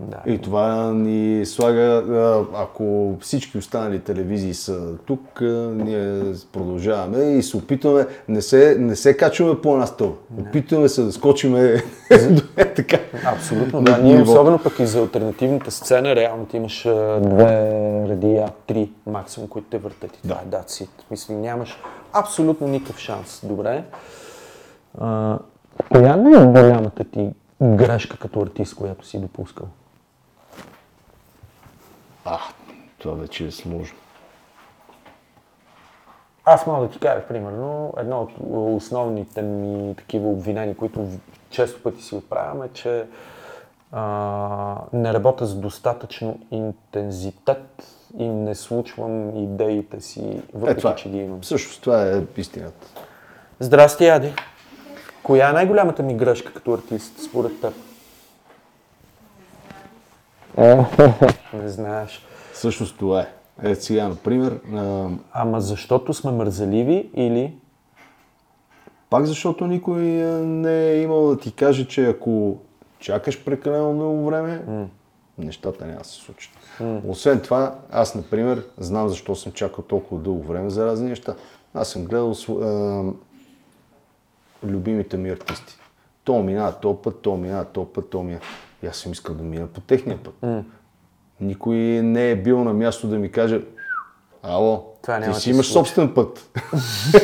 [0.00, 0.32] Да.
[0.32, 2.02] И това ни слага,
[2.54, 5.40] ако всички останали телевизии са тук,
[5.74, 6.22] ние
[6.52, 10.16] продължаваме и се опитваме, не се, не се качваме по една стълба.
[10.40, 11.82] Опитваме се да скочиме
[12.76, 12.98] така.
[13.24, 13.98] Абсолютно, да.
[13.98, 16.82] Ние особено пък и за альтернативната сцена, реално ти имаш
[17.20, 17.70] две
[18.08, 20.88] радия, три максимум, които те въртат и това е даци.
[21.10, 21.78] Мисля, нямаш
[22.12, 23.40] абсолютно никакъв шанс.
[23.44, 23.84] Добре.
[25.88, 27.30] коя не е голямата ти
[27.62, 29.66] грешка като артист, която си допускал?
[32.30, 32.38] А,
[32.98, 33.98] това вече е сложно.
[36.44, 38.32] Аз мога да ти кажа, примерно, едно от
[38.76, 41.08] основните ми такива обвинения, които
[41.50, 43.06] често пъти си отправяме, е, че
[43.92, 51.18] а, не работя с достатъчно интензитет и не случвам идеите си, въпреки е, че ги
[51.18, 51.44] имам.
[51.44, 52.86] Също това е истината.
[53.60, 54.32] Здрасти, Ади.
[55.22, 57.74] Коя е най-голямата ми грешка като артист, според теб?
[61.54, 62.26] Не знаеш.
[62.52, 63.26] Всъщност това е.
[63.62, 67.54] Е, сега, например, а, Ама защото сме мързеливи или...
[69.10, 72.58] пак защото никой не е имал да ти каже, че ако
[72.98, 74.62] чакаш прекалено много време,
[75.38, 76.52] нещата няма да се случат.
[77.06, 81.34] Освен това, аз, например, знам защо съм чакал толкова дълго време за разни неща.
[81.74, 83.02] Аз съм гледал а,
[84.64, 85.78] любимите ми артисти.
[86.24, 88.44] То минава този път, то минава този път, то минава.
[88.82, 90.34] И аз съм искал да мина по техния път.
[91.40, 93.60] Никой не е бил на място да ми каже
[94.42, 96.50] Ало, Това ти си имаш случи." собствен път.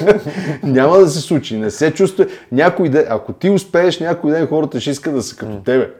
[0.62, 1.56] няма да се случи.
[1.56, 2.26] Не се чувства.
[2.52, 5.90] Някой ден, ако ти успееш, някой ден хората ще искат да са като тебе.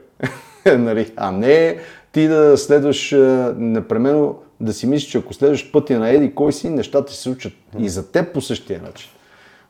[0.77, 1.13] нали?
[1.15, 1.77] А не
[2.11, 3.15] ти да следваш
[3.57, 7.53] непременно да си мислиш, че ако следваш пътя на Еди, кой си, нещата се случат.
[7.79, 9.09] И за теб по същия начин.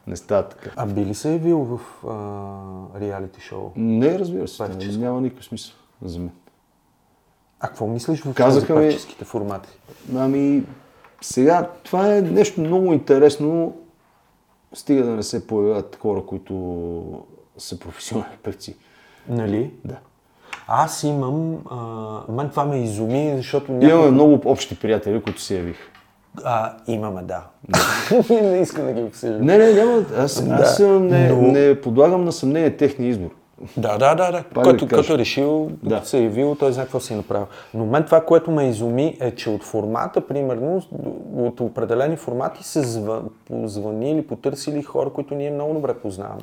[0.08, 0.72] Не става така.
[0.76, 3.72] А би ли се явил в а, реалити шоу?
[3.76, 4.58] Не, разбира се.
[4.58, 5.02] Патическо.
[5.02, 6.32] Няма никакъв смисъл за мен.
[7.60, 9.70] А какво мислиш в Казаха ми- патическите формати?
[10.16, 10.64] Ами,
[11.22, 13.78] сега, това е нещо много интересно,
[14.74, 17.24] стига да не се появяват хора, които
[17.58, 18.76] са професионални певци.
[19.30, 19.74] Нали?
[19.86, 19.98] Да.
[20.68, 21.58] Аз имам...
[21.72, 23.90] А, мен това ме изуми, защото някой...
[23.90, 25.84] Имаме много общи приятели, които се явиха.
[26.44, 27.44] А, имаме, да.
[28.30, 29.42] не искам да ги обсъждам.
[29.42, 30.06] Не, не, няма.
[30.18, 33.30] Аз, аз не, но- не подлагам на съмнение техния избор.
[33.78, 34.44] Да, да, да, да.
[34.54, 36.00] Пак Който, който е решил, Да.
[36.00, 36.06] да.
[36.06, 37.46] се е явил, той знае какво си е направил.
[37.74, 40.82] Но мен това, което ме изуми, е, че от формата, примерно,
[41.36, 46.42] от определени формати се зва, позвонили, потърсили хора, които ние много добре познаваме.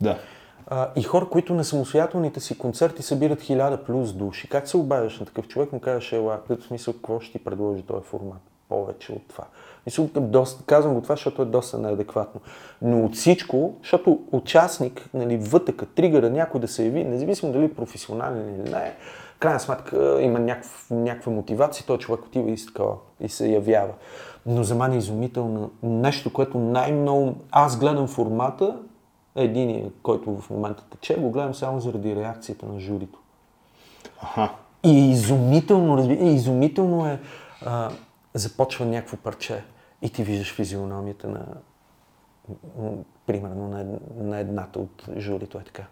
[0.00, 0.16] Да.
[0.66, 4.48] А, и хора, които на самостоятелните си концерти събират хиляда плюс души.
[4.48, 7.82] Как се обадиш на такъв човек, му кажеш, ела, в смисъл, какво ще ти предложи
[7.82, 8.40] този формат?
[8.68, 9.44] Повече от това.
[9.86, 12.40] Мисъл, доста, казвам го това, защото е доста неадекватно.
[12.82, 17.74] Но от всичко, защото участник, нали, вътъка, тригъра, някой да се яви, независимо дали е
[17.74, 18.94] професионален или не,
[19.38, 23.92] крайна сметка има някакъв, някаква мотивация, той човек отива и, такова, и се явява.
[24.46, 27.34] Но за мен е изумително нещо, което най-много...
[27.50, 28.76] Аз гледам формата,
[29.36, 33.18] единия, който в момента тече, го гледам само заради реакцията на журито.
[34.22, 34.50] Аха.
[34.84, 36.14] И изумително, разби...
[36.20, 37.20] изумително е,
[37.66, 37.90] а,
[38.34, 39.64] започва някакво парче
[40.02, 41.46] и ти виждаш физиономията на,
[43.26, 43.86] примерно, на,
[44.16, 45.82] на едната от журито е така.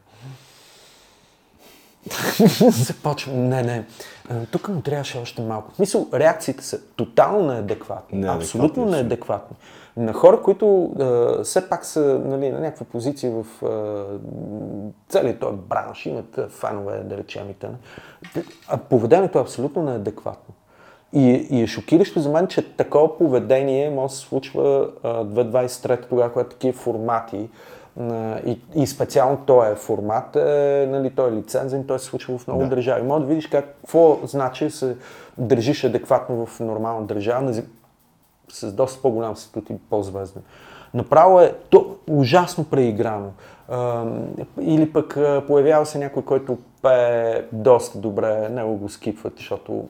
[2.70, 3.86] Започва, не, не,
[4.51, 5.73] тук му трябваше още малко.
[5.73, 9.56] В смисъл, реакциите са тотално неадекватни, Неадекватни, абсолютно неадекватни.
[9.97, 14.05] На хора, които а, все пак са нали, на някаква позиция в а,
[15.09, 17.77] целият този бранш, имат фанове, да речем и т.н.
[18.69, 20.55] А поведението е абсолютно неадекватно.
[21.12, 26.09] И, и е шокиращо за мен, че такова поведение може да се случва а, 2023
[26.09, 27.48] тогава, когато такива формати
[28.47, 32.62] и, и специално този формат, е, нали, той е лицензен, той се случва в много
[32.62, 32.68] Да.
[32.68, 33.02] държави.
[33.02, 34.97] Може да видиш как, какво значи се
[35.39, 37.64] държиш адекватно в нормална държава, нези-
[38.52, 40.43] с доста по-голям статут и по-звезден.
[40.94, 43.30] Направо е то ужасно преиграно.
[44.60, 49.88] Или пък появява се някой, който пее доста добре, него го скипват, защото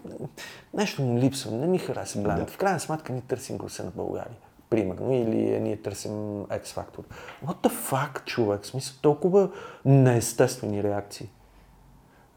[0.74, 2.50] нещо му липсва, не ми хареса бленд.
[2.50, 4.36] В крайна сметка ние търсим гласа на България.
[4.70, 6.12] Примерно, или ние търсим
[6.44, 7.04] X Factor.
[7.46, 8.62] What the fuck, човек?
[8.62, 9.48] В смисъл, толкова
[9.84, 11.28] неестествени реакции.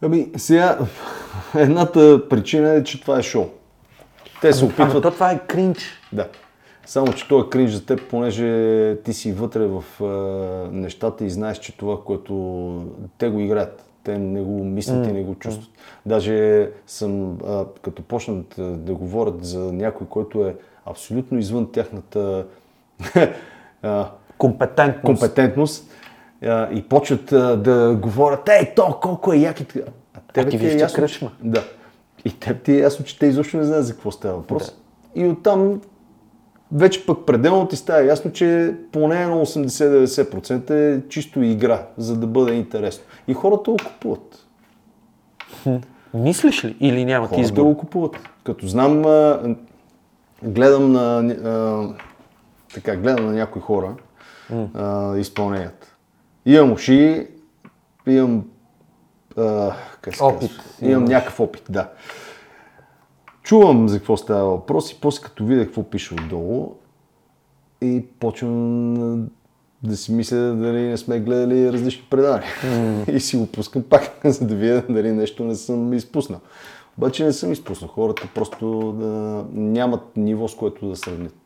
[0.01, 0.79] Ами, сега,
[1.55, 3.45] едната причина е, че това е шоу.
[4.41, 5.03] Те се Ама опитват...
[5.03, 6.01] то това е кринч.
[6.13, 6.27] Да.
[6.85, 10.05] Само, че той е кринж за теб, понеже ти си вътре в а,
[10.71, 12.85] нещата и знаеш, че това, което
[13.17, 13.84] те го играят.
[14.05, 15.69] Те не го мислят и не го чувстват.
[16.05, 20.55] Даже съм, а, като почнат а, да говорят за някой, който е
[20.85, 22.45] абсолютно извън тяхната
[23.81, 25.21] а, Компетентност.
[25.21, 25.91] компетентност
[26.43, 29.91] а, и почват а, да говорят, ей, то колко е як и така.
[30.13, 31.31] А, тебе ти ти е ясно, кръчма.
[31.43, 31.63] Да.
[32.25, 34.77] И теб ти е ясно, че те изобщо не знаят за какво става въпрос.
[35.15, 35.81] И оттам
[36.71, 42.27] вече пък пределно ти става ясно, че поне на 80-90% е чисто игра, за да
[42.27, 43.03] бъде интересно.
[43.27, 44.45] И хората го купуват.
[46.13, 46.77] Мислиш ли?
[46.79, 47.63] Или нямат Хората избор?
[47.63, 48.15] го купуват.
[48.43, 49.01] Като знам,
[50.43, 51.87] гледам на, а,
[52.73, 53.95] така, гледам на някои хора
[54.73, 55.87] а, изпълненията.
[56.45, 57.27] Имам уши,
[58.07, 58.45] имам
[59.37, 59.71] а,
[60.01, 60.51] как се Опит.
[60.81, 61.89] Имам някакъв опит, да.
[63.45, 66.73] Чувам за какво става въпрос и после като видя какво пише отдолу
[67.81, 69.29] и почвам
[69.83, 72.49] да си мисля дали не сме гледали различни предания.
[73.15, 76.39] и си го пускам пак, за да видя дали нещо не съм изпуснал.
[76.97, 77.89] Обаче не съм изпуснал.
[77.89, 81.44] Хората просто да нямат ниво, с което да сравнят.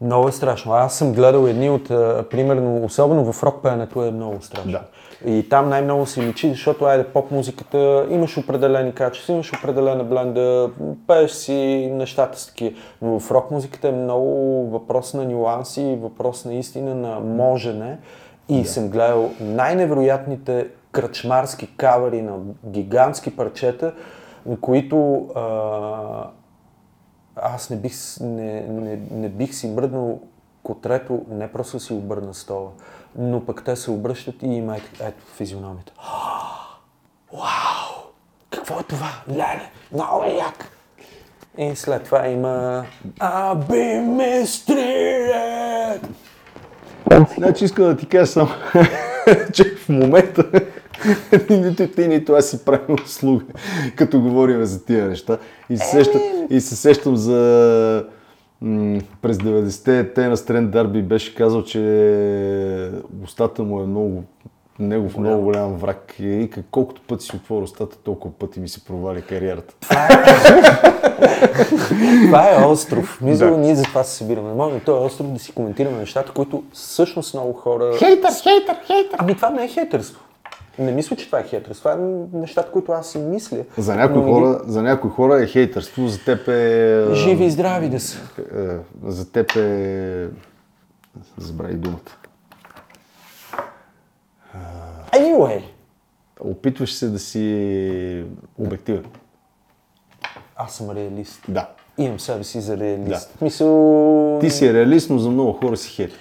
[0.00, 0.72] Много е страшно.
[0.72, 4.72] Аз съм гледал едни от, а, примерно, особено в рок пеенето е много страшно.
[4.72, 4.82] Да.
[5.26, 10.70] И там най-много се личи, защото айде поп музиката, имаш определени качества, имаш определена бленда,
[11.06, 12.76] пееш си нещата с такива.
[13.02, 17.98] Но в рок музиката е много въпрос на нюанси, въпрос на истина, на можене.
[18.48, 22.32] И съм гледал най-невероятните кръчмарски кавари на
[22.66, 23.92] гигантски парчета,
[24.60, 26.30] които а,
[27.42, 30.20] аз не бих, не, не, не бих си мръднал
[30.62, 32.70] котрето, не просто си обърна стола,
[33.18, 35.92] но пък те се обръщат и има ето, ето физиономията.
[37.32, 38.10] Вау!
[38.50, 39.10] Какво е това?
[39.30, 40.70] Леле, много е як!
[41.58, 42.84] И след това има
[43.18, 46.00] I've been mistreated!
[47.38, 48.50] Значи искам да ти кажа само,
[49.52, 50.44] че в момента
[51.50, 53.44] нито ти, нито аз си правим услуга,
[53.96, 55.38] като говорим за тия неща.
[55.70, 56.20] И се сещам,
[56.50, 58.04] и се сещам за
[58.60, 62.90] м, през 90-те те на Стрен Дарби беше казал, че
[63.24, 64.24] устата му е много
[64.78, 66.14] негов много голям враг.
[66.20, 69.74] И колкото пъти си отворя устата, толкова пъти ми се провали кариерата.
[72.26, 73.20] Това е остров.
[73.22, 73.56] Мисля, Да.
[73.56, 74.48] ние за това се събираме.
[74.48, 77.92] Не можем на този остров да си коментираме нещата, които всъщност много хора...
[77.98, 79.16] Хейтър, хейтър, хейтър!
[79.18, 80.20] Ами това не е хейтерство.
[80.78, 81.90] Не мисля, че това е хейтерство.
[81.90, 83.64] Това е нещата, които аз си мисля.
[83.78, 87.06] За някои, Но хора, за някои хора е хейтърство, за теб е...
[87.14, 88.18] Живи и здрави да са.
[88.38, 88.76] Е,
[89.10, 90.28] за теб е...
[91.38, 92.10] Забрави думата.
[95.12, 95.62] Anyway,
[96.40, 98.24] Опитваш се да си
[98.58, 99.04] обективен.
[100.56, 101.42] аз съм реалист.
[101.48, 101.68] Да.
[101.98, 103.34] Имам себе си за реалист.
[103.38, 103.44] Да.
[103.44, 104.38] Мисъл...
[104.40, 106.18] Ти си реалист, но за много хора си хейтер.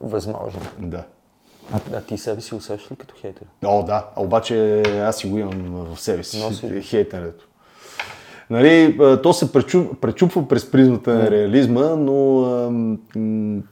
[0.00, 0.60] Възможно.
[0.78, 1.04] Да.
[1.74, 3.46] А, а ти себе си усещаш ли като хейтер?
[3.64, 4.06] О, да.
[4.16, 6.40] А обаче аз си го имам в себе си.
[6.42, 6.80] Носи.
[6.80, 7.44] Хейтенето.
[8.50, 13.62] Нали, то се пречу, пречупва през призмата на реализма, но ам,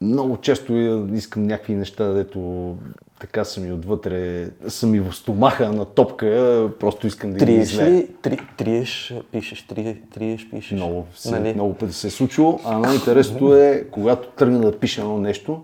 [0.00, 0.72] много често
[1.14, 2.74] искам някакви неща, дето
[3.20, 7.72] така са ми отвътре, са ми в стомаха на топка, просто искам да ги Триеш
[7.72, 7.90] излея.
[7.90, 8.08] ли?
[8.22, 10.72] Три, триеш, пишеш, три, триеш, пишеш.
[10.72, 11.54] Много, се, Нали?
[11.54, 15.62] много пъти се е случило, а най-интересното е, когато тръгна да пиша едно нещо,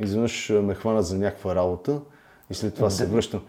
[0.00, 2.00] изведнъж а, ме хванат за някаква работа
[2.50, 3.40] и след това се връщам.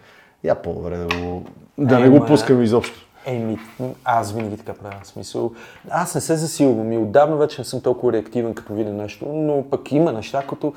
[0.43, 1.43] Я по-добре да, го,
[1.77, 3.05] да не го пускам изобщо.
[3.25, 3.57] Еми,
[4.03, 4.99] аз винаги така правя.
[5.03, 5.51] Смисъл,
[5.89, 9.63] аз не се засилвам и отдавна вече не съм толкова реактивен, като видя нещо, но
[9.69, 10.73] пък има неща, като...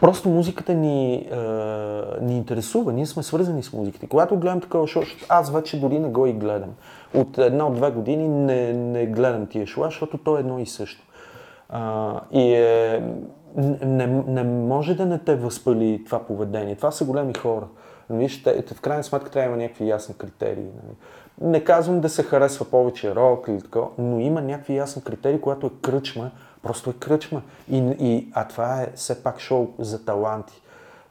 [0.00, 1.36] Просто музиката ни, е,
[2.20, 4.06] ни интересува, ние сме свързани с музиката.
[4.06, 6.70] Когато гледам такова шоу, защото аз вече дори не го и гледам.
[7.14, 10.66] От една от две години не, не гледам тия шоу, защото то е едно и
[10.66, 11.02] също.
[11.68, 13.02] А, и е,
[13.56, 16.76] не, не може да не те възпали това поведение.
[16.76, 17.66] Това са големи хора.
[18.10, 18.44] Но Виж,
[18.74, 20.64] в крайна сметка трябва да има някакви ясни критерии.
[20.64, 20.96] Нали.
[21.40, 25.66] Не казвам да се харесва повече рок или такова, но има някакви ясни критерии, когато
[25.66, 26.30] е кръчма,
[26.62, 27.42] просто е кръчма.
[27.70, 30.62] И, и, а това е все пак шоу за таланти.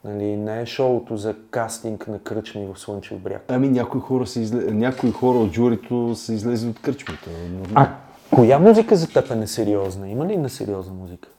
[0.04, 3.44] Нали, не е шоуто за кастинг на кръчми в Слънчев бряг.
[3.48, 4.72] Ами някои хора, са изле...
[4.72, 7.30] някои хора от журито са излезли от кръчмата.
[7.76, 7.90] А
[8.36, 10.10] коя музика за теб е несериозна?
[10.10, 11.30] Има ли несериозна музика?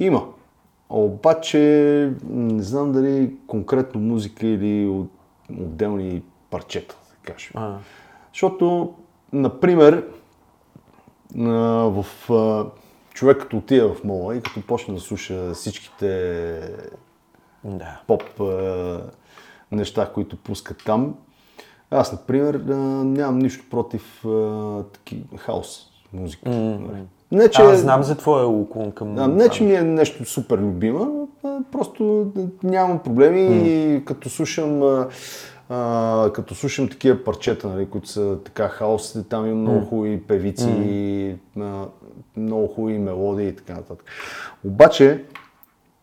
[0.00, 0.28] Има.
[0.90, 1.58] Обаче
[2.28, 5.10] не знам дали конкретно музика или от
[5.60, 7.50] отделни парчета, да кажем.
[7.54, 7.78] А,
[8.32, 8.94] Защото,
[9.32, 10.06] например,
[11.36, 12.06] в
[13.14, 16.60] човек като отиде в мола и като почне да слуша всичките
[17.64, 18.00] да.
[18.06, 18.22] поп
[19.72, 21.14] неща, които пускат там,
[21.90, 22.54] аз, например,
[23.04, 24.24] нямам нищо против
[24.92, 26.50] таки, хаос музика.
[26.50, 27.02] Нали.
[27.32, 29.18] Не, че, Аз знам за твоя уклон към...
[29.18, 31.08] а, не, че ми е нещо супер любима,
[31.72, 32.26] просто
[32.62, 34.82] нямам проблеми и като слушам
[35.68, 41.36] а, като слушам такива парчета, нали, които са така хаос, там има много хубави певици,
[41.60, 41.84] а,
[42.36, 44.04] много хубави мелодии и така нататък.
[44.64, 45.24] Обаче,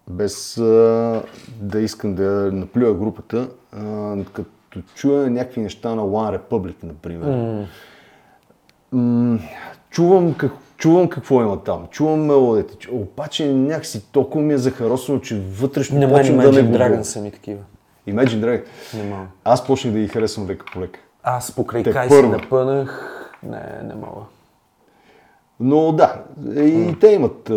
[0.10, 1.24] без а,
[1.62, 7.28] да искам да наплюя групата, а, като чуя някакви неща на One Republic, например,
[8.92, 9.40] м-
[9.90, 15.20] чувам, как, чувам какво има там, чувам мелодията, чу- обаче някакси толкова ми е захаросано,
[15.20, 17.62] че вътрешно мен почвам да не го Dragon са ми такива.
[18.08, 18.64] Imagine Dragon.
[18.94, 19.26] Не мога.
[19.44, 21.00] Аз почнах да ги харесвам лека по лека.
[21.24, 22.32] Аз покрай Те Кай първо.
[22.32, 23.14] напънах.
[23.44, 24.22] Не, не мога.
[25.60, 26.24] Но да,
[26.56, 27.50] и те имат,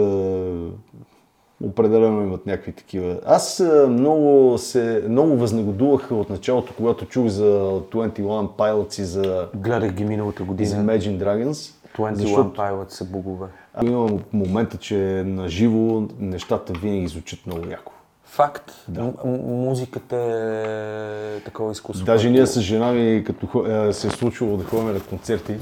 [1.65, 3.21] определено имат някакви такива.
[3.27, 8.21] Аз много, се, много възнегодувах от началото, когато чух за 21
[8.51, 10.71] Pilots и за, Гледах ги миналата година.
[10.71, 11.75] Imagine Dragons.
[11.99, 13.47] 21 защото Pilots са богове.
[13.83, 14.97] имам момента, че
[15.27, 17.93] на живо нещата винаги звучат много яко.
[18.25, 18.73] Факт.
[18.89, 22.05] М- м- музиката е такова изкуство.
[22.07, 25.57] Даже което- ние с жена ми, като е, се е случвало да ходим на концерти.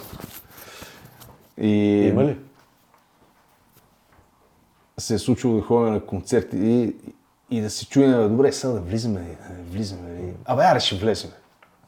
[1.59, 1.69] И...
[2.13, 2.37] Има ли?
[4.99, 6.97] се е случило да ходим на концерти и,
[7.51, 10.09] и да се чуем, добре, сега да влизаме, да не влизаме.
[10.11, 10.33] ли?
[10.45, 11.33] Абе, аре ще влеземе.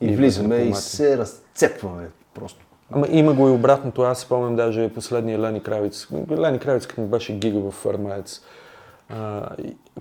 [0.00, 2.64] И, И влизаме и се разцепваме просто.
[2.92, 4.02] Ама има го и обратното.
[4.02, 6.08] Аз спомням даже последния Лени Кравиц.
[6.30, 8.42] Лени Кравиц, като беше гига в Армаец.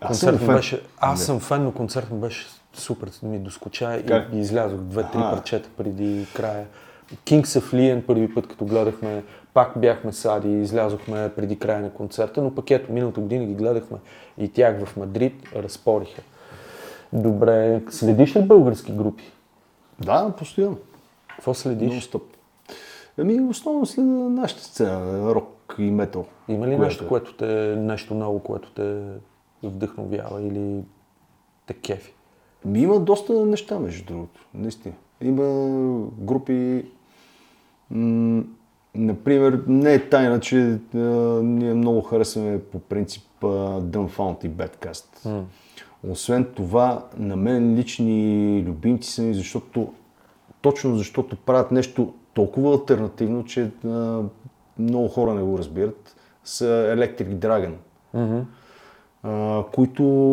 [0.06, 0.82] Концерт му беше...
[1.00, 3.12] Аз съм фен, но концерт му беше супер.
[3.24, 6.66] Ми доскоча и, и излязох две-три парчета преди края.
[7.26, 11.90] Kings of Leon първи път, като гледахме, пак бяхме сади и излязохме преди края на
[11.90, 13.98] концерта, но пък ето миналата година ги гледахме
[14.38, 16.22] и тях в Мадрид разпориха.
[17.14, 19.24] Добре, следиш ли български групи?
[20.00, 20.78] Да, постоянно.
[21.28, 21.94] Какво следиш?
[21.94, 22.22] Нон-стоп.
[23.20, 26.26] Ами, основно след нашата сцена, рок и метал.
[26.48, 29.02] Има ли Което нещо, което те, нещо ново, което те
[29.64, 30.84] вдъхновява или
[31.66, 32.14] те кефи?
[32.66, 34.48] Ми има доста неща, между другото.
[34.54, 34.96] Наистина.
[35.22, 35.44] Има
[36.18, 36.86] групи,
[37.90, 38.44] м-
[38.96, 40.98] например, не е тайна, че а,
[41.44, 43.48] ние много харесваме по принцип а,
[43.82, 45.44] Dumbfound и Badcast.
[46.10, 49.94] Освен това, на мен лични любимци са ми, защото
[50.62, 54.22] точно защото правят нещо толкова альтернативно, че а,
[54.80, 57.74] много хора не го разбират, са Electric Dragon,
[59.24, 60.30] а, които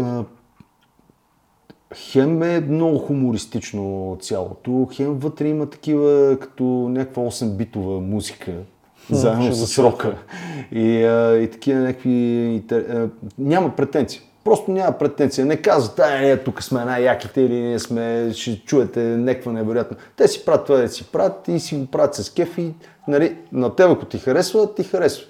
[0.00, 0.24] а,
[1.94, 8.52] хем е много хумористично цялото, хем вътре има такива като някаква 8-битова музика,
[9.10, 10.16] заедно с рока.
[10.72, 12.10] И, а, и такива някакви...
[12.60, 14.20] интер- а, Няма претенции.
[14.44, 15.46] Просто няма претенция.
[15.46, 19.96] Не казват, ай, ние тук сме най-яките или ние сме, ще чуете някаква невероятно.
[20.16, 22.74] Те си правят това, да си правят и си го правят с кеф и
[23.08, 25.26] нали, на теб, ако ти харесва, ти харесва.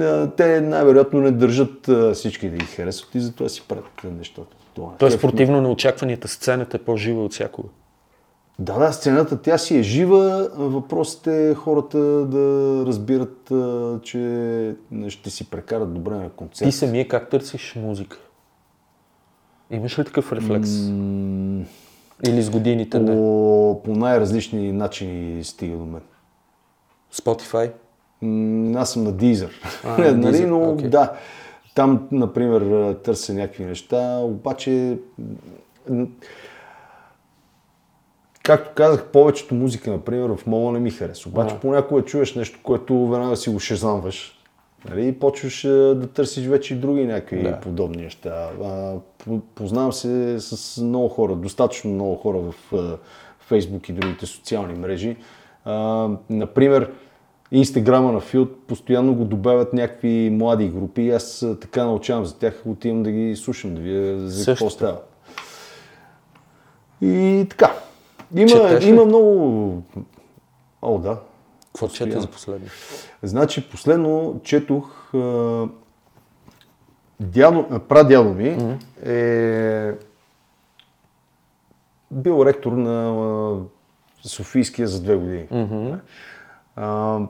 [0.00, 4.56] А, Те най-вероятно не държат а, всички да ги харесват и затова си правят нещата.
[4.74, 7.68] Това е Тоест, противно на очакванията, сцената е по-жива от всякога.
[8.58, 10.50] Да, да, сцената тя си е жива.
[10.54, 14.74] Въпросът е хората да разбират, а, че
[15.08, 16.68] ще си прекарат добре на концерт.
[16.68, 18.18] Ти самия как търсиш музика?
[19.70, 20.70] Имаш ли такъв рефлекс?
[20.82, 21.64] М,
[22.28, 23.06] Или с годините не?
[23.06, 26.02] по, по най-различни начини стига до мен.
[27.14, 27.72] Spotify?
[28.22, 29.50] М, Аз съм на Deezer.
[29.84, 30.88] А, на нали, Deezer, но окей.
[30.88, 31.12] да.
[31.74, 34.98] Там, например, търся някакви неща, обаче
[38.42, 41.28] както казах, повечето музика, например, в мола не ми харесва.
[41.30, 41.60] Обаче А.
[41.60, 44.33] понякога чуеш нещо, което веднага си го шезамваш.
[44.90, 47.60] Нали, и почваш а, да търсиш вече и други някакви Да.
[47.60, 48.50] подобни неща.
[48.64, 48.94] А,
[49.54, 52.54] познавам се с много хора, достатъчно много хора в
[53.40, 55.16] Фейсбук и другите социални мрежи.
[55.64, 56.90] А, например,
[57.52, 62.38] Инстаграма на Филд постоянно го добавят някакви млади групи и аз а, така научавам за
[62.38, 64.70] тях, отивам да ги слушам, да видя за какво Същото.
[64.70, 64.98] става.
[67.02, 67.72] И така.
[68.36, 68.88] Има, Четеш ли?
[68.88, 69.82] има много...
[70.82, 71.18] О, да.
[71.74, 72.66] Какво чете за последно?
[73.22, 75.68] Значи, последно четох а,
[77.20, 79.92] дядо, а, прадядо ми е
[82.10, 83.56] бил ректор на
[84.22, 85.46] Софийския за две години.
[86.76, 87.20] А,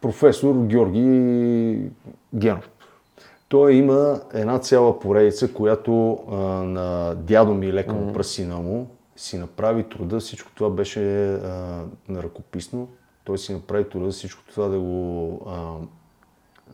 [0.00, 1.90] професор Георги
[2.34, 2.70] Генов.
[3.48, 9.38] Той има една цяла поредица, която а, на дядо ми лека му прасина му си
[9.38, 10.20] направи труда.
[10.20, 11.38] Всичко това беше а,
[12.08, 12.88] на ръкописно.
[13.24, 15.74] Той си направи труда всичко това да го а,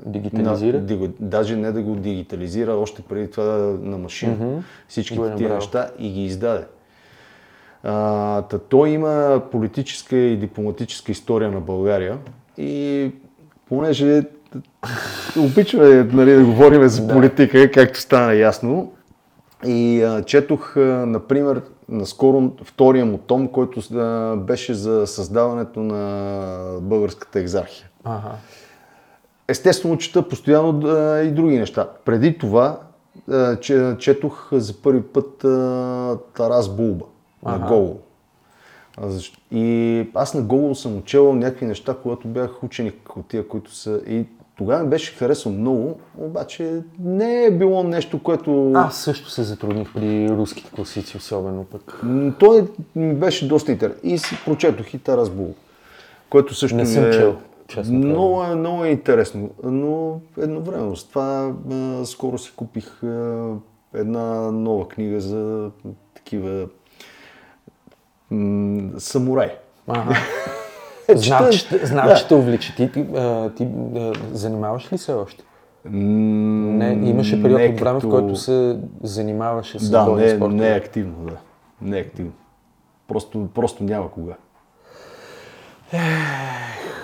[0.07, 0.79] Дигитализира?
[0.79, 3.45] на, да го, даже не да го дигитализира, още преди това
[3.81, 4.33] на машина.
[4.33, 4.59] Мгм.
[4.89, 6.65] Всички тия неща и ги издаде.
[7.83, 12.19] А, та той има политическа и дипломатическа история на България
[12.59, 13.11] и
[13.69, 14.23] понеже
[15.39, 18.93] обичаме нали, да говорим за политика, както стана ясно,
[19.67, 26.81] и а, четох, а, например, наскоро втория му том, който а, беше за създаването на
[26.81, 27.87] българската екзархия.
[28.05, 28.31] Ага.
[29.49, 31.89] Естествено, чета постоянно а, и други неща.
[32.05, 32.81] Преди това
[33.31, 37.05] а, че, четох за първи път а, Тарас Булба
[37.43, 37.67] на Ага.
[37.67, 37.99] Гогол.
[38.97, 43.49] А, защ- И аз на Гогол съм учел някакви неща, когато бях ученик от тия,
[43.49, 44.01] които са...
[44.07, 44.27] И
[44.59, 48.73] тогава ми беше харесал много, обаче не е било нещо, което...
[48.75, 52.03] Аз също се затрудних при руските класици, особено пък.
[52.39, 54.01] Той ми беше доста интересен.
[54.03, 55.55] И си прочетох и Тарас Бул,
[56.31, 57.11] който също Не съм е...
[57.11, 57.37] чел,
[57.69, 63.51] честно много, е, много е интересно, но едновременно с това а, скоро си купих а,
[63.95, 65.71] една нова книга за
[66.15, 66.69] такива
[68.31, 69.51] м, самураи.
[69.89, 70.17] Ага.
[71.15, 72.15] Знам, че, знам, да.
[72.15, 72.75] че те увлича.
[72.77, 75.45] Ти, ти, а, ти а, занимаваш ли се още?
[75.85, 80.55] Не, имаше период не от време, в като- който се занимаваше с Да, не, спортове.
[80.55, 81.37] не е активно, да.
[81.83, 82.33] Не е активно.
[83.09, 84.35] Просто, просто няма кога.
[85.93, 86.05] Аз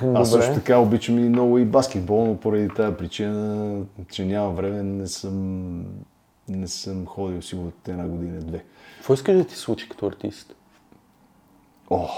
[0.03, 0.25] Добре.
[0.25, 3.77] също така обичам и много и баскетбол, но поради тази причина,
[4.11, 5.77] че няма време, не съм,
[6.49, 8.65] не съм ходил сигурно от една година-две.
[8.97, 10.55] Какво искаш да ти случи като артист?
[11.91, 12.09] О,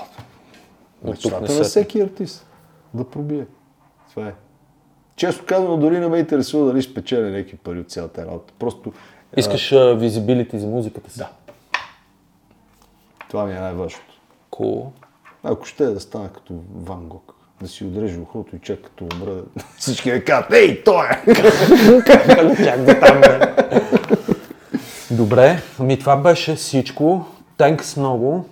[1.04, 2.46] мечтата на всеки артист
[2.94, 3.46] да пробие.
[4.10, 4.34] Това е.
[5.16, 8.54] Често казвам, дори не ме интересува дали ще печеля някакви пари от цялата работа.
[8.58, 8.92] Просто
[9.36, 11.18] Искаш визибилити за музиката си?
[11.18, 11.30] Да.
[13.28, 14.20] това ми е най-важното.
[14.50, 14.86] Cool.
[15.42, 19.04] Ако ще е да стана като Ван Гог, да си отрежа ухото и чак като
[19.04, 19.42] умра,
[19.78, 21.34] всички да кажат, ей, той е!
[22.64, 23.40] Чак до там, бе.
[25.10, 27.26] Добре, ами това беше всичко.
[27.56, 28.44] Тенкс много.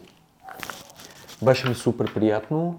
[1.42, 2.78] Беше ми супер приятно.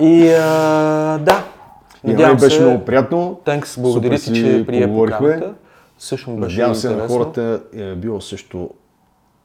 [0.00, 1.44] И а, да,
[2.04, 3.40] И на надявам беше се, много приятно.
[3.44, 5.54] Тенкс, благодаря ти, си че прие поканата.
[5.98, 7.16] Също ми беше Надявам се на интересно.
[7.18, 8.70] хората е било също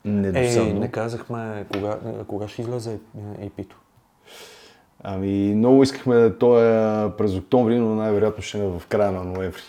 [0.06, 0.80] недосадно.
[0.80, 1.98] не казахме кога,
[2.28, 3.00] кога ще излезе
[3.42, 3.76] EP-то.
[5.04, 6.64] Ами, много искахме този
[7.18, 9.62] през октомври, но най-вероятно ще е в края на ноември.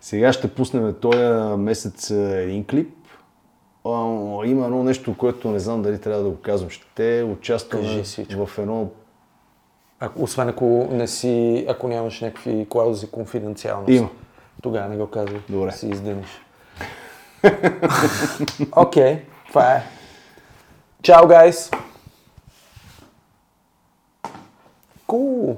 [0.00, 1.18] Сега ще пуснем този
[1.58, 2.97] месец е, един клип.
[4.44, 6.70] Има едно нещо, което не знам дали трябва да го казвам.
[6.70, 8.46] Ще участваме всичко.
[8.46, 8.88] в едно...
[10.00, 13.90] А, освен ако не си, ако нямаш някакви клаузи конфиденциалност.
[13.90, 14.08] Има.
[14.62, 15.40] Тогава не го казвай.
[15.48, 15.72] Добре.
[15.72, 16.28] Си издъниш.
[18.76, 19.82] Окей, това е.
[21.02, 21.70] Чао, гайс!
[25.08, 25.56] Cool.